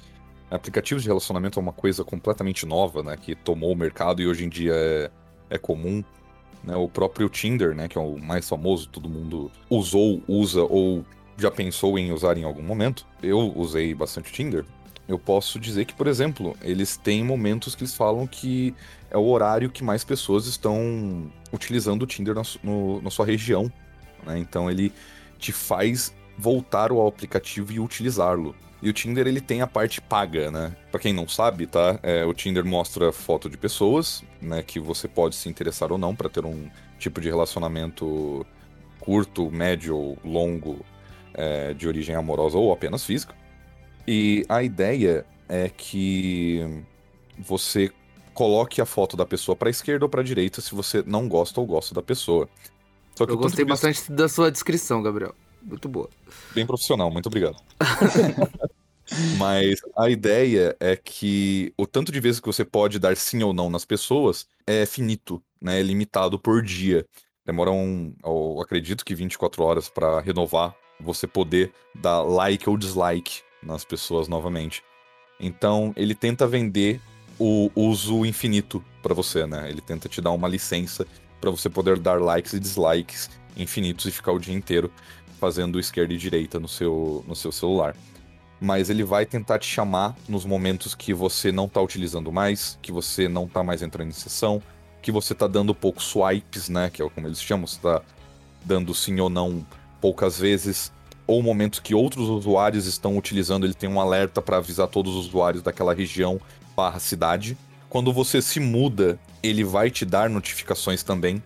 Aplicativos 0.49 1.03
de 1.03 1.09
relacionamento 1.09 1.59
é 1.59 1.61
uma 1.61 1.73
coisa 1.73 2.01
completamente 2.05 2.65
nova, 2.65 3.03
né, 3.03 3.17
que 3.17 3.35
tomou 3.35 3.73
o 3.73 3.75
mercado 3.75 4.21
e 4.21 4.27
hoje 4.27 4.45
em 4.45 4.49
dia 4.49 4.71
é, 4.73 5.11
é 5.49 5.57
comum. 5.57 6.01
Né, 6.63 6.75
o 6.77 6.87
próprio 6.87 7.27
Tinder, 7.27 7.75
né, 7.75 7.89
que 7.89 7.97
é 7.97 8.01
o 8.01 8.17
mais 8.17 8.47
famoso, 8.47 8.87
todo 8.87 9.09
mundo 9.09 9.51
usou, 9.69 10.23
usa 10.29 10.63
ou 10.63 11.03
já 11.37 11.51
pensou 11.51 11.97
em 11.97 12.11
usar 12.11 12.37
em 12.37 12.43
algum 12.43 12.63
momento, 12.63 13.05
eu 13.21 13.53
usei 13.55 13.93
bastante 13.93 14.31
Tinder, 14.31 14.65
eu 15.07 15.17
posso 15.17 15.59
dizer 15.59 15.85
que, 15.85 15.93
por 15.93 16.07
exemplo, 16.07 16.55
eles 16.61 16.97
têm 16.97 17.23
momentos 17.23 17.75
que 17.75 17.83
eles 17.83 17.95
falam 17.95 18.27
que 18.27 18.75
é 19.09 19.17
o 19.17 19.25
horário 19.25 19.69
que 19.69 19.83
mais 19.83 20.03
pessoas 20.03 20.47
estão 20.47 21.31
utilizando 21.51 22.03
o 22.03 22.07
Tinder 22.07 22.35
na, 22.35 22.41
no, 22.61 23.01
na 23.01 23.09
sua 23.09 23.25
região. 23.25 23.71
Né? 24.25 24.37
Então 24.37 24.69
ele 24.69 24.91
te 25.39 25.53
faz 25.53 26.13
voltar 26.37 26.91
ao 26.91 27.07
aplicativo 27.07 27.71
e 27.71 27.79
utilizá-lo. 27.79 28.53
E 28.81 28.89
o 28.89 28.93
Tinder 28.93 29.25
ele 29.25 29.41
tem 29.41 29.61
a 29.61 29.67
parte 29.67 29.99
paga, 29.99 30.51
né? 30.51 30.75
Para 30.91 30.99
quem 30.99 31.11
não 31.11 31.27
sabe, 31.27 31.65
tá? 31.65 31.99
É, 32.03 32.23
o 32.25 32.33
Tinder 32.33 32.63
mostra 32.63 33.11
foto 33.11 33.49
de 33.49 33.57
pessoas, 33.57 34.23
né? 34.39 34.61
Que 34.61 34.79
você 34.79 35.07
pode 35.07 35.35
se 35.35 35.49
interessar 35.49 35.91
ou 35.91 35.97
não 35.97 36.15
para 36.15 36.29
ter 36.29 36.45
um 36.45 36.69
tipo 36.99 37.19
de 37.19 37.27
relacionamento 37.27 38.45
curto, 38.99 39.49
médio 39.49 39.97
ou 39.97 40.17
longo 40.23 40.85
é, 41.37 41.73
de 41.73 41.87
origem 41.87 42.15
amorosa 42.15 42.57
ou 42.57 42.73
apenas 42.73 43.05
física. 43.05 43.33
E 44.07 44.45
a 44.49 44.63
ideia 44.63 45.25
é 45.47 45.69
que 45.69 46.83
você 47.37 47.91
coloque 48.33 48.81
a 48.81 48.85
foto 48.85 49.15
da 49.15 49.25
pessoa 49.25 49.55
para 49.55 49.69
esquerda 49.69 50.05
ou 50.05 50.09
para 50.09 50.23
direita 50.23 50.61
se 50.61 50.73
você 50.75 51.03
não 51.05 51.27
gosta 51.27 51.59
ou 51.59 51.65
gosta 51.65 51.93
da 51.93 52.01
pessoa. 52.01 52.49
Eu 53.19 53.37
gostei 53.37 53.65
bastante 53.65 54.11
da 54.11 54.27
sua 54.27 54.51
descrição, 54.51 55.01
Gabriel. 55.01 55.33
Muito 55.61 55.89
boa. 55.89 56.09
Bem 56.53 56.65
profissional, 56.65 57.11
muito 57.11 57.27
obrigado. 57.27 57.57
Mas 59.37 59.79
a 59.97 60.09
ideia 60.09 60.75
é 60.79 60.95
que 60.95 61.73
o 61.77 61.87
tanto 61.87 62.11
de 62.11 62.19
vezes 62.19 62.39
que 62.39 62.45
você 62.45 62.65
pode 62.65 62.99
dar 62.99 63.15
sim 63.15 63.41
ou 63.41 63.53
não 63.53 63.69
nas 63.69 63.85
pessoas 63.85 64.45
é 64.65 64.85
finito, 64.85 65.41
né? 65.61 65.79
É 65.79 65.83
limitado 65.83 66.37
por 66.37 66.61
dia. 66.61 67.05
Demora 67.45 67.71
um, 67.71 68.13
acredito 68.61 69.05
que 69.05 69.15
24 69.15 69.63
horas 69.63 69.89
para 69.89 70.19
renovar 70.19 70.75
você 70.99 71.27
poder 71.27 71.71
dar 71.93 72.21
like 72.21 72.69
ou 72.69 72.77
dislike 72.77 73.41
nas 73.61 73.83
pessoas 73.83 74.27
novamente. 74.27 74.83
Então, 75.39 75.93
ele 75.95 76.15
tenta 76.15 76.47
vender 76.47 76.99
o 77.39 77.69
uso 77.75 78.25
infinito 78.25 78.83
para 79.01 79.13
você, 79.13 79.45
né? 79.45 79.69
Ele 79.69 79.81
tenta 79.81 80.09
te 80.09 80.19
dar 80.21 80.31
uma 80.31 80.47
licença 80.47 81.05
para 81.39 81.51
você 81.51 81.69
poder 81.69 81.99
dar 81.99 82.19
likes 82.19 82.53
e 82.53 82.59
dislikes 82.59 83.29
infinitos 83.55 84.05
e 84.05 84.11
ficar 84.11 84.31
o 84.31 84.39
dia 84.39 84.53
inteiro 84.53 84.91
fazendo 85.39 85.79
esquerda 85.79 86.13
e 86.13 86.17
direita 86.17 86.59
no 86.59 86.67
seu, 86.67 87.23
no 87.27 87.35
seu 87.35 87.51
celular. 87.51 87.95
Mas 88.59 88.89
ele 88.89 89.03
vai 89.03 89.25
tentar 89.25 89.59
te 89.59 89.67
chamar 89.67 90.15
nos 90.27 90.43
momentos 90.43 90.95
que 90.95 91.13
você 91.13 91.51
não 91.51 91.67
tá 91.69 91.79
utilizando 91.79 92.31
mais, 92.31 92.79
que 92.81 92.91
você 92.91 93.27
não 93.27 93.47
tá 93.47 93.63
mais 93.63 93.83
entrando 93.83 94.09
em 94.09 94.13
sessão, 94.13 94.61
que 95.01 95.11
você 95.11 95.35
tá 95.35 95.45
dando 95.45 95.75
poucos 95.75 96.05
swipes, 96.05 96.69
né? 96.69 96.89
Que 96.89 97.03
é 97.03 97.09
como 97.09 97.27
eles 97.27 97.41
chamam, 97.41 97.67
você 97.67 97.79
tá 97.79 98.01
dando 98.65 98.95
sim 98.95 99.19
ou 99.19 99.29
não 99.29 99.65
poucas 100.01 100.39
vezes, 100.39 100.91
ou 101.25 101.43
momentos 101.43 101.79
que 101.79 101.93
outros 101.93 102.29
usuários 102.29 102.85
estão 102.85 103.17
utilizando, 103.17 103.65
ele 103.65 103.73
tem 103.73 103.89
um 103.89 103.99
alerta 103.99 104.41
para 104.41 104.57
avisar 104.57 104.87
todos 104.87 105.15
os 105.15 105.27
usuários 105.27 105.61
daquela 105.61 105.93
região 105.93 106.39
barra 106.75 106.99
cidade. 106.99 107.57
Quando 107.89 108.13
você 108.13 108.41
se 108.41 108.59
muda, 108.59 109.19
ele 109.43 109.63
vai 109.63 109.89
te 109.91 110.05
dar 110.05 110.29
notificações 110.29 111.03
também, 111.03 111.41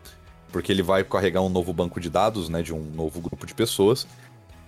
porque 0.52 0.72
ele 0.72 0.84
vai 0.84 1.04
carregar 1.04 1.42
um 1.42 1.50
novo 1.50 1.74
banco 1.74 2.00
de 2.00 2.10
dados, 2.10 2.50
né, 2.50 2.62
de 2.62 2.74
um 2.74 2.84
novo 2.92 3.20
grupo 3.20 3.46
de 3.46 3.54
pessoas. 3.54 4.08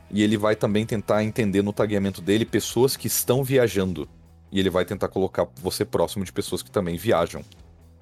E 0.09 0.21
ele 0.21 0.37
vai 0.37 0.55
também 0.55 0.85
tentar 0.85 1.23
entender 1.23 1.61
no 1.61 1.73
tagueamento 1.73 2.21
dele 2.21 2.45
pessoas 2.45 2.95
que 2.95 3.07
estão 3.07 3.43
viajando. 3.43 4.07
E 4.51 4.59
ele 4.59 4.69
vai 4.69 4.85
tentar 4.85 5.07
colocar 5.07 5.47
você 5.61 5.83
próximo 5.83 6.23
de 6.23 6.31
pessoas 6.31 6.61
que 6.61 6.69
também 6.69 6.95
viajam. 6.95 7.43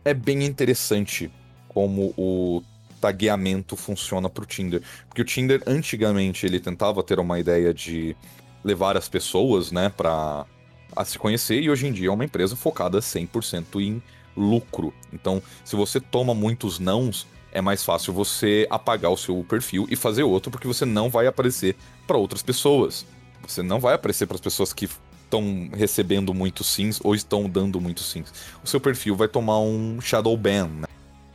É 0.03 0.13
bem 0.13 0.43
interessante 0.43 1.31
como 1.69 2.13
o 2.17 2.61
tagueamento 3.01 3.75
funciona 3.75 4.29
para 4.29 4.43
o 4.43 4.45
Tinder. 4.45 4.81
Porque 5.07 5.21
o 5.21 5.25
Tinder, 5.25 5.61
antigamente, 5.65 6.45
ele 6.45 6.59
tentava 6.59 7.03
ter 7.03 7.19
uma 7.19 7.39
ideia 7.39 7.73
de 7.73 8.15
levar 8.63 8.95
as 8.95 9.09
pessoas, 9.09 9.71
né, 9.71 9.89
para 9.89 10.45
a 10.95 11.05
se 11.05 11.17
conhecer, 11.17 11.61
e 11.61 11.69
hoje 11.69 11.87
em 11.87 11.91
dia 11.91 12.09
é 12.09 12.11
uma 12.11 12.25
empresa 12.25 12.55
focada 12.55 12.99
100% 12.99 13.81
em 13.81 14.01
lucro. 14.37 14.93
Então, 15.11 15.41
se 15.65 15.75
você 15.75 15.99
toma 15.99 16.33
muitos 16.33 16.79
nãos, 16.79 17.27
é 17.51 17.59
mais 17.59 17.83
fácil 17.83 18.13
você 18.13 18.67
apagar 18.69 19.11
o 19.11 19.17
seu 19.17 19.43
perfil 19.47 19.87
e 19.89 19.95
fazer 19.95 20.23
outro, 20.23 20.51
porque 20.51 20.67
você 20.67 20.85
não 20.85 21.09
vai 21.09 21.27
aparecer 21.27 21.75
para 22.05 22.17
outras 22.17 22.41
pessoas. 22.43 23.05
Você 23.47 23.63
não 23.63 23.79
vai 23.79 23.95
aparecer 23.95 24.27
para 24.27 24.35
as 24.35 24.41
pessoas 24.41 24.71
que 24.71 24.87
estão 25.23 25.69
recebendo 25.73 26.33
muitos 26.33 26.67
sims 26.67 26.99
ou 27.03 27.15
estão 27.15 27.49
dando 27.49 27.79
muitos 27.79 28.11
sims. 28.11 28.31
O 28.63 28.67
seu 28.67 28.79
perfil 28.79 29.15
vai 29.15 29.27
tomar 29.27 29.59
um 29.59 29.99
shadow 30.01 30.35
ban, 30.37 30.67
né? 30.67 30.87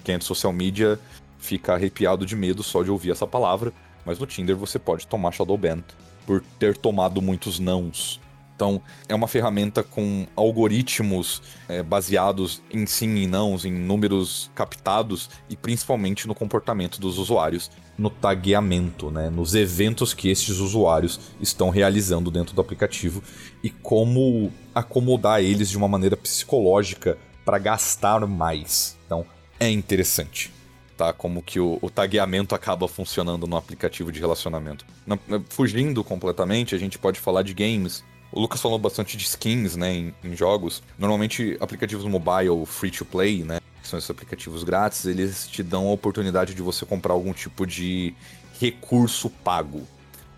Quem 0.05 0.15
é 0.15 0.21
social 0.21 0.53
media 0.53 1.01
fica 1.47 1.75
arrepiado 1.75 2.27
de 2.27 2.35
medo 2.35 2.63
só 2.63 2.83
de 2.83 2.91
ouvir 2.91 3.13
essa 3.13 3.27
palavra, 3.27 3.73
mas 4.05 4.19
no 4.19 4.27
Tinder 4.27 4.57
você 4.57 4.79
pode 4.79 5.07
tomar 5.07 5.33
Shadow 5.33 5.57
Ban 5.57 5.83
por 6.27 6.43
ter 6.59 6.77
tomado 6.77 7.23
muitos 7.23 7.61
nãos. 7.61 8.21
Então, 8.57 8.81
é 9.07 9.15
uma 9.15 9.29
ferramenta 9.29 9.83
com 9.83 10.27
algoritmos 10.35 11.43
é, 11.69 11.83
baseados 11.83 12.63
em 12.73 12.87
sim 12.87 13.15
e 13.17 13.27
nãos, 13.27 13.67
em 13.67 13.73
números 13.73 14.51
captados 14.55 15.29
e 15.49 15.55
principalmente 15.55 16.27
no 16.27 16.35
comportamento 16.35 16.99
dos 16.99 17.19
usuários, 17.19 17.71
no 17.99 18.09
tagueamento, 18.09 19.11
né, 19.11 19.29
nos 19.29 19.55
eventos 19.55 20.15
que 20.15 20.31
esses 20.31 20.59
usuários 20.59 21.21
estão 21.39 21.69
realizando 21.69 22.31
dentro 22.31 22.55
do 22.55 22.61
aplicativo 22.63 23.23
e 23.63 23.69
como 23.69 24.51
acomodar 24.75 25.43
eles 25.43 25.69
de 25.69 25.77
uma 25.77 25.87
maneira 25.87 26.17
psicológica 26.17 27.19
para 27.45 27.59
gastar 27.59 28.27
mais. 28.27 28.97
Então, 29.05 29.27
é 29.61 29.71
interessante 29.71 30.56
tá? 30.97 31.13
Como 31.13 31.43
que 31.43 31.61
o, 31.61 31.79
o 31.83 31.91
tagueamento 31.91 32.55
acaba 32.55 32.89
funcionando 32.89 33.47
no 33.47 33.57
aplicativo 33.57 34.11
de 34.11 34.19
relacionamento. 34.19 34.85
Na, 35.07 35.19
fugindo 35.49 36.03
completamente, 36.03 36.75
a 36.75 36.79
gente 36.79 36.99
pode 36.99 37.21
falar 37.21 37.43
de 37.43 37.53
games. 37.53 38.03
O 38.33 38.41
Lucas 38.41 38.61
falou 38.61 38.79
bastante 38.79 39.17
de 39.17 39.25
skins, 39.25 39.77
né, 39.77 39.95
em, 39.95 40.15
em 40.25 40.35
jogos. 40.35 40.83
Normalmente, 40.99 41.57
aplicativos 41.61 42.05
mobile 42.05 42.67
free 42.67 42.91
to 42.91 43.05
play, 43.05 43.45
né, 43.45 43.61
que 43.83 43.89
são 43.89 43.99
esses 43.99 44.11
aplicativos 44.11 44.65
grátis, 44.65 45.05
eles 45.05 45.47
te 45.47 45.63
dão 45.63 45.87
a 45.87 45.93
oportunidade 45.93 46.55
de 46.55 46.63
você 46.63 46.85
comprar 46.85 47.13
algum 47.13 47.33
tipo 47.33 47.67
de 47.67 48.15
recurso 48.59 49.31
pago. 49.31 49.87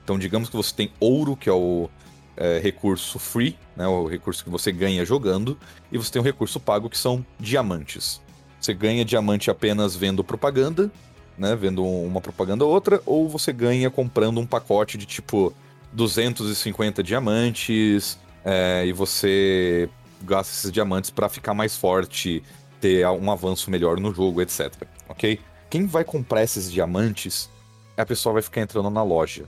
Então, 0.05 0.19
digamos 0.19 0.49
que 0.49 0.57
você 0.57 0.75
tem 0.75 0.93
ouro, 1.01 1.37
que 1.37 1.49
é 1.49 1.53
o 1.53 1.89
é, 2.37 2.59
recurso 2.59 3.19
free, 3.19 3.59
né, 3.77 3.87
o 3.87 4.07
recurso 4.07 4.45
que 4.45 4.51
você 4.51 4.71
ganha 4.71 5.05
jogando, 5.05 5.59
e 5.91 5.99
você 5.99 6.13
tem 6.13 6.21
o 6.21 6.25
recurso 6.25 6.61
pago, 6.61 6.89
que 6.89 6.99
são 6.99 7.25
diamantes. 7.39 8.21
Você 8.61 8.75
ganha 8.75 9.05
diamante 9.05 9.51
apenas 9.51 9.95
vendo 9.95 10.25
propaganda, 10.25 10.91
né? 11.37 11.55
Vendo 11.55 11.85
uma 11.85 12.21
propaganda 12.21 12.65
ou 12.65 12.71
outra, 12.73 13.01
ou 13.07 13.29
você 13.29 13.53
ganha 13.53 13.91
comprando 13.91 14.39
um 14.39 14.47
pacote 14.47 14.99
de 14.99 15.07
tipo 15.07 15.55
250 15.93 17.03
diamantes 17.03 18.19
é, 18.45 18.85
e 18.87 18.93
você 18.93 19.89
gasta 20.23 20.53
esses 20.53 20.73
diamantes 20.73 21.11
para 21.11 21.29
ficar 21.29 21.55
mais 21.55 21.77
forte, 21.77 22.43
ter 22.81 23.07
um 23.09 23.31
avanço 23.31 23.71
melhor 23.71 23.99
no 24.01 24.13
jogo, 24.13 24.43
etc. 24.43 24.73
Ok? 25.09 25.41
Quem 25.71 25.87
vai 25.87 26.05
comprar 26.05 26.43
esses 26.43 26.71
diamantes, 26.71 27.51
a 27.97 28.07
pessoa 28.07 28.35
vai 28.35 28.43
ficar 28.43 28.61
entrando 28.61 28.91
na 28.91 29.03
loja. 29.03 29.45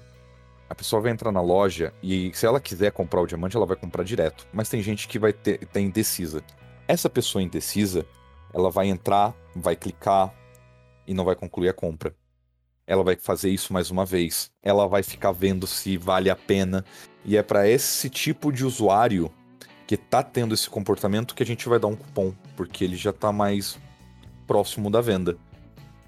A 0.69 0.75
pessoa 0.75 1.03
vai 1.03 1.11
entrar 1.11 1.33
na 1.33 1.41
loja 1.41 1.93
e 2.03 2.31
se 2.33 2.47
ela 2.47 2.61
quiser 2.61 2.93
comprar 2.93 3.21
o 3.21 3.27
diamante, 3.27 3.57
ela 3.57 3.67
vai 3.67 3.77
comprar 3.77 4.05
direto. 4.05 4.47
Mas 4.53 4.69
tem 4.69 4.81
gente 4.81 5.09
que 5.09 5.19
vai 5.19 5.33
ter, 5.33 5.67
ter 5.67 5.81
indecisa. 5.81 6.45
Essa 6.87 7.11
pessoa 7.11 7.43
indecisa, 7.43 8.07
ela 8.53 8.71
vai 8.71 8.89
entrar, 8.89 9.35
vai 9.55 9.77
clicar 9.77 10.35
e 11.07 11.15
não 11.15 11.25
vai 11.25 11.35
concluir 11.35 11.69
a 11.69 11.75
compra. 11.75 12.15
Ela 12.87 13.05
vai 13.05 13.17
fazer 13.17 13.51
isso 13.51 13.73
mais 13.73 13.91
uma 13.91 14.05
vez. 14.05 14.51
Ela 14.63 14.87
vai 14.89 15.03
ficar 15.03 15.33
vendo 15.33 15.67
se 15.67 15.97
vale 15.97 16.29
a 16.29 16.37
pena. 16.37 16.85
E 17.25 17.37
é 17.37 17.43
para 17.43 17.69
esse 17.69 18.11
tipo 18.11 18.53
de 18.53 18.65
usuário 18.65 19.31
que 19.87 19.97
tá 19.97 20.23
tendo 20.23 20.55
esse 20.55 20.69
comportamento 20.69 21.35
que 21.35 21.43
a 21.43 21.47
gente 21.47 21.69
vai 21.69 21.79
dar 21.79 21.89
um 21.89 21.97
cupom, 21.97 22.33
porque 22.57 22.85
ele 22.85 22.97
já 22.97 23.13
tá 23.13 23.33
mais 23.33 23.79
próximo 24.47 24.91
da 24.91 25.01
venda. 25.01 25.37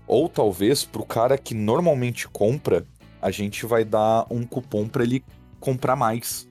Ou 0.07 0.29
talvez 0.29 0.85
pro 0.85 1.05
cara 1.05 1.39
que 1.39 1.55
normalmente 1.55 2.29
compra, 2.29 2.87
a 3.21 3.31
gente 3.31 3.65
vai 3.67 3.85
dar 3.85 4.27
um 4.31 4.45
cupom 4.45 4.89
para 4.89 5.05
ele 5.05 5.25
comprar 5.59 5.97
mais. 5.97 6.49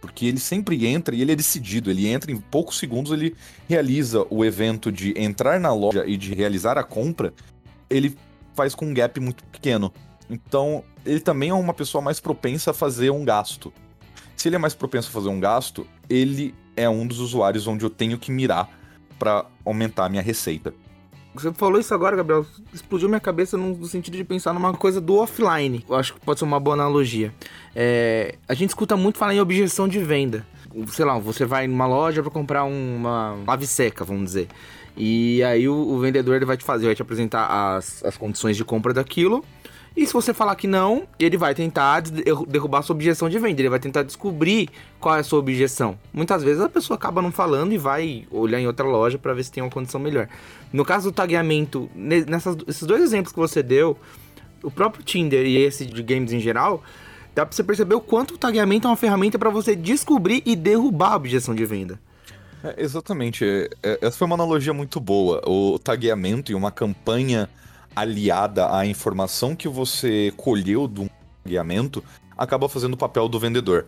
Porque 0.00 0.26
ele 0.26 0.38
sempre 0.38 0.86
entra 0.86 1.14
e 1.14 1.22
ele 1.22 1.32
é 1.32 1.36
decidido. 1.36 1.90
Ele 1.90 2.06
entra 2.06 2.30
em 2.30 2.36
poucos 2.36 2.78
segundos, 2.78 3.12
ele 3.12 3.34
realiza 3.68 4.26
o 4.30 4.44
evento 4.44 4.92
de 4.92 5.12
entrar 5.16 5.58
na 5.58 5.72
loja 5.72 6.04
e 6.06 6.16
de 6.16 6.34
realizar 6.34 6.78
a 6.78 6.84
compra. 6.84 7.34
Ele 7.90 8.16
faz 8.54 8.74
com 8.74 8.86
um 8.86 8.94
gap 8.94 9.18
muito 9.20 9.44
pequeno. 9.44 9.92
Então, 10.30 10.84
ele 11.04 11.20
também 11.20 11.50
é 11.50 11.54
uma 11.54 11.74
pessoa 11.74 12.02
mais 12.02 12.20
propensa 12.20 12.70
a 12.70 12.74
fazer 12.74 13.10
um 13.10 13.24
gasto. 13.24 13.72
Se 14.36 14.48
ele 14.48 14.56
é 14.56 14.58
mais 14.58 14.74
propenso 14.74 15.08
a 15.08 15.12
fazer 15.12 15.28
um 15.28 15.40
gasto, 15.40 15.86
ele 16.08 16.54
é 16.76 16.88
um 16.88 17.06
dos 17.06 17.18
usuários 17.18 17.66
onde 17.66 17.84
eu 17.84 17.90
tenho 17.90 18.18
que 18.18 18.30
mirar 18.30 18.70
para 19.18 19.46
aumentar 19.64 20.04
a 20.04 20.08
minha 20.08 20.22
receita. 20.22 20.72
Você 21.34 21.52
falou 21.52 21.78
isso 21.78 21.94
agora, 21.94 22.16
Gabriel, 22.16 22.44
explodiu 22.72 23.08
minha 23.08 23.20
cabeça 23.20 23.56
no 23.56 23.84
sentido 23.86 24.16
de 24.16 24.24
pensar 24.24 24.52
numa 24.52 24.72
coisa 24.72 25.00
do 25.00 25.16
offline. 25.16 25.84
Eu 25.88 25.94
acho 25.94 26.14
que 26.14 26.20
pode 26.20 26.38
ser 26.38 26.44
uma 26.44 26.58
boa 26.58 26.74
analogia. 26.74 27.32
É, 27.76 28.34
a 28.48 28.54
gente 28.54 28.70
escuta 28.70 28.96
muito 28.96 29.18
falar 29.18 29.34
em 29.34 29.40
objeção 29.40 29.86
de 29.86 29.98
venda. 29.98 30.46
Sei 30.88 31.04
lá, 31.04 31.18
você 31.18 31.44
vai 31.44 31.66
numa 31.66 31.86
loja 31.86 32.22
para 32.22 32.30
comprar 32.30 32.64
uma 32.64 33.36
lave 33.46 33.66
seca, 33.66 34.04
vamos 34.04 34.24
dizer. 34.24 34.48
E 34.96 35.42
aí 35.44 35.68
o, 35.68 35.74
o, 35.74 36.00
vendedor 36.00 36.44
vai 36.44 36.56
te 36.56 36.64
fazer, 36.64 36.86
vai 36.86 36.94
te 36.94 37.02
apresentar 37.02 37.46
as, 37.46 38.04
as 38.04 38.16
condições 38.16 38.56
de 38.56 38.64
compra 38.64 38.92
daquilo. 38.92 39.44
E 39.98 40.06
se 40.06 40.12
você 40.12 40.32
falar 40.32 40.54
que 40.54 40.68
não, 40.68 41.08
ele 41.18 41.36
vai 41.36 41.52
tentar 41.56 42.02
derrubar 42.46 42.82
sua 42.82 42.94
objeção 42.94 43.28
de 43.28 43.36
venda. 43.36 43.60
Ele 43.60 43.68
vai 43.68 43.80
tentar 43.80 44.04
descobrir 44.04 44.68
qual 45.00 45.16
é 45.16 45.18
a 45.18 45.24
sua 45.24 45.40
objeção. 45.40 45.98
Muitas 46.12 46.44
vezes 46.44 46.62
a 46.62 46.68
pessoa 46.68 46.96
acaba 46.96 47.20
não 47.20 47.32
falando 47.32 47.72
e 47.72 47.76
vai 47.76 48.24
olhar 48.30 48.60
em 48.60 48.66
outra 48.68 48.86
loja 48.86 49.18
para 49.18 49.34
ver 49.34 49.42
se 49.42 49.50
tem 49.50 49.60
uma 49.60 49.68
condição 49.68 50.00
melhor. 50.00 50.28
No 50.72 50.84
caso 50.84 51.10
do 51.10 51.12
tagueamento, 51.12 51.90
nesses 51.96 52.84
dois 52.84 53.02
exemplos 53.02 53.32
que 53.32 53.40
você 53.40 53.60
deu, 53.60 53.98
o 54.62 54.70
próprio 54.70 55.02
Tinder 55.02 55.44
e 55.44 55.56
esse 55.56 55.84
de 55.84 56.00
games 56.00 56.32
em 56.32 56.38
geral, 56.38 56.80
dá 57.34 57.44
para 57.44 57.56
você 57.56 57.64
perceber 57.64 57.96
o 57.96 58.00
quanto 58.00 58.34
o 58.34 58.38
tagueamento 58.38 58.86
é 58.86 58.90
uma 58.92 58.96
ferramenta 58.96 59.36
para 59.36 59.50
você 59.50 59.74
descobrir 59.74 60.44
e 60.46 60.54
derrubar 60.54 61.14
a 61.14 61.16
objeção 61.16 61.56
de 61.56 61.64
venda. 61.64 61.98
É, 62.62 62.84
exatamente. 62.84 63.44
É, 63.82 63.98
essa 64.00 64.16
foi 64.16 64.26
uma 64.26 64.36
analogia 64.36 64.72
muito 64.72 65.00
boa. 65.00 65.42
O 65.44 65.76
tagueamento 65.76 66.52
e 66.52 66.54
uma 66.54 66.70
campanha 66.70 67.50
aliada 67.98 68.74
à 68.74 68.86
informação 68.86 69.54
que 69.54 69.68
você 69.68 70.32
colheu 70.36 70.86
do 70.86 71.10
tagueamento 71.42 72.02
acaba 72.36 72.68
fazendo 72.68 72.94
o 72.94 72.98
papel 72.98 73.28
do 73.28 73.38
vendedor. 73.38 73.86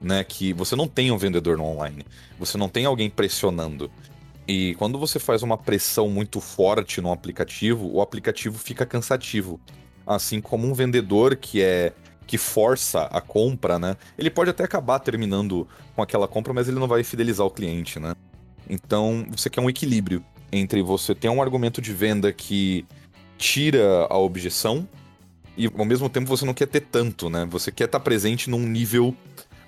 Né, 0.00 0.22
que 0.22 0.52
você 0.52 0.76
não 0.76 0.86
tem 0.86 1.10
um 1.10 1.18
vendedor 1.18 1.58
no 1.58 1.64
online, 1.64 2.06
você 2.38 2.56
não 2.56 2.68
tem 2.68 2.84
alguém 2.84 3.10
pressionando. 3.10 3.90
E 4.46 4.76
quando 4.76 4.96
você 4.96 5.18
faz 5.18 5.42
uma 5.42 5.58
pressão 5.58 6.08
muito 6.08 6.40
forte 6.40 7.00
no 7.00 7.10
aplicativo, 7.10 7.90
o 7.92 8.00
aplicativo 8.00 8.56
fica 8.56 8.86
cansativo. 8.86 9.60
Assim 10.06 10.40
como 10.40 10.68
um 10.68 10.72
vendedor 10.72 11.34
que 11.34 11.60
é 11.60 11.92
que 12.28 12.38
força 12.38 13.04
a 13.04 13.20
compra, 13.20 13.78
né? 13.78 13.96
Ele 14.16 14.30
pode 14.30 14.50
até 14.50 14.62
acabar 14.62 15.00
terminando 15.00 15.66
com 15.96 16.02
aquela 16.02 16.28
compra, 16.28 16.52
mas 16.52 16.68
ele 16.68 16.78
não 16.78 16.86
vai 16.86 17.02
fidelizar 17.02 17.44
o 17.44 17.50
cliente, 17.50 17.98
né? 17.98 18.14
Então, 18.68 19.26
você 19.30 19.48
quer 19.48 19.62
um 19.62 19.70
equilíbrio 19.70 20.22
entre 20.52 20.82
você 20.82 21.14
ter 21.14 21.28
um 21.28 21.42
argumento 21.42 21.80
de 21.80 21.92
venda 21.92 22.32
que 22.32 22.86
tira 23.38 24.06
a 24.10 24.18
objeção 24.18 24.86
e 25.56 25.66
ao 25.66 25.84
mesmo 25.84 26.10
tempo 26.10 26.26
você 26.26 26.44
não 26.44 26.52
quer 26.52 26.66
ter 26.66 26.80
tanto, 26.80 27.30
né? 27.30 27.46
Você 27.50 27.72
quer 27.72 27.84
estar 27.84 28.00
presente 28.00 28.50
num 28.50 28.60
nível 28.60 29.14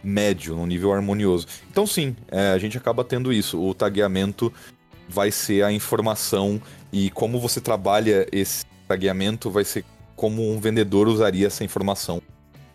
médio, 0.02 0.54
num 0.54 0.66
nível 0.66 0.92
harmonioso. 0.92 1.46
Então 1.70 1.86
sim, 1.86 2.16
é, 2.28 2.50
a 2.50 2.58
gente 2.58 2.76
acaba 2.76 3.04
tendo 3.04 3.32
isso. 3.32 3.60
O 3.60 3.72
tagueamento 3.72 4.52
vai 5.08 5.30
ser 5.30 5.64
a 5.64 5.72
informação 5.72 6.60
e 6.92 7.10
como 7.10 7.40
você 7.40 7.60
trabalha 7.60 8.26
esse 8.30 8.64
tagueamento 8.86 9.50
vai 9.50 9.64
ser 9.64 9.84
como 10.14 10.52
um 10.52 10.60
vendedor 10.60 11.08
usaria 11.08 11.46
essa 11.46 11.64
informação 11.64 12.20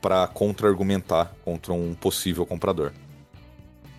para 0.01 0.27
contra-argumentar 0.27 1.33
contra 1.43 1.73
um 1.73 1.93
possível 1.93 2.45
comprador. 2.45 2.91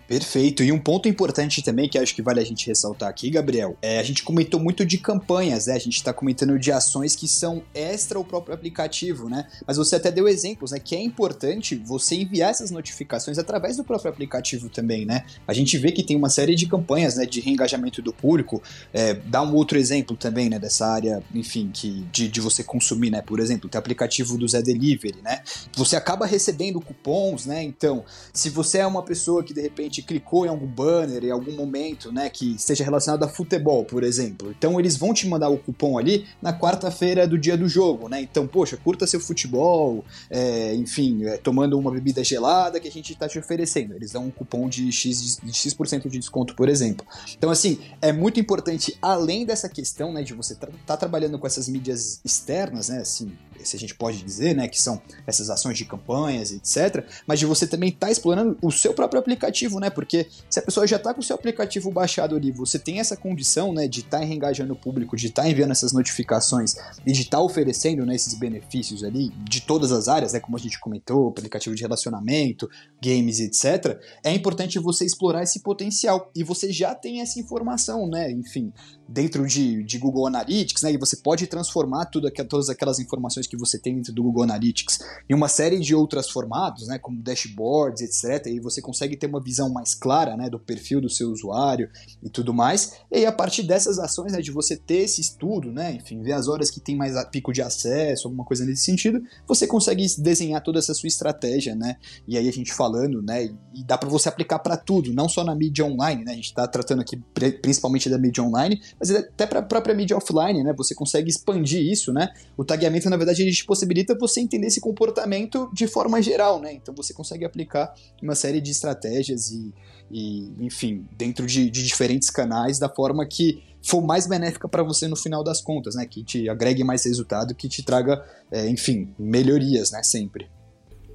Perfeito. 0.07 0.63
E 0.63 0.71
um 0.71 0.79
ponto 0.79 1.09
importante 1.09 1.61
também 1.61 1.89
que 1.89 1.99
acho 1.99 2.15
que 2.15 2.21
vale 2.21 2.39
a 2.39 2.45
gente 2.45 2.65
ressaltar 2.65 3.09
aqui, 3.09 3.29
Gabriel, 3.29 3.77
é 3.81 3.99
a 3.99 4.03
gente 4.03 4.23
comentou 4.23 4.57
muito 4.57 4.85
de 4.85 4.97
campanhas, 4.97 5.67
né? 5.67 5.73
A 5.73 5.79
gente 5.79 5.97
está 5.97 6.13
comentando 6.13 6.57
de 6.57 6.71
ações 6.71 7.13
que 7.13 7.27
são 7.27 7.61
extra 7.73 8.17
o 8.17 8.23
próprio 8.23 8.55
aplicativo, 8.55 9.27
né? 9.27 9.45
Mas 9.65 9.75
você 9.75 9.97
até 9.97 10.09
deu 10.09 10.25
exemplos, 10.25 10.71
né? 10.71 10.79
Que 10.79 10.95
é 10.95 11.01
importante 11.01 11.75
você 11.75 12.15
enviar 12.15 12.51
essas 12.51 12.71
notificações 12.71 13.37
através 13.37 13.75
do 13.75 13.83
próprio 13.83 14.09
aplicativo 14.09 14.69
também, 14.69 15.05
né? 15.05 15.25
A 15.45 15.53
gente 15.53 15.77
vê 15.77 15.91
que 15.91 16.01
tem 16.01 16.15
uma 16.15 16.29
série 16.29 16.55
de 16.55 16.67
campanhas, 16.67 17.17
né? 17.17 17.25
De 17.25 17.41
reengajamento 17.41 18.01
do 18.01 18.13
público. 18.13 18.63
É, 18.93 19.13
dá 19.13 19.41
um 19.41 19.53
outro 19.55 19.77
exemplo 19.77 20.15
também, 20.15 20.49
né? 20.49 20.57
Dessa 20.57 20.87
área, 20.87 21.21
enfim, 21.35 21.69
que 21.73 22.05
de, 22.13 22.29
de 22.29 22.39
você 22.39 22.63
consumir, 22.63 23.09
né? 23.09 23.21
Por 23.21 23.41
exemplo, 23.41 23.69
tem 23.69 23.77
aplicativo 23.77 24.37
do 24.37 24.47
Zé 24.47 24.61
Delivery, 24.61 25.17
né? 25.21 25.41
Você 25.75 25.97
acaba 25.97 26.25
recebendo 26.25 26.79
cupons, 26.79 27.45
né? 27.45 27.61
Então, 27.61 28.05
se 28.31 28.49
você 28.49 28.77
é 28.77 28.87
uma 28.87 29.03
pessoa 29.03 29.43
que 29.43 29.53
de 29.53 29.61
repente 29.61 29.96
repente 29.97 30.01
clicou 30.01 30.45
em 30.45 30.49
algum 30.49 30.67
banner 30.67 31.23
em 31.23 31.31
algum 31.31 31.53
momento, 31.53 32.11
né, 32.11 32.29
que 32.29 32.55
esteja 32.55 32.83
relacionado 32.83 33.23
a 33.23 33.27
futebol, 33.27 33.85
por 33.85 34.03
exemplo. 34.03 34.53
Então 34.57 34.79
eles 34.79 34.97
vão 34.97 35.13
te 35.13 35.27
mandar 35.27 35.49
o 35.49 35.57
cupom 35.57 35.97
ali 35.97 36.25
na 36.41 36.57
quarta-feira 36.57 37.27
do 37.27 37.37
dia 37.37 37.57
do 37.57 37.67
jogo, 37.67 38.07
né? 38.07 38.21
Então, 38.21 38.47
poxa, 38.47 38.77
curta 38.77 39.07
seu 39.07 39.19
futebol, 39.19 40.03
é, 40.29 40.73
enfim, 40.75 41.25
é, 41.25 41.37
tomando 41.37 41.77
uma 41.77 41.91
bebida 41.91 42.23
gelada 42.23 42.79
que 42.79 42.87
a 42.87 42.91
gente 42.91 43.13
está 43.13 43.27
te 43.27 43.39
oferecendo. 43.39 43.93
Eles 43.93 44.11
dão 44.11 44.25
um 44.25 44.31
cupom 44.31 44.67
de 44.69 44.91
X, 44.91 45.39
de 45.41 45.53
X% 45.53 46.09
de 46.09 46.19
desconto, 46.19 46.55
por 46.55 46.69
exemplo. 46.69 47.05
Então, 47.37 47.49
assim, 47.49 47.79
é 48.01 48.11
muito 48.11 48.39
importante, 48.39 48.97
além 49.01 49.45
dessa 49.45 49.69
questão, 49.69 50.11
né, 50.11 50.23
de 50.23 50.33
você 50.33 50.53
estar 50.53 50.67
tá, 50.67 50.73
tá 50.85 50.97
trabalhando 50.97 51.39
com 51.39 51.47
essas 51.47 51.67
mídias 51.67 52.19
externas, 52.23 52.89
né, 52.89 52.99
assim, 52.99 53.31
se 53.63 53.75
a 53.75 53.79
gente 53.79 53.95
pode 53.95 54.23
dizer, 54.23 54.55
né, 54.55 54.67
que 54.67 54.81
são 54.81 55.01
essas 55.25 55.49
ações 55.49 55.77
de 55.77 55.85
campanhas, 55.85 56.51
etc., 56.51 57.05
mas 57.25 57.39
de 57.39 57.45
você 57.45 57.67
também 57.67 57.89
estar 57.89 58.07
tá 58.07 58.11
explorando 58.11 58.57
o 58.61 58.71
seu 58.71 58.93
próprio 58.93 59.19
aplicativo, 59.19 59.79
né, 59.79 59.89
porque 59.89 60.27
se 60.49 60.59
a 60.59 60.61
pessoa 60.61 60.87
já 60.87 60.97
está 60.97 61.13
com 61.13 61.19
o 61.19 61.23
seu 61.23 61.35
aplicativo 61.35 61.91
baixado 61.91 62.35
ali, 62.35 62.51
você 62.51 62.79
tem 62.79 62.99
essa 62.99 63.15
condição, 63.15 63.73
né, 63.73 63.87
de 63.87 64.01
estar 64.01 64.19
tá 64.19 64.25
engajando 64.25 64.73
o 64.73 64.75
público, 64.75 65.15
de 65.15 65.27
estar 65.27 65.43
tá 65.43 65.49
enviando 65.49 65.71
essas 65.71 65.91
notificações 65.93 66.75
e 67.05 67.11
de 67.11 67.21
estar 67.21 67.37
tá 67.37 67.43
oferecendo, 67.43 68.05
né, 68.05 68.15
esses 68.15 68.33
benefícios 68.33 69.03
ali 69.03 69.29
de 69.43 69.61
todas 69.61 69.91
as 69.91 70.07
áreas, 70.07 70.33
né, 70.33 70.39
como 70.39 70.57
a 70.57 70.59
gente 70.59 70.79
comentou, 70.79 71.29
aplicativo 71.29 71.75
de 71.75 71.81
relacionamento, 71.81 72.69
games, 73.01 73.39
etc., 73.39 73.99
é 74.23 74.33
importante 74.33 74.79
você 74.79 75.05
explorar 75.05 75.43
esse 75.43 75.61
potencial 75.61 76.31
e 76.35 76.43
você 76.43 76.71
já 76.71 76.93
tem 76.95 77.21
essa 77.21 77.39
informação, 77.39 78.07
né, 78.07 78.31
enfim, 78.31 78.71
dentro 79.07 79.45
de, 79.47 79.83
de 79.83 79.97
Google 79.97 80.27
Analytics, 80.27 80.83
né? 80.83 80.91
E 80.91 80.97
você 80.97 81.17
pode 81.17 81.47
transformar 81.47 82.05
tudo, 82.05 82.29
todas 82.47 82.69
aquelas 82.69 82.99
informações 82.99 83.47
que 83.47 83.55
você 83.55 83.79
tem 83.79 83.95
dentro 83.95 84.13
do 84.13 84.23
Google 84.23 84.43
Analytics 84.43 84.99
em 85.29 85.33
uma 85.33 85.47
série 85.47 85.79
de 85.79 85.95
outros 85.95 86.29
formatos, 86.29 86.87
né? 86.87 86.99
Como 86.99 87.21
dashboards, 87.21 88.01
etc. 88.01 88.47
E 88.47 88.59
você 88.59 88.81
consegue 88.81 89.15
ter 89.15 89.27
uma 89.27 89.41
visão 89.41 89.69
mais 89.69 89.95
clara, 89.95 90.35
né? 90.35 90.49
Do 90.49 90.59
perfil 90.59 90.99
do 90.99 91.09
seu 91.09 91.29
usuário 91.29 91.89
e 92.21 92.29
tudo 92.29 92.53
mais. 92.53 92.93
E 93.11 93.17
aí, 93.17 93.25
a 93.25 93.31
partir 93.31 93.63
dessas 93.63 93.99
ações, 93.99 94.33
né? 94.33 94.41
De 94.41 94.51
você 94.51 94.75
ter 94.75 95.03
esse 95.03 95.21
estudo, 95.21 95.71
né? 95.71 95.93
Enfim, 95.93 96.21
ver 96.21 96.33
as 96.33 96.47
horas 96.47 96.69
que 96.69 96.79
tem 96.79 96.95
mais 96.95 97.13
pico 97.31 97.53
de 97.53 97.61
acesso, 97.61 98.27
alguma 98.27 98.43
coisa 98.43 98.65
nesse 98.65 98.83
sentido, 98.83 99.21
você 99.47 99.65
consegue 99.65 100.05
desenhar 100.17 100.61
toda 100.61 100.79
essa 100.79 100.93
sua 100.93 101.07
estratégia, 101.07 101.75
né? 101.75 101.97
E 102.27 102.37
aí 102.37 102.47
a 102.47 102.51
gente 102.51 102.73
falando, 102.73 103.21
né? 103.21 103.45
E 103.73 103.83
dá 103.83 103.97
para 103.97 104.09
você 104.09 104.27
aplicar 104.29 104.59
para 104.59 104.75
tudo, 104.75 105.13
não 105.13 105.29
só 105.29 105.43
na 105.43 105.55
mídia 105.55 105.85
online, 105.85 106.23
né? 106.23 106.31
A 106.31 106.35
gente 106.35 106.45
está 106.45 106.67
tratando 106.67 107.01
aqui 107.01 107.17
principalmente 107.61 108.09
da 108.09 108.17
mídia 108.17 108.43
online, 108.43 108.81
mas 108.99 109.11
até 109.11 109.45
para 109.45 109.59
a 109.59 109.63
própria 109.63 109.93
mídia 109.93 110.17
offline, 110.17 110.63
né? 110.63 110.73
Você 110.73 110.95
consegue 110.95 111.29
expandir 111.29 111.81
isso, 111.81 112.11
né? 112.11 112.29
O 112.55 112.65
tagueamento, 112.65 113.09
na 113.09 113.17
verdade, 113.17 113.43
ele 113.43 113.51
te 113.51 113.65
possibilita 113.65 114.17
você 114.17 114.41
entender 114.41 114.67
esse 114.67 114.81
comportamento 114.81 115.69
de 115.71 115.87
forma 115.87 116.21
geral, 116.21 116.59
né? 116.59 116.73
Então 116.73 116.93
você 116.95 117.13
consegue 117.13 117.45
aplicar 117.45 117.93
uma 118.21 118.35
série 118.35 118.59
de 118.59 118.71
estratégias 118.71 119.51
e, 119.51 119.73
e 120.09 120.51
enfim, 120.59 121.05
dentro 121.15 121.45
de, 121.45 121.69
de 121.69 121.83
diferentes 121.83 122.29
canais 122.29 122.79
da 122.79 122.89
forma 122.89 123.25
que 123.25 123.63
for 123.83 124.01
mais 124.01 124.25
benéfica 124.27 124.67
para 124.67 124.83
você 124.83 125.07
no 125.07 125.15
final 125.15 125.43
das 125.43 125.61
contas, 125.61 125.95
né? 125.95 126.05
Que 126.05 126.23
te 126.23 126.49
agregue 126.49 126.83
mais 126.83 127.05
resultado, 127.05 127.53
que 127.53 127.69
te 127.69 127.83
traga, 127.83 128.25
é, 128.51 128.67
enfim, 128.67 129.13
melhorias, 129.17 129.91
né? 129.91 130.01
Sempre. 130.01 130.49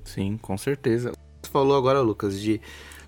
Sim, 0.05 0.37
com 0.37 0.57
certeza. 0.57 1.12
Você 1.43 1.51
falou 1.51 1.76
agora, 1.76 2.01
Lucas, 2.01 2.41
de 2.41 2.61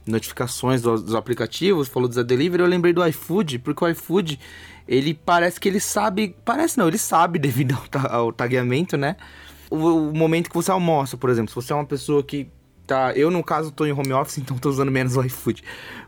notificações 0.07 0.83
dos, 0.83 1.03
dos 1.03 1.15
aplicativos, 1.15 1.89
falou 1.89 2.09
do 2.09 2.15
Zé 2.15 2.23
Delivery, 2.23 2.63
eu 2.63 2.69
lembrei 2.69 2.93
do 2.93 3.05
iFood, 3.07 3.59
porque 3.61 3.85
o 3.85 3.89
iFood, 3.89 4.39
ele 4.87 5.15
parece 5.15 5.59
que 5.59 5.69
ele 5.69 5.81
sabe, 5.81 6.37
parece 6.45 6.79
não, 6.79 6.89
ele 6.89 6.99
sabe 6.99 7.39
devido 7.41 7.77
ao, 7.93 8.13
ao 8.13 8.33
tagueamento, 8.33 8.97
né? 8.97 9.17
O, 9.71 9.77
o, 9.77 10.15
momento 10.15 10.49
que 10.49 10.55
você 10.55 10.71
almoça, 10.71 11.17
por 11.17 11.31
exemplo, 11.31 11.49
se 11.49 11.55
você 11.55 11.73
é 11.73 11.77
uma 11.77 11.87
pessoa 11.87 12.23
que 12.23 12.49
tá, 12.87 13.13
eu 13.15 13.31
no 13.31 13.43
caso 13.43 13.71
tô 13.73 13.87
em 13.87 13.93
home 13.93 14.13
office, 14.13 14.39
então 14.39 14.59
tô 14.59 14.69
usando 14.69 14.91
menos 14.91 15.17
o 15.17 15.23
iFood, 15.25 15.63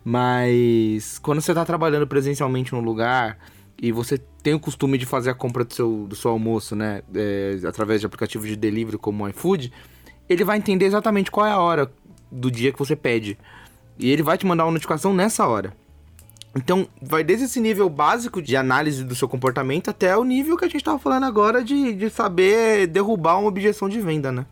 mas 0.04 1.18
quando 1.18 1.40
você 1.40 1.54
tá 1.54 1.64
trabalhando 1.64 2.06
presencialmente 2.06 2.72
num 2.72 2.80
lugar 2.80 3.38
e 3.80 3.92
você 3.92 4.18
tem 4.42 4.54
o 4.54 4.60
costume 4.60 4.96
de 4.96 5.04
fazer 5.04 5.30
a 5.30 5.34
compra 5.34 5.64
do 5.64 5.72
seu, 5.72 6.06
do 6.06 6.14
seu 6.14 6.30
almoço, 6.30 6.76
né, 6.76 7.02
é, 7.14 7.58
através 7.66 8.00
de 8.00 8.06
aplicativos 8.06 8.48
de 8.48 8.56
delivery 8.56 8.98
como 8.98 9.24
o 9.24 9.28
iFood, 9.28 9.72
ele 10.28 10.44
vai 10.44 10.58
entender 10.58 10.84
exatamente 10.84 11.30
qual 11.30 11.46
é 11.46 11.50
a 11.50 11.58
hora 11.58 11.90
do 12.30 12.50
dia 12.50 12.72
que 12.72 12.78
você 12.78 12.96
pede. 12.96 13.38
E 13.98 14.10
ele 14.10 14.22
vai 14.22 14.36
te 14.36 14.46
mandar 14.46 14.64
uma 14.64 14.72
notificação 14.72 15.14
nessa 15.14 15.46
hora. 15.46 15.72
Então, 16.54 16.88
vai 17.02 17.22
desde 17.22 17.44
esse 17.44 17.60
nível 17.60 17.88
básico 17.90 18.40
de 18.40 18.56
análise 18.56 19.04
do 19.04 19.14
seu 19.14 19.28
comportamento 19.28 19.90
até 19.90 20.16
o 20.16 20.24
nível 20.24 20.56
que 20.56 20.64
a 20.64 20.68
gente 20.68 20.78
estava 20.78 20.98
falando 20.98 21.24
agora 21.24 21.62
de, 21.62 21.94
de 21.94 22.08
saber 22.08 22.86
derrubar 22.86 23.38
uma 23.38 23.48
objeção 23.48 23.88
de 23.88 24.00
venda, 24.00 24.32
né? 24.32 24.46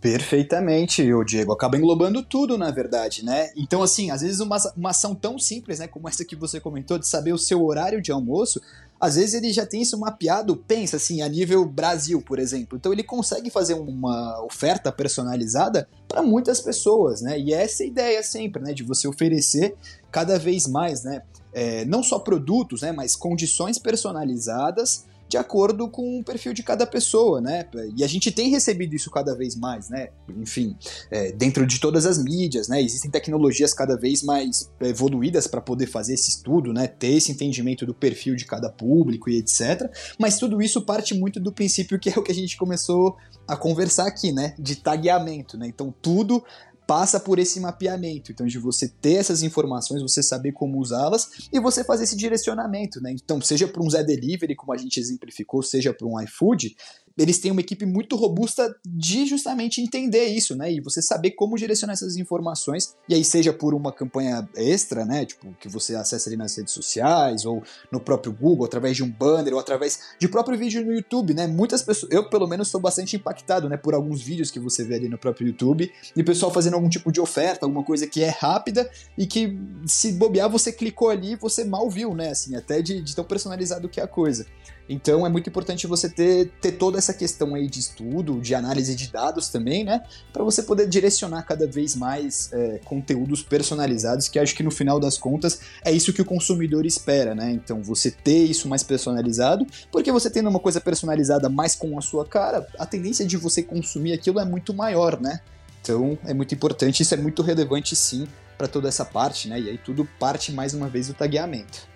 Perfeitamente, 0.00 1.12
o 1.12 1.24
Diego. 1.24 1.52
Acaba 1.52 1.76
englobando 1.76 2.22
tudo, 2.22 2.56
na 2.56 2.70
verdade, 2.70 3.24
né? 3.24 3.50
Então, 3.56 3.82
assim, 3.82 4.12
às 4.12 4.20
vezes 4.20 4.38
uma, 4.38 4.56
uma 4.76 4.90
ação 4.90 5.12
tão 5.12 5.36
simples, 5.36 5.80
né, 5.80 5.88
como 5.88 6.08
essa 6.08 6.24
que 6.24 6.36
você 6.36 6.60
comentou, 6.60 6.96
de 6.96 7.08
saber 7.08 7.32
o 7.32 7.38
seu 7.38 7.64
horário 7.64 8.00
de 8.00 8.12
almoço, 8.12 8.62
às 9.00 9.16
vezes 9.16 9.34
ele 9.34 9.52
já 9.52 9.64
tem 9.64 9.82
isso 9.82 9.98
mapeado, 9.98 10.56
pensa 10.56 10.96
assim, 10.96 11.22
a 11.22 11.28
nível 11.28 11.64
Brasil, 11.64 12.20
por 12.20 12.38
exemplo. 12.38 12.76
Então 12.78 12.92
ele 12.92 13.02
consegue 13.02 13.50
fazer 13.50 13.74
uma 13.74 14.42
oferta 14.44 14.90
personalizada 14.90 15.88
para 16.06 16.22
muitas 16.22 16.60
pessoas, 16.60 17.20
né? 17.20 17.38
E 17.38 17.52
essa 17.52 17.82
é 17.82 17.86
a 17.86 17.88
ideia 17.88 18.22
sempre, 18.22 18.62
né? 18.62 18.72
De 18.72 18.82
você 18.82 19.06
oferecer 19.06 19.76
cada 20.10 20.38
vez 20.38 20.66
mais, 20.66 21.04
né? 21.04 21.22
é, 21.52 21.84
não 21.84 22.02
só 22.02 22.18
produtos, 22.18 22.82
né, 22.82 22.92
mas 22.92 23.16
condições 23.16 23.78
personalizadas 23.78 25.06
de 25.28 25.36
acordo 25.36 25.88
com 25.88 26.20
o 26.20 26.24
perfil 26.24 26.52
de 26.52 26.62
cada 26.62 26.86
pessoa, 26.86 27.40
né? 27.40 27.66
E 27.96 28.02
a 28.02 28.06
gente 28.06 28.32
tem 28.32 28.48
recebido 28.48 28.94
isso 28.94 29.10
cada 29.10 29.34
vez 29.34 29.54
mais, 29.54 29.90
né? 29.90 30.08
Enfim, 30.40 30.76
é, 31.10 31.32
dentro 31.32 31.66
de 31.66 31.78
todas 31.78 32.06
as 32.06 32.22
mídias, 32.22 32.68
né? 32.68 32.80
Existem 32.80 33.10
tecnologias 33.10 33.74
cada 33.74 33.96
vez 33.96 34.22
mais 34.22 34.70
evoluídas 34.80 35.46
para 35.46 35.60
poder 35.60 35.86
fazer 35.86 36.14
esse 36.14 36.30
estudo, 36.30 36.72
né? 36.72 36.86
Ter 36.86 37.14
esse 37.14 37.30
entendimento 37.30 37.84
do 37.84 37.92
perfil 37.92 38.34
de 38.34 38.46
cada 38.46 38.70
público 38.70 39.28
e 39.28 39.36
etc. 39.38 39.90
Mas 40.18 40.38
tudo 40.38 40.62
isso 40.62 40.82
parte 40.82 41.14
muito 41.14 41.38
do 41.38 41.52
princípio 41.52 41.98
que 41.98 42.08
é 42.08 42.18
o 42.18 42.22
que 42.22 42.32
a 42.32 42.34
gente 42.34 42.56
começou 42.56 43.16
a 43.46 43.56
conversar 43.56 44.06
aqui, 44.06 44.32
né? 44.32 44.54
De 44.58 44.76
tagueamento, 44.76 45.58
né? 45.58 45.66
Então 45.66 45.94
tudo 46.00 46.42
passa 46.88 47.20
por 47.20 47.38
esse 47.38 47.60
mapeamento. 47.60 48.32
Então, 48.32 48.46
de 48.46 48.58
você 48.58 48.88
ter 48.88 49.16
essas 49.16 49.42
informações, 49.42 50.00
você 50.00 50.22
saber 50.22 50.52
como 50.52 50.78
usá-las 50.78 51.48
e 51.52 51.60
você 51.60 51.84
fazer 51.84 52.04
esse 52.04 52.16
direcionamento, 52.16 52.98
né? 52.98 53.12
Então, 53.12 53.38
seja 53.42 53.68
para 53.68 53.82
um 53.82 53.90
Zé 53.90 54.02
Delivery, 54.02 54.56
como 54.56 54.72
a 54.72 54.76
gente 54.78 54.98
exemplificou, 54.98 55.62
seja 55.62 55.92
para 55.92 56.06
um 56.06 56.18
iFood, 56.22 56.74
eles 57.18 57.38
têm 57.38 57.50
uma 57.50 57.60
equipe 57.60 57.84
muito 57.84 58.14
robusta 58.14 58.74
de 58.86 59.26
justamente 59.26 59.80
entender 59.80 60.26
isso, 60.26 60.54
né? 60.54 60.72
E 60.72 60.80
você 60.80 61.02
saber 61.02 61.32
como 61.32 61.56
direcionar 61.56 61.94
essas 61.94 62.16
informações, 62.16 62.94
e 63.08 63.14
aí 63.14 63.24
seja 63.24 63.52
por 63.52 63.74
uma 63.74 63.92
campanha 63.92 64.48
extra, 64.54 65.04
né? 65.04 65.24
Tipo, 65.24 65.52
que 65.58 65.68
você 65.68 65.96
acessa 65.96 66.28
ali 66.28 66.36
nas 66.36 66.56
redes 66.56 66.72
sociais, 66.72 67.44
ou 67.44 67.62
no 67.90 68.00
próprio 68.00 68.32
Google, 68.32 68.64
através 68.64 68.96
de 68.96 69.02
um 69.02 69.10
banner, 69.10 69.52
ou 69.52 69.58
através 69.58 70.00
de 70.18 70.28
próprio 70.28 70.56
vídeo 70.56 70.84
no 70.84 70.92
YouTube, 70.92 71.34
né? 71.34 71.46
Muitas 71.46 71.82
pessoas, 71.82 72.12
eu 72.12 72.28
pelo 72.30 72.46
menos 72.46 72.68
sou 72.68 72.80
bastante 72.80 73.16
impactado, 73.16 73.68
né? 73.68 73.76
Por 73.76 73.94
alguns 73.94 74.22
vídeos 74.22 74.50
que 74.50 74.60
você 74.60 74.84
vê 74.84 74.94
ali 74.94 75.08
no 75.08 75.18
próprio 75.18 75.48
YouTube, 75.48 75.90
e 76.14 76.20
o 76.20 76.24
pessoal 76.24 76.52
fazendo 76.52 76.74
algum 76.74 76.88
tipo 76.88 77.10
de 77.10 77.20
oferta, 77.20 77.66
alguma 77.66 77.82
coisa 77.82 78.06
que 78.06 78.22
é 78.22 78.28
rápida, 78.28 78.88
e 79.16 79.26
que 79.26 79.58
se 79.86 80.12
bobear, 80.12 80.48
você 80.48 80.70
clicou 80.70 81.10
ali, 81.10 81.34
você 81.34 81.64
mal 81.64 81.90
viu, 81.90 82.14
né? 82.14 82.30
Assim, 82.30 82.54
até 82.54 82.80
de, 82.80 83.02
de 83.02 83.16
tão 83.16 83.24
personalizado 83.24 83.88
que 83.88 84.00
é 84.00 84.04
a 84.04 84.08
coisa. 84.08 84.46
Então 84.88 85.26
é 85.26 85.28
muito 85.28 85.50
importante 85.50 85.86
você 85.86 86.08
ter, 86.08 86.50
ter 86.60 86.72
toda 86.72 86.96
essa 86.96 87.12
questão 87.12 87.54
aí 87.54 87.68
de 87.68 87.78
estudo, 87.78 88.40
de 88.40 88.54
análise 88.54 88.94
de 88.94 89.12
dados 89.12 89.48
também, 89.48 89.84
né? 89.84 90.02
Para 90.32 90.42
você 90.42 90.62
poder 90.62 90.88
direcionar 90.88 91.42
cada 91.42 91.66
vez 91.66 91.94
mais 91.94 92.50
é, 92.52 92.80
conteúdos 92.84 93.42
personalizados, 93.42 94.28
que 94.28 94.38
acho 94.38 94.54
que 94.54 94.62
no 94.62 94.70
final 94.70 94.98
das 94.98 95.18
contas 95.18 95.60
é 95.84 95.92
isso 95.92 96.12
que 96.12 96.22
o 96.22 96.24
consumidor 96.24 96.86
espera, 96.86 97.34
né? 97.34 97.50
Então 97.50 97.82
você 97.82 98.10
ter 98.10 98.44
isso 98.44 98.68
mais 98.68 98.82
personalizado, 98.82 99.66
porque 99.92 100.10
você 100.10 100.30
tendo 100.30 100.48
uma 100.48 100.60
coisa 100.60 100.80
personalizada 100.80 101.48
mais 101.50 101.74
com 101.74 101.98
a 101.98 102.00
sua 102.00 102.24
cara, 102.24 102.66
a 102.78 102.86
tendência 102.86 103.26
de 103.26 103.36
você 103.36 103.62
consumir 103.62 104.14
aquilo 104.14 104.40
é 104.40 104.44
muito 104.44 104.72
maior, 104.72 105.20
né? 105.20 105.40
Então 105.82 106.18
é 106.24 106.32
muito 106.32 106.54
importante, 106.54 107.02
isso 107.02 107.14
é 107.14 107.18
muito 107.18 107.42
relevante 107.42 107.94
sim 107.94 108.26
para 108.56 108.66
toda 108.66 108.88
essa 108.88 109.04
parte, 109.04 109.48
né? 109.48 109.60
E 109.60 109.68
aí 109.68 109.78
tudo 109.78 110.08
parte 110.18 110.50
mais 110.50 110.72
uma 110.72 110.88
vez 110.88 111.08
do 111.08 111.14
tagueamento. 111.14 111.86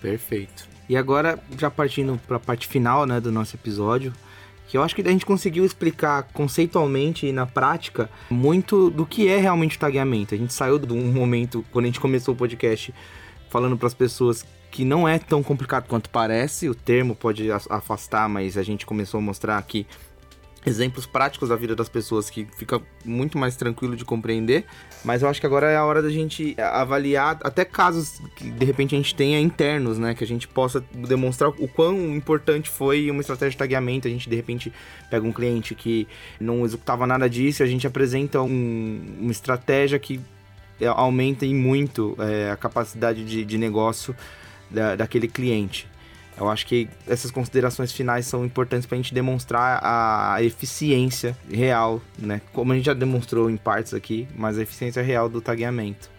Perfeito. 0.00 0.79
E 0.90 0.96
agora, 0.96 1.38
já 1.56 1.70
partindo 1.70 2.20
para 2.26 2.36
a 2.36 2.40
parte 2.40 2.66
final 2.66 3.06
né, 3.06 3.20
do 3.20 3.30
nosso 3.30 3.54
episódio, 3.54 4.12
que 4.66 4.76
eu 4.76 4.82
acho 4.82 4.92
que 4.92 5.02
a 5.02 5.10
gente 5.12 5.24
conseguiu 5.24 5.64
explicar 5.64 6.24
conceitualmente 6.32 7.26
e 7.26 7.32
na 7.32 7.46
prática 7.46 8.10
muito 8.28 8.90
do 8.90 9.06
que 9.06 9.28
é 9.28 9.36
realmente 9.36 9.76
o 9.76 9.78
tagueamento. 9.78 10.34
A 10.34 10.36
gente 10.36 10.52
saiu 10.52 10.80
de 10.80 10.92
um 10.92 11.12
momento, 11.12 11.64
quando 11.70 11.84
a 11.84 11.86
gente 11.86 12.00
começou 12.00 12.34
o 12.34 12.36
podcast, 12.36 12.92
falando 13.48 13.78
para 13.78 13.86
as 13.86 13.94
pessoas 13.94 14.44
que 14.68 14.84
não 14.84 15.06
é 15.06 15.16
tão 15.20 15.44
complicado 15.44 15.86
quanto 15.86 16.10
parece, 16.10 16.68
o 16.68 16.74
termo 16.74 17.14
pode 17.14 17.52
afastar, 17.52 18.28
mas 18.28 18.58
a 18.58 18.62
gente 18.64 18.84
começou 18.84 19.18
a 19.18 19.20
mostrar 19.20 19.58
aqui 19.58 19.86
exemplos 20.64 21.06
práticos 21.06 21.48
da 21.48 21.56
vida 21.56 21.74
das 21.74 21.88
pessoas 21.88 22.28
que 22.28 22.46
fica 22.56 22.80
muito 23.04 23.38
mais 23.38 23.56
tranquilo 23.56 23.96
de 23.96 24.04
compreender. 24.04 24.64
Mas 25.04 25.22
eu 25.22 25.28
acho 25.28 25.40
que 25.40 25.46
agora 25.46 25.70
é 25.70 25.76
a 25.76 25.84
hora 25.84 26.02
da 26.02 26.10
gente 26.10 26.54
avaliar 26.60 27.38
até 27.42 27.64
casos 27.64 28.20
que 28.36 28.50
de 28.50 28.64
repente 28.64 28.94
a 28.94 28.98
gente 28.98 29.14
tenha 29.14 29.40
internos, 29.40 29.98
né? 29.98 30.14
Que 30.14 30.22
a 30.22 30.26
gente 30.26 30.46
possa 30.46 30.84
demonstrar 30.92 31.50
o 31.50 31.66
quão 31.66 32.14
importante 32.14 32.68
foi 32.68 33.10
uma 33.10 33.20
estratégia 33.20 33.52
de 33.52 33.56
tagueamento. 33.56 34.06
A 34.06 34.10
gente 34.10 34.28
de 34.28 34.36
repente 34.36 34.72
pega 35.10 35.26
um 35.26 35.32
cliente 35.32 35.74
que 35.74 36.06
não 36.38 36.64
executava 36.64 37.06
nada 37.06 37.28
disso 37.28 37.62
e 37.62 37.64
a 37.64 37.66
gente 37.66 37.86
apresenta 37.86 38.42
um, 38.42 39.16
uma 39.18 39.32
estratégia 39.32 39.98
que 39.98 40.20
é, 40.80 40.86
aumenta 40.86 41.46
em 41.46 41.54
muito 41.54 42.16
é, 42.18 42.50
a 42.50 42.56
capacidade 42.56 43.24
de, 43.24 43.44
de 43.44 43.58
negócio 43.58 44.14
da, 44.70 44.96
daquele 44.96 45.28
cliente. 45.28 45.89
Eu 46.40 46.48
acho 46.48 46.66
que 46.66 46.88
essas 47.06 47.30
considerações 47.30 47.92
finais 47.92 48.26
são 48.26 48.44
importantes 48.46 48.86
para 48.86 48.96
a 48.96 49.00
gente 49.00 49.12
demonstrar 49.12 49.78
a 49.82 50.42
eficiência 50.42 51.36
real, 51.50 52.00
né? 52.18 52.40
Como 52.52 52.72
a 52.72 52.76
gente 52.76 52.86
já 52.86 52.94
demonstrou 52.94 53.50
em 53.50 53.58
partes 53.58 53.92
aqui, 53.92 54.26
mas 54.34 54.58
a 54.58 54.62
eficiência 54.62 55.02
real 55.02 55.28
do 55.28 55.42
tagueamento. 55.42 56.10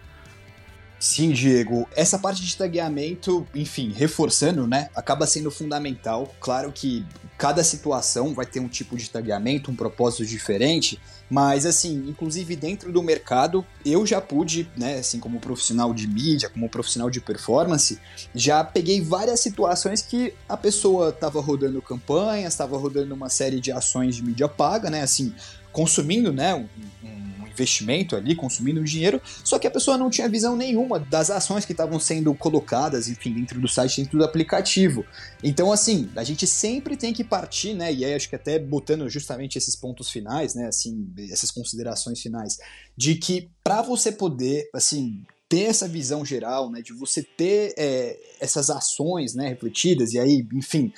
Sim, 1.02 1.32
Diego. 1.32 1.88
Essa 1.96 2.16
parte 2.16 2.40
de 2.40 2.56
tagueamento, 2.56 3.44
enfim, 3.52 3.92
reforçando, 3.92 4.68
né, 4.68 4.88
acaba 4.94 5.26
sendo 5.26 5.50
fundamental. 5.50 6.32
Claro 6.38 6.70
que 6.70 7.04
cada 7.36 7.64
situação 7.64 8.32
vai 8.32 8.46
ter 8.46 8.60
um 8.60 8.68
tipo 8.68 8.96
de 8.96 9.10
tagueamento, 9.10 9.68
um 9.68 9.74
propósito 9.74 10.24
diferente, 10.24 11.00
mas 11.28 11.66
assim, 11.66 12.04
inclusive 12.08 12.54
dentro 12.54 12.92
do 12.92 13.02
mercado, 13.02 13.66
eu 13.84 14.06
já 14.06 14.20
pude, 14.20 14.70
né, 14.76 15.00
assim 15.00 15.18
como 15.18 15.40
profissional 15.40 15.92
de 15.92 16.06
mídia, 16.06 16.48
como 16.48 16.68
profissional 16.68 17.10
de 17.10 17.20
performance, 17.20 17.98
já 18.32 18.62
peguei 18.62 19.00
várias 19.00 19.40
situações 19.40 20.02
que 20.02 20.32
a 20.48 20.56
pessoa 20.56 21.08
estava 21.08 21.40
rodando 21.40 21.82
campanhas, 21.82 22.52
estava 22.52 22.78
rodando 22.78 23.12
uma 23.12 23.28
série 23.28 23.58
de 23.58 23.72
ações 23.72 24.14
de 24.14 24.22
mídia 24.22 24.46
paga, 24.46 24.88
né, 24.88 25.02
assim, 25.02 25.34
consumindo, 25.72 26.32
né, 26.32 26.54
um, 26.54 26.68
um 27.02 27.21
investimento 27.52 28.16
ali, 28.16 28.34
consumindo 28.34 28.82
dinheiro, 28.82 29.20
só 29.44 29.58
que 29.58 29.66
a 29.66 29.70
pessoa 29.70 29.98
não 29.98 30.10
tinha 30.10 30.28
visão 30.28 30.56
nenhuma 30.56 30.98
das 30.98 31.30
ações 31.30 31.64
que 31.64 31.72
estavam 31.72 32.00
sendo 32.00 32.34
colocadas, 32.34 33.08
enfim, 33.08 33.32
dentro 33.34 33.60
do 33.60 33.68
site, 33.68 34.02
dentro 34.02 34.18
do 34.18 34.24
aplicativo. 34.24 35.04
Então, 35.42 35.70
assim, 35.72 36.10
a 36.16 36.24
gente 36.24 36.46
sempre 36.46 36.96
tem 36.96 37.12
que 37.12 37.22
partir, 37.24 37.74
né, 37.74 37.92
e 37.92 38.04
aí 38.04 38.14
acho 38.14 38.28
que 38.28 38.36
até 38.36 38.58
botando 38.58 39.08
justamente 39.08 39.58
esses 39.58 39.76
pontos 39.76 40.10
finais, 40.10 40.54
né, 40.54 40.66
assim, 40.66 41.12
essas 41.30 41.50
considerações 41.50 42.20
finais, 42.20 42.58
de 42.96 43.14
que 43.14 43.50
para 43.62 43.82
você 43.82 44.10
poder, 44.10 44.68
assim, 44.74 45.22
ter 45.48 45.64
essa 45.64 45.86
visão 45.86 46.24
geral, 46.24 46.70
né, 46.70 46.80
de 46.80 46.94
você 46.94 47.22
ter 47.22 47.74
é, 47.76 48.18
essas 48.40 48.70
ações, 48.70 49.34
né, 49.34 49.48
refletidas, 49.48 50.14
e 50.14 50.18
aí, 50.18 50.46
enfim, 50.54 50.90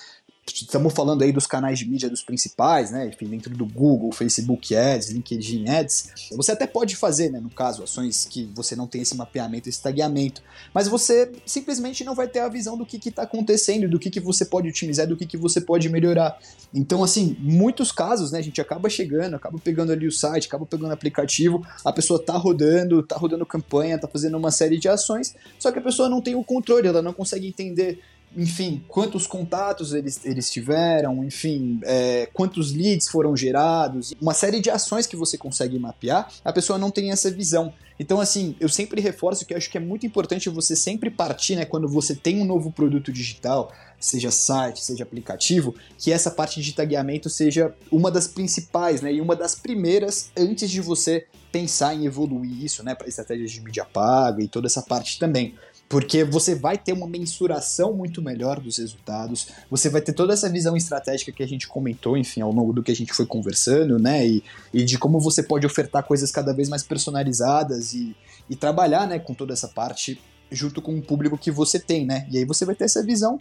Estamos 0.46 0.92
falando 0.92 1.22
aí 1.22 1.32
dos 1.32 1.46
canais 1.46 1.78
de 1.78 1.88
mídia 1.88 2.10
dos 2.10 2.22
principais, 2.22 2.90
né? 2.90 3.08
Enfim, 3.08 3.26
dentro 3.26 3.56
do 3.56 3.64
Google, 3.64 4.12
Facebook 4.12 4.76
Ads, 4.76 5.08
LinkedIn 5.08 5.68
Ads. 5.68 6.30
Você 6.32 6.52
até 6.52 6.66
pode 6.66 6.96
fazer, 6.96 7.30
né? 7.30 7.40
No 7.40 7.48
caso, 7.48 7.82
ações 7.82 8.26
que 8.26 8.44
você 8.54 8.76
não 8.76 8.86
tem 8.86 9.00
esse 9.00 9.16
mapeamento, 9.16 9.68
esse 9.68 9.80
tagueamento. 9.80 10.42
Mas 10.72 10.86
você 10.86 11.32
simplesmente 11.46 12.04
não 12.04 12.14
vai 12.14 12.28
ter 12.28 12.40
a 12.40 12.48
visão 12.48 12.76
do 12.76 12.84
que 12.84 13.08
está 13.08 13.22
acontecendo, 13.22 13.88
do 13.88 13.98
que, 13.98 14.10
que 14.10 14.20
você 14.20 14.44
pode 14.44 14.68
otimizar, 14.68 15.06
do 15.08 15.16
que, 15.16 15.26
que 15.26 15.36
você 15.38 15.60
pode 15.60 15.88
melhorar. 15.88 16.38
Então, 16.74 17.02
assim, 17.02 17.36
muitos 17.40 17.90
casos, 17.90 18.30
né? 18.30 18.38
A 18.38 18.42
gente 18.42 18.60
acaba 18.60 18.90
chegando, 18.90 19.34
acaba 19.34 19.58
pegando 19.58 19.92
ali 19.92 20.06
o 20.06 20.12
site, 20.12 20.46
acaba 20.46 20.66
pegando 20.66 20.90
o 20.90 20.94
aplicativo, 20.94 21.66
a 21.84 21.92
pessoa 21.92 22.22
tá 22.22 22.36
rodando, 22.36 23.02
tá 23.02 23.16
rodando 23.16 23.46
campanha, 23.46 23.98
tá 23.98 24.06
fazendo 24.06 24.36
uma 24.36 24.50
série 24.50 24.78
de 24.78 24.88
ações, 24.88 25.34
só 25.58 25.72
que 25.72 25.78
a 25.78 25.82
pessoa 25.82 26.08
não 26.08 26.20
tem 26.20 26.34
o 26.34 26.44
controle, 26.44 26.86
ela 26.86 27.00
não 27.00 27.12
consegue 27.12 27.46
entender 27.46 28.00
enfim, 28.36 28.84
quantos 28.88 29.26
contatos 29.26 29.92
eles, 29.92 30.20
eles 30.24 30.50
tiveram, 30.50 31.24
enfim, 31.24 31.80
é, 31.84 32.28
quantos 32.32 32.72
leads 32.72 33.08
foram 33.08 33.36
gerados, 33.36 34.12
uma 34.20 34.34
série 34.34 34.60
de 34.60 34.70
ações 34.70 35.06
que 35.06 35.16
você 35.16 35.38
consegue 35.38 35.78
mapear, 35.78 36.30
a 36.44 36.52
pessoa 36.52 36.78
não 36.78 36.90
tem 36.90 37.10
essa 37.10 37.30
visão. 37.30 37.72
Então, 37.98 38.20
assim, 38.20 38.56
eu 38.58 38.68
sempre 38.68 39.00
reforço 39.00 39.46
que 39.46 39.54
eu 39.54 39.58
acho 39.58 39.70
que 39.70 39.78
é 39.78 39.80
muito 39.80 40.04
importante 40.04 40.48
você 40.48 40.74
sempre 40.74 41.10
partir, 41.10 41.54
né, 41.54 41.64
quando 41.64 41.88
você 41.88 42.14
tem 42.14 42.40
um 42.40 42.44
novo 42.44 42.72
produto 42.72 43.12
digital, 43.12 43.72
seja 44.00 44.30
site, 44.30 44.82
seja 44.82 45.04
aplicativo, 45.04 45.74
que 45.96 46.12
essa 46.12 46.30
parte 46.30 46.60
de 46.60 46.72
tagueamento 46.72 47.30
seja 47.30 47.72
uma 47.90 48.10
das 48.10 48.26
principais, 48.26 49.00
né, 49.00 49.12
e 49.12 49.20
uma 49.20 49.36
das 49.36 49.54
primeiras 49.54 50.30
antes 50.36 50.70
de 50.70 50.80
você 50.80 51.26
pensar 51.52 51.94
em 51.94 52.04
evoluir 52.04 52.64
isso, 52.64 52.82
né, 52.82 52.96
para 52.96 53.06
estratégias 53.06 53.52
de 53.52 53.60
mídia 53.60 53.84
paga 53.84 54.42
e 54.42 54.48
toda 54.48 54.66
essa 54.66 54.82
parte 54.82 55.18
também. 55.20 55.54
Porque 55.88 56.24
você 56.24 56.54
vai 56.54 56.78
ter 56.78 56.92
uma 56.92 57.06
mensuração 57.06 57.92
muito 57.92 58.22
melhor 58.22 58.60
dos 58.60 58.78
resultados, 58.78 59.48
você 59.70 59.88
vai 59.88 60.00
ter 60.00 60.12
toda 60.12 60.32
essa 60.32 60.48
visão 60.48 60.76
estratégica 60.76 61.32
que 61.32 61.42
a 61.42 61.48
gente 61.48 61.68
comentou, 61.68 62.16
enfim, 62.16 62.40
ao 62.40 62.52
longo 62.52 62.72
do 62.72 62.82
que 62.82 62.90
a 62.90 62.96
gente 62.96 63.12
foi 63.12 63.26
conversando, 63.26 63.98
né, 63.98 64.26
e, 64.26 64.42
e 64.72 64.84
de 64.84 64.98
como 64.98 65.20
você 65.20 65.42
pode 65.42 65.66
ofertar 65.66 66.02
coisas 66.02 66.30
cada 66.30 66.52
vez 66.52 66.68
mais 66.68 66.82
personalizadas 66.82 67.92
e, 67.94 68.16
e 68.48 68.56
trabalhar, 68.56 69.06
né, 69.06 69.18
com 69.18 69.34
toda 69.34 69.52
essa 69.52 69.68
parte 69.68 70.20
junto 70.50 70.80
com 70.80 70.96
o 70.96 71.02
público 71.02 71.36
que 71.36 71.50
você 71.50 71.78
tem, 71.78 72.06
né, 72.06 72.26
e 72.30 72.38
aí 72.38 72.44
você 72.44 72.64
vai 72.64 72.74
ter 72.74 72.84
essa 72.84 73.02
visão 73.02 73.38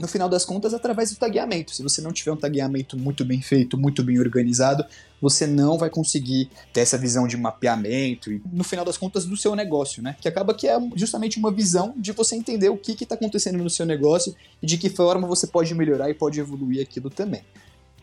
no 0.00 0.08
final 0.08 0.28
das 0.28 0.44
contas, 0.44 0.72
através 0.72 1.10
do 1.10 1.18
tagueamento. 1.18 1.74
Se 1.74 1.82
você 1.82 2.00
não 2.00 2.12
tiver 2.12 2.32
um 2.32 2.36
tagueamento 2.36 2.96
muito 2.96 3.24
bem 3.24 3.40
feito, 3.40 3.76
muito 3.76 4.02
bem 4.02 4.18
organizado, 4.18 4.84
você 5.20 5.46
não 5.46 5.76
vai 5.76 5.90
conseguir 5.90 6.48
ter 6.72 6.80
essa 6.80 6.96
visão 6.96 7.28
de 7.28 7.36
mapeamento 7.36 8.32
e, 8.32 8.42
no 8.50 8.64
final 8.64 8.84
das 8.84 8.96
contas, 8.96 9.26
do 9.26 9.36
seu 9.36 9.54
negócio, 9.54 10.02
né? 10.02 10.16
Que 10.20 10.28
acaba 10.28 10.54
que 10.54 10.66
é 10.66 10.78
justamente 10.96 11.38
uma 11.38 11.52
visão 11.52 11.94
de 11.96 12.12
você 12.12 12.34
entender 12.34 12.70
o 12.70 12.76
que 12.76 12.92
está 12.92 13.14
acontecendo 13.14 13.58
no 13.58 13.70
seu 13.70 13.84
negócio 13.84 14.34
e 14.62 14.66
de 14.66 14.78
que 14.78 14.88
forma 14.88 15.28
você 15.28 15.46
pode 15.46 15.74
melhorar 15.74 16.08
e 16.08 16.14
pode 16.14 16.40
evoluir 16.40 16.82
aquilo 16.82 17.10
também. 17.10 17.42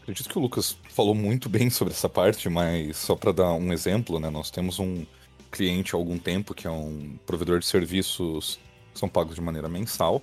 Acredito 0.02 0.30
que 0.30 0.38
o 0.38 0.41
Lucas 0.41 0.78
falou 0.89 1.14
muito 1.14 1.50
bem 1.50 1.70
sobre 1.70 1.93
essa 1.93 2.08
parte, 2.08 2.48
mas 2.48 2.95
só 2.95 3.16
para 3.16 3.32
dar 3.32 3.54
um 3.54 3.74
exemplo, 3.74 4.20
né? 4.20 4.30
Nós 4.30 4.50
temos 4.50 4.80
um 4.80 5.06
cliente 5.52 5.95
há 5.95 5.98
algum 5.98 6.18
tempo 6.18 6.54
que 6.54 6.68
é 6.68 6.72
um 6.72 7.18
provedor 7.26 7.60
de 7.60 7.66
serviços 7.66 8.60
que 8.93 9.00
são 9.00 9.10
pagos 9.10 9.36
de 9.36 9.41
maneira 9.41 9.68
mensal. 9.68 10.22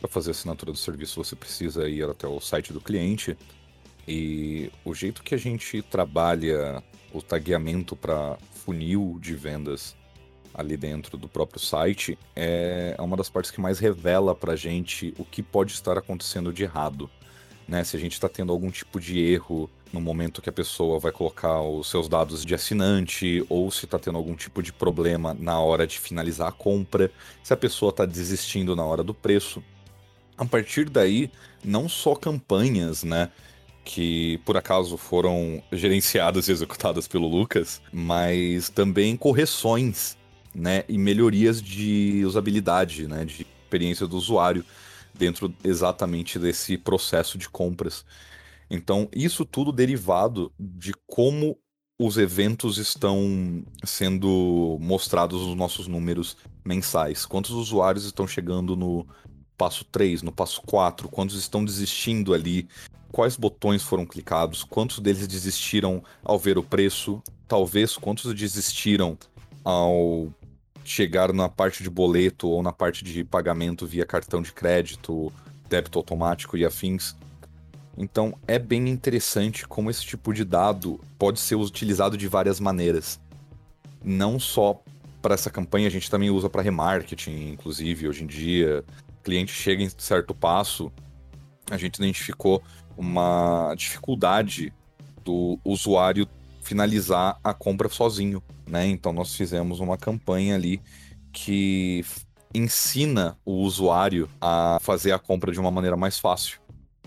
Para 0.00 0.08
fazer 0.08 0.30
a 0.30 0.32
assinatura 0.32 0.72
do 0.72 0.78
serviço, 0.78 1.22
você 1.22 1.36
precisa 1.36 1.86
ir 1.86 2.02
até 2.04 2.26
o 2.26 2.40
site 2.40 2.72
do 2.72 2.80
cliente. 2.80 3.36
E 4.08 4.72
o 4.82 4.94
jeito 4.94 5.22
que 5.22 5.34
a 5.34 5.38
gente 5.38 5.82
trabalha 5.82 6.82
o 7.12 7.20
tagueamento 7.20 7.94
para 7.94 8.38
funil 8.64 9.18
de 9.20 9.34
vendas 9.34 9.94
ali 10.54 10.76
dentro 10.76 11.16
do 11.16 11.28
próprio 11.28 11.60
site 11.60 12.18
é 12.34 12.96
uma 12.98 13.16
das 13.16 13.28
partes 13.28 13.50
que 13.50 13.60
mais 13.60 13.78
revela 13.78 14.34
para 14.34 14.54
a 14.54 14.56
gente 14.56 15.14
o 15.18 15.24
que 15.24 15.42
pode 15.42 15.72
estar 15.72 15.96
acontecendo 15.98 16.52
de 16.52 16.62
errado. 16.62 17.08
Né? 17.68 17.84
Se 17.84 17.96
a 17.96 18.00
gente 18.00 18.14
está 18.14 18.28
tendo 18.28 18.52
algum 18.52 18.70
tipo 18.70 18.98
de 18.98 19.20
erro 19.20 19.70
no 19.92 20.00
momento 20.00 20.40
que 20.40 20.48
a 20.48 20.52
pessoa 20.52 20.98
vai 20.98 21.12
colocar 21.12 21.60
os 21.60 21.88
seus 21.90 22.08
dados 22.08 22.44
de 22.44 22.54
assinante, 22.54 23.44
ou 23.48 23.70
se 23.70 23.84
está 23.84 23.98
tendo 23.98 24.16
algum 24.16 24.34
tipo 24.34 24.62
de 24.62 24.72
problema 24.72 25.34
na 25.34 25.60
hora 25.60 25.86
de 25.86 25.98
finalizar 25.98 26.48
a 26.48 26.52
compra, 26.52 27.10
se 27.42 27.52
a 27.52 27.56
pessoa 27.56 27.90
está 27.90 28.06
desistindo 28.06 28.74
na 28.74 28.84
hora 28.84 29.04
do 29.04 29.12
preço 29.12 29.62
a 30.40 30.44
partir 30.46 30.88
daí, 30.88 31.30
não 31.62 31.86
só 31.86 32.14
campanhas, 32.14 33.04
né? 33.04 33.30
Que 33.84 34.38
por 34.38 34.56
acaso 34.56 34.96
foram 34.96 35.62
gerenciadas 35.70 36.48
e 36.48 36.52
executadas 36.52 37.06
pelo 37.06 37.28
Lucas, 37.28 37.82
mas 37.92 38.70
também 38.70 39.18
correções, 39.18 40.16
né? 40.54 40.82
E 40.88 40.96
melhorias 40.96 41.60
de 41.62 42.24
usabilidade, 42.24 43.06
né? 43.06 43.26
De 43.26 43.46
experiência 43.64 44.06
do 44.06 44.16
usuário 44.16 44.64
dentro 45.12 45.54
exatamente 45.62 46.38
desse 46.38 46.78
processo 46.78 47.36
de 47.36 47.46
compras. 47.46 48.06
Então, 48.70 49.10
isso 49.14 49.44
tudo 49.44 49.70
derivado 49.70 50.50
de 50.58 50.94
como 51.06 51.58
os 51.98 52.16
eventos 52.16 52.78
estão 52.78 53.62
sendo 53.84 54.78
mostrados 54.80 55.46
nos 55.46 55.54
nossos 55.54 55.86
números 55.86 56.34
mensais. 56.64 57.26
Quantos 57.26 57.50
usuários 57.50 58.06
estão 58.06 58.26
chegando 58.26 58.74
no 58.74 59.06
passo 59.60 59.84
3, 59.84 60.22
no 60.22 60.32
passo 60.32 60.62
4, 60.62 61.06
quantos 61.10 61.36
estão 61.36 61.62
desistindo 61.62 62.32
ali, 62.32 62.66
quais 63.12 63.36
botões 63.36 63.82
foram 63.82 64.06
clicados, 64.06 64.64
quantos 64.64 65.00
deles 65.00 65.28
desistiram 65.28 66.02
ao 66.24 66.38
ver 66.38 66.56
o 66.56 66.62
preço, 66.62 67.22
talvez 67.46 67.94
quantos 67.94 68.32
desistiram 68.32 69.18
ao 69.62 70.32
chegar 70.82 71.30
na 71.34 71.46
parte 71.46 71.82
de 71.82 71.90
boleto 71.90 72.48
ou 72.48 72.62
na 72.62 72.72
parte 72.72 73.04
de 73.04 73.22
pagamento 73.22 73.86
via 73.86 74.06
cartão 74.06 74.40
de 74.40 74.50
crédito, 74.50 75.30
débito 75.68 75.98
automático 75.98 76.56
e 76.56 76.64
afins. 76.64 77.14
Então 77.98 78.34
é 78.48 78.58
bem 78.58 78.88
interessante 78.88 79.68
como 79.68 79.90
esse 79.90 80.06
tipo 80.06 80.32
de 80.32 80.42
dado 80.42 80.98
pode 81.18 81.38
ser 81.38 81.56
utilizado 81.56 82.16
de 82.16 82.26
várias 82.26 82.58
maneiras. 82.58 83.20
Não 84.02 84.40
só 84.40 84.82
para 85.20 85.34
essa 85.34 85.50
campanha, 85.50 85.86
a 85.86 85.90
gente 85.90 86.10
também 86.10 86.30
usa 86.30 86.48
para 86.48 86.62
remarketing, 86.62 87.50
inclusive, 87.50 88.08
hoje 88.08 88.24
em 88.24 88.26
dia 88.26 88.82
cliente 89.30 89.52
chega 89.52 89.84
em 89.84 89.88
certo 89.96 90.34
passo, 90.34 90.90
a 91.70 91.76
gente 91.76 91.96
identificou 91.96 92.60
uma 92.96 93.72
dificuldade 93.76 94.72
do 95.24 95.56
usuário 95.64 96.26
finalizar 96.60 97.38
a 97.44 97.54
compra 97.54 97.88
sozinho, 97.88 98.42
né? 98.66 98.86
Então 98.88 99.12
nós 99.12 99.36
fizemos 99.36 99.78
uma 99.78 99.96
campanha 99.96 100.56
ali 100.56 100.82
que 101.32 102.04
ensina 102.52 103.38
o 103.44 103.62
usuário 103.62 104.28
a 104.40 104.78
fazer 104.80 105.12
a 105.12 105.18
compra 105.18 105.52
de 105.52 105.60
uma 105.60 105.70
maneira 105.70 105.96
mais 105.96 106.18
fácil. 106.18 106.58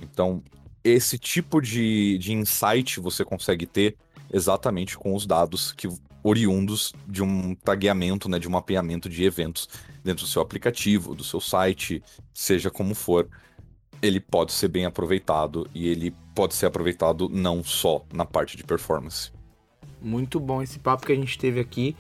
Então, 0.02 0.42
esse 0.82 1.20
tipo 1.20 1.60
de, 1.60 2.18
de 2.18 2.32
insight 2.32 3.02
você 3.02 3.26
consegue 3.26 3.66
ter 3.66 3.98
exatamente 4.32 4.98
com 4.98 5.14
os 5.14 5.26
dados 5.26 5.74
que 5.74 5.90
oriundos 6.24 6.94
de 7.08 7.22
um 7.22 7.54
tagueamento, 7.54 8.30
né, 8.30 8.40
de 8.40 8.48
um 8.48 8.52
mapeamento 8.52 9.10
de 9.10 9.24
eventos 9.24 9.68
dentro 10.04 10.26
do 10.26 10.30
seu 10.30 10.42
aplicativo, 10.42 11.14
do 11.14 11.24
seu 11.24 11.42
site, 11.42 12.02
seja 12.34 12.72
como 12.72 12.96
for, 12.96 13.28
ele 14.02 14.20
pode 14.20 14.52
ser 14.52 14.68
bem 14.68 14.86
aproveitado 14.86 15.68
e 15.74 15.88
ele 15.88 16.16
pode 16.34 16.56
ser 16.56 16.66
aproveitado 16.66 17.30
não 17.30 17.64
só 17.64 18.04
na 18.14 18.26
parte 18.26 18.58
de 18.58 18.64
performance. 18.64 19.32
Muito 20.02 20.40
bom 20.40 20.62
esse 20.62 20.80
papo 20.80 21.06
que 21.06 21.12
a 21.14 21.16
gente 21.16 21.38
teve 21.38 21.60
aqui. 21.60 21.96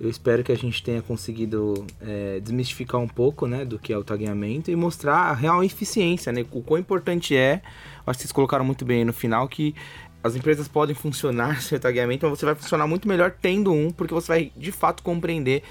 Eu 0.00 0.10
espero 0.10 0.42
que 0.42 0.50
a 0.50 0.56
gente 0.56 0.82
tenha 0.82 1.00
conseguido 1.00 1.86
é, 2.00 2.40
desmistificar 2.40 3.00
um 3.00 3.06
pouco 3.06 3.46
né, 3.46 3.64
do 3.64 3.78
que 3.78 3.92
é 3.92 3.96
o 3.96 4.02
tagueamento 4.02 4.68
e 4.68 4.74
mostrar 4.74 5.14
a 5.14 5.32
real 5.32 5.62
eficiência, 5.62 6.32
né, 6.32 6.44
o 6.50 6.60
quão 6.60 6.80
importante 6.80 7.36
é. 7.36 7.62
Acho 8.04 8.18
que 8.18 8.22
vocês 8.22 8.32
colocaram 8.32 8.64
muito 8.64 8.84
bem 8.84 9.04
no 9.04 9.12
final 9.12 9.46
que 9.46 9.76
as 10.22 10.36
empresas 10.36 10.68
podem 10.68 10.94
funcionar 10.94 11.60
sem 11.62 11.78
tagueamento, 11.78 12.28
mas 12.28 12.38
você 12.38 12.46
vai 12.46 12.54
funcionar 12.54 12.86
muito 12.86 13.08
melhor 13.08 13.30
tendo 13.30 13.72
um, 13.72 13.90
porque 13.90 14.14
você 14.14 14.28
vai 14.28 14.52
de 14.56 14.72
fato 14.72 15.02
compreender 15.02 15.62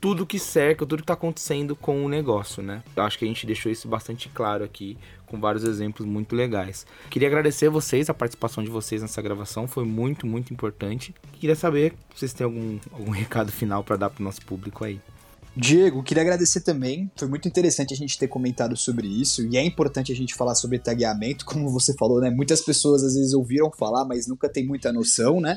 tudo 0.00 0.26
que 0.26 0.38
cerca, 0.38 0.86
tudo 0.86 0.98
que 0.98 1.02
está 1.02 1.14
acontecendo 1.14 1.74
com 1.74 2.04
o 2.04 2.08
negócio, 2.08 2.62
né? 2.62 2.82
Eu 2.94 3.02
acho 3.02 3.18
que 3.18 3.24
a 3.24 3.28
gente 3.28 3.46
deixou 3.46 3.72
isso 3.72 3.88
bastante 3.88 4.28
claro 4.28 4.62
aqui, 4.62 4.96
com 5.26 5.40
vários 5.40 5.64
exemplos 5.64 6.06
muito 6.06 6.36
legais. 6.36 6.86
Queria 7.10 7.28
agradecer 7.28 7.66
a 7.66 7.70
vocês, 7.70 8.08
a 8.08 8.14
participação 8.14 8.62
de 8.62 8.70
vocês 8.70 9.02
nessa 9.02 9.20
gravação, 9.22 9.66
foi 9.66 9.84
muito, 9.84 10.26
muito 10.26 10.52
importante. 10.52 11.14
Queria 11.40 11.56
saber 11.56 11.94
se 12.14 12.20
vocês 12.20 12.32
têm 12.32 12.44
algum, 12.44 12.78
algum 12.92 13.10
recado 13.12 13.50
final 13.50 13.82
para 13.82 13.96
dar 13.96 14.10
para 14.10 14.20
o 14.20 14.24
nosso 14.24 14.42
público 14.42 14.84
aí. 14.84 15.00
Diego, 15.56 16.02
queria 16.02 16.22
agradecer 16.22 16.60
também. 16.60 17.10
Foi 17.16 17.26
muito 17.26 17.48
interessante 17.48 17.94
a 17.94 17.96
gente 17.96 18.18
ter 18.18 18.28
comentado 18.28 18.76
sobre 18.76 19.08
isso 19.08 19.42
e 19.46 19.56
é 19.56 19.64
importante 19.64 20.12
a 20.12 20.14
gente 20.14 20.34
falar 20.34 20.54
sobre 20.54 20.78
tagueamento, 20.78 21.46
como 21.46 21.70
você 21.70 21.94
falou, 21.94 22.20
né? 22.20 22.28
Muitas 22.28 22.60
pessoas 22.60 23.02
às 23.02 23.14
vezes 23.14 23.32
ouviram 23.32 23.70
falar, 23.72 24.04
mas 24.04 24.26
nunca 24.26 24.50
tem 24.50 24.66
muita 24.66 24.92
noção, 24.92 25.40
né? 25.40 25.56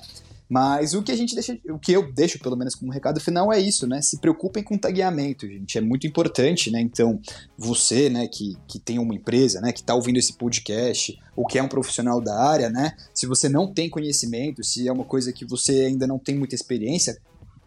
Mas 0.50 0.96
o 0.96 1.04
que 1.04 1.12
a 1.12 1.16
gente 1.16 1.36
deixa, 1.36 1.60
o 1.70 1.78
que 1.78 1.92
eu 1.92 2.12
deixo 2.12 2.40
pelo 2.40 2.56
menos 2.56 2.74
como 2.74 2.92
recado 2.92 3.20
final 3.20 3.54
é 3.54 3.60
isso, 3.60 3.86
né? 3.86 4.02
Se 4.02 4.20
preocupem 4.20 4.64
com 4.64 4.78
tagueamento, 4.78 5.46
gente, 5.46 5.78
é 5.78 5.82
muito 5.82 6.08
importante, 6.08 6.72
né? 6.72 6.82
Então, 6.82 7.20
você, 7.56 8.10
né, 8.10 8.28
que, 8.28 8.58
que 8.68 8.80
tem 8.80 8.98
uma 8.98 9.14
empresa, 9.14 9.62
né, 9.62 9.72
que 9.72 9.82
está 9.82 9.94
ouvindo 9.94 10.18
esse 10.18 10.34
podcast, 10.34 11.16
ou 11.36 11.46
que 11.46 11.60
é 11.60 11.64
um 11.64 11.68
profissional 11.68 12.20
da 12.20 12.36
área, 12.36 12.68
né? 12.68 12.96
Se 13.14 13.28
você 13.28 13.48
não 13.48 13.72
tem 13.72 13.90
conhecimento, 13.90 14.64
se 14.64 14.88
é 14.88 14.92
uma 14.92 15.06
coisa 15.06 15.32
que 15.32 15.46
você 15.46 15.82
ainda 15.82 16.08
não 16.08 16.18
tem 16.18 16.36
muita 16.36 16.56
experiência, 16.56 17.20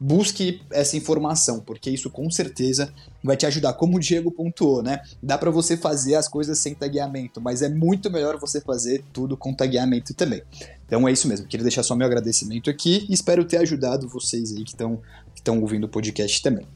busque 0.02 0.60
essa 0.70 0.96
informação, 0.96 1.60
porque 1.60 1.88
isso 1.88 2.10
com 2.10 2.28
certeza 2.28 2.92
vai 3.22 3.36
te 3.36 3.46
ajudar. 3.46 3.74
Como 3.74 3.96
o 3.96 4.00
Diego 4.00 4.32
pontuou, 4.32 4.82
né? 4.82 5.00
Dá 5.22 5.38
para 5.38 5.50
você 5.50 5.76
fazer 5.76 6.16
as 6.16 6.26
coisas 6.26 6.58
sem 6.58 6.74
tagueamento, 6.74 7.40
mas 7.40 7.62
é 7.62 7.68
muito 7.68 8.10
melhor 8.10 8.36
você 8.36 8.60
fazer 8.60 9.04
tudo 9.12 9.36
com 9.36 9.54
tagueamento 9.54 10.12
também. 10.12 10.42
Então 10.84 11.06
é 11.06 11.12
isso 11.12 11.28
mesmo. 11.28 11.46
Queria 11.46 11.62
deixar 11.62 11.84
só 11.84 11.94
meu 11.94 12.06
agradecimento 12.06 12.68
aqui 12.68 13.06
e 13.08 13.14
espero 13.14 13.44
ter 13.44 13.58
ajudado 13.58 14.08
vocês 14.08 14.52
aí 14.52 14.64
que 14.64 14.72
estão 14.72 15.00
que 15.34 15.50
ouvindo 15.50 15.84
o 15.84 15.88
podcast 15.88 16.42
também. 16.42 16.66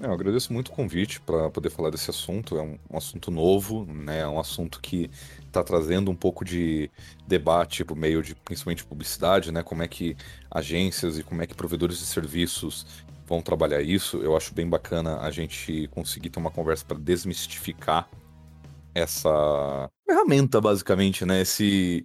É, 0.00 0.06
eu 0.06 0.12
agradeço 0.12 0.52
muito 0.52 0.68
o 0.68 0.72
convite 0.72 1.20
para 1.20 1.48
poder 1.50 1.70
falar 1.70 1.90
desse 1.90 2.10
assunto. 2.10 2.58
É 2.58 2.62
um, 2.62 2.78
um, 2.90 2.96
assunto 2.96 3.30
novo, 3.30 3.86
né? 3.86 4.20
É 4.20 4.28
um 4.28 4.40
assunto 4.40 4.80
que 4.80 5.10
está 5.46 5.62
trazendo 5.62 6.10
um 6.10 6.16
pouco 6.16 6.44
de 6.44 6.90
debate 7.26 7.84
por 7.84 7.96
meio 7.96 8.22
de 8.22 8.34
principalmente 8.34 8.84
publicidade, 8.84 9.52
né? 9.52 9.62
Como 9.62 9.82
é 9.82 9.88
que 9.88 10.16
agências 10.50 11.18
e 11.18 11.22
como 11.22 11.42
é 11.42 11.46
que 11.46 11.54
provedores 11.54 11.98
de 11.98 12.06
serviços 12.06 12.86
vão 13.26 13.40
trabalhar 13.40 13.82
isso. 13.82 14.18
Eu 14.18 14.36
acho 14.36 14.52
bem 14.52 14.68
bacana 14.68 15.18
a 15.20 15.30
gente 15.30 15.88
conseguir 15.92 16.30
ter 16.30 16.38
uma 16.38 16.50
conversa 16.50 16.84
para 16.84 16.98
desmistificar 16.98 18.08
essa 18.94 19.90
ferramenta, 20.06 20.60
basicamente, 20.60 21.24
né? 21.24 21.40
Esse, 21.40 22.04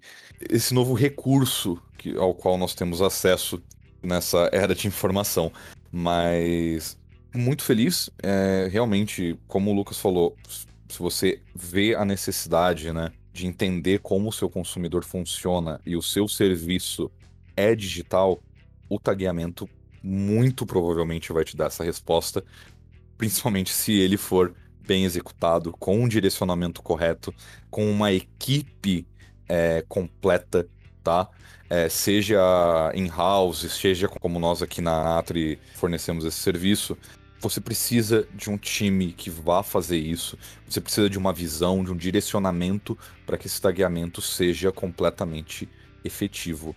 esse 0.50 0.74
novo 0.74 0.94
recurso 0.94 1.82
que, 1.98 2.16
ao 2.16 2.34
qual 2.34 2.58
nós 2.58 2.74
temos 2.74 3.02
acesso 3.02 3.62
nessa 4.02 4.50
era 4.52 4.76
de 4.76 4.88
informação. 4.88 5.52
Mas 5.92 6.99
muito 7.34 7.64
feliz. 7.64 8.10
É, 8.22 8.68
realmente, 8.72 9.38
como 9.48 9.72
o 9.72 9.74
Lucas 9.74 10.00
falou, 10.00 10.36
se 10.90 11.00
você 11.00 11.42
vê 11.56 11.96
a 11.96 12.04
necessidade, 12.04 12.92
né, 12.92 13.12
de 13.32 13.46
entender 13.46 14.00
como 14.00 14.30
o 14.30 14.34
seu 14.34 14.50
consumidor 14.50 15.04
funciona 15.04 15.80
e 15.86 15.96
o 15.96 16.02
seu 16.02 16.28
serviço 16.28 17.12
é 17.56 17.76
digital, 17.76 18.42
o 18.90 19.00
tagueamento 19.00 19.70
muito 20.02 20.66
provavelmente 20.66 21.32
vai 21.32 21.44
te 21.44 21.56
dar 21.56 21.68
essa 21.68 21.84
resposta. 21.84 22.44
principalmente 23.18 23.72
se 23.74 23.92
ele 23.92 24.16
for 24.16 24.56
bem 24.88 25.04
executado, 25.04 25.74
com 25.74 26.00
um 26.00 26.08
direcionamento 26.08 26.82
correto, 26.82 27.36
com 27.70 27.92
uma 27.92 28.12
equipe 28.14 29.06
é, 29.48 29.84
completa, 29.88 30.68
tá? 31.04 31.30
É, 31.70 31.88
seja 31.90 32.40
in-house, 32.96 33.72
seja 33.72 34.08
como 34.08 34.40
nós 34.40 34.64
aqui 34.64 34.82
na 34.82 35.20
Atri 35.20 35.60
fornecemos 35.76 36.26
esse 36.26 36.38
serviço, 36.38 36.98
você 37.40 37.62
precisa 37.62 38.28
de 38.34 38.50
um 38.50 38.58
time 38.58 39.14
que 39.14 39.30
vá 39.30 39.64
fazer 39.64 39.98
isso, 39.98 40.38
você 40.68 40.82
precisa 40.82 41.10
de 41.10 41.18
uma 41.18 41.32
visão, 41.32 41.84
de 41.84 41.92
um 41.92 41.96
direcionamento 41.96 42.98
para 43.26 43.38
que 43.38 43.48
esse 43.48 43.62
tagueamento 43.62 44.22
seja 44.22 44.72
completamente 44.72 45.70
efetivo, 46.04 46.76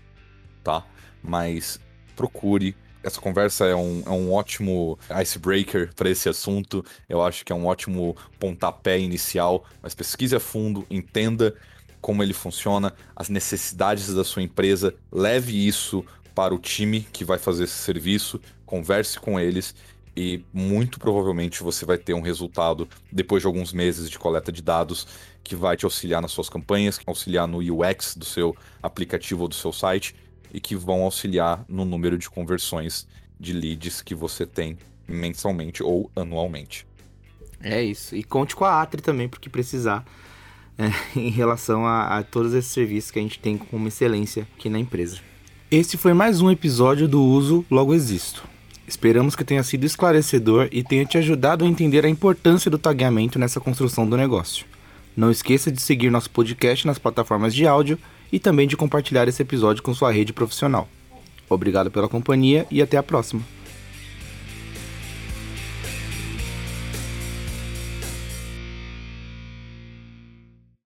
tá? 0.63 0.87
Mas 1.23 1.81
procure. 2.15 2.77
Essa 3.03 3.21
conversa 3.21 3.65
é 3.67 3.75
um, 3.75 4.03
é 4.07 4.11
um 4.11 4.33
ótimo 4.33 4.97
icebreaker 5.21 5.93
para 5.95 6.09
esse 6.09 6.29
assunto. 6.29 6.85
Eu 7.09 7.21
acho 7.21 7.45
que 7.45 7.53
é 7.53 7.57
um 7.57 7.67
ótimo 7.67 8.17
pontapé 8.39 8.97
inicial. 8.97 9.65
Mas 9.83 9.93
pesquise 9.93 10.37
a 10.37 10.41
fundo, 10.41 10.87
entenda 10.89 11.57
como 12.01 12.23
ele 12.23 12.33
funciona, 12.33 12.93
as 13.15 13.29
necessidades 13.29 14.13
da 14.13 14.25
sua 14.25 14.43
empresa, 14.43 14.95
leve 15.11 15.67
isso 15.67 16.05
para 16.35 16.55
o 16.55 16.59
time 16.59 17.07
que 17.13 17.25
vai 17.25 17.39
fazer 17.39 17.65
esse 17.65 17.75
serviço, 17.75 18.41
converse 18.67 19.19
com 19.19 19.39
eles 19.39 19.75
e 20.17 20.45
muito 20.53 20.99
provavelmente 20.99 21.63
você 21.63 21.85
vai 21.85 21.97
ter 21.97 22.15
um 22.15 22.21
resultado 22.21 22.89
depois 23.11 23.43
de 23.43 23.47
alguns 23.47 23.73
meses 23.73 24.11
de 24.11 24.19
coleta 24.19 24.53
de 24.53 24.63
dados 24.63 25.07
que 25.43 25.57
vai 25.57 25.77
te 25.77 25.85
auxiliar 25.85 26.21
nas 26.21 26.33
suas 26.33 26.49
campanhas, 26.49 27.01
auxiliar 27.07 27.49
no 27.49 27.59
UX 27.59 28.15
do 28.17 28.25
seu 28.25 28.57
aplicativo 28.83 29.43
ou 29.43 29.49
do 29.49 29.55
seu 29.55 29.73
site 29.73 30.15
e 30.53 30.61
que 30.61 30.77
vão 30.77 31.03
auxiliar 31.03 31.65
no 31.69 31.85
número 31.85 32.19
de 32.19 32.29
conversões 32.29 33.07
de 33.41 33.53
leads 33.53 34.03
que 34.03 34.15
você 34.15 34.47
tem 34.47 34.79
mensalmente 35.09 35.83
ou 35.83 36.11
anualmente. 36.15 36.87
É 37.63 37.83
isso. 37.83 38.15
E 38.15 38.23
conte 38.23 38.55
com 38.55 38.65
a 38.65 38.83
Atri 38.83 39.01
também, 39.01 39.29
porque 39.29 39.49
precisar 39.49 40.05
é, 40.77 40.91
em 41.19 41.31
relação 41.31 41.87
a, 41.87 42.19
a 42.19 42.23
todos 42.23 42.55
esses 42.55 42.71
serviços 42.71 43.11
que 43.11 43.19
a 43.19 43.23
gente 43.23 43.39
tem 43.39 43.57
como 43.57 43.89
excelência 43.89 44.47
aqui 44.57 44.69
na 44.69 44.79
empresa. 44.79 45.19
Esse 45.71 45.97
foi 45.97 46.13
mais 46.13 46.41
um 46.41 46.51
episódio 46.51 47.09
do 47.09 47.23
Uso 47.23 47.65
Logo 47.71 47.95
Existo. 47.95 48.52
Esperamos 48.93 49.35
que 49.35 49.43
tenha 49.43 49.63
sido 49.63 49.87
esclarecedor 49.87 50.69
e 50.71 50.83
tenha 50.83 51.07
te 51.07 51.17
ajudado 51.17 51.65
a 51.65 51.67
entender 51.67 52.05
a 52.05 52.11
importância 52.11 52.71
do 52.71 52.77
tagueamento 52.77 53.39
nessa 53.39 53.59
construção 53.59 54.07
do 54.07 54.19
negócio. 54.19 54.67
Não 55.17 55.31
esqueça 55.31 55.73
de 55.73 55.81
seguir 55.81 56.11
nosso 56.11 56.29
podcast 56.29 56.87
nas 56.87 56.99
plataformas 56.99 57.55
de 57.55 57.67
áudio 57.67 57.99
e 58.31 58.39
também 58.39 58.69
de 58.69 58.77
compartilhar 58.77 59.27
esse 59.27 59.41
episódio 59.41 59.83
com 59.83 59.95
sua 59.95 60.13
rede 60.13 60.35
profissional. 60.35 60.87
Obrigado 61.49 61.91
pela 61.91 62.07
companhia 62.07 62.67
e 62.71 62.83
até 62.83 62.99
a 62.99 63.03
próxima. 63.03 63.41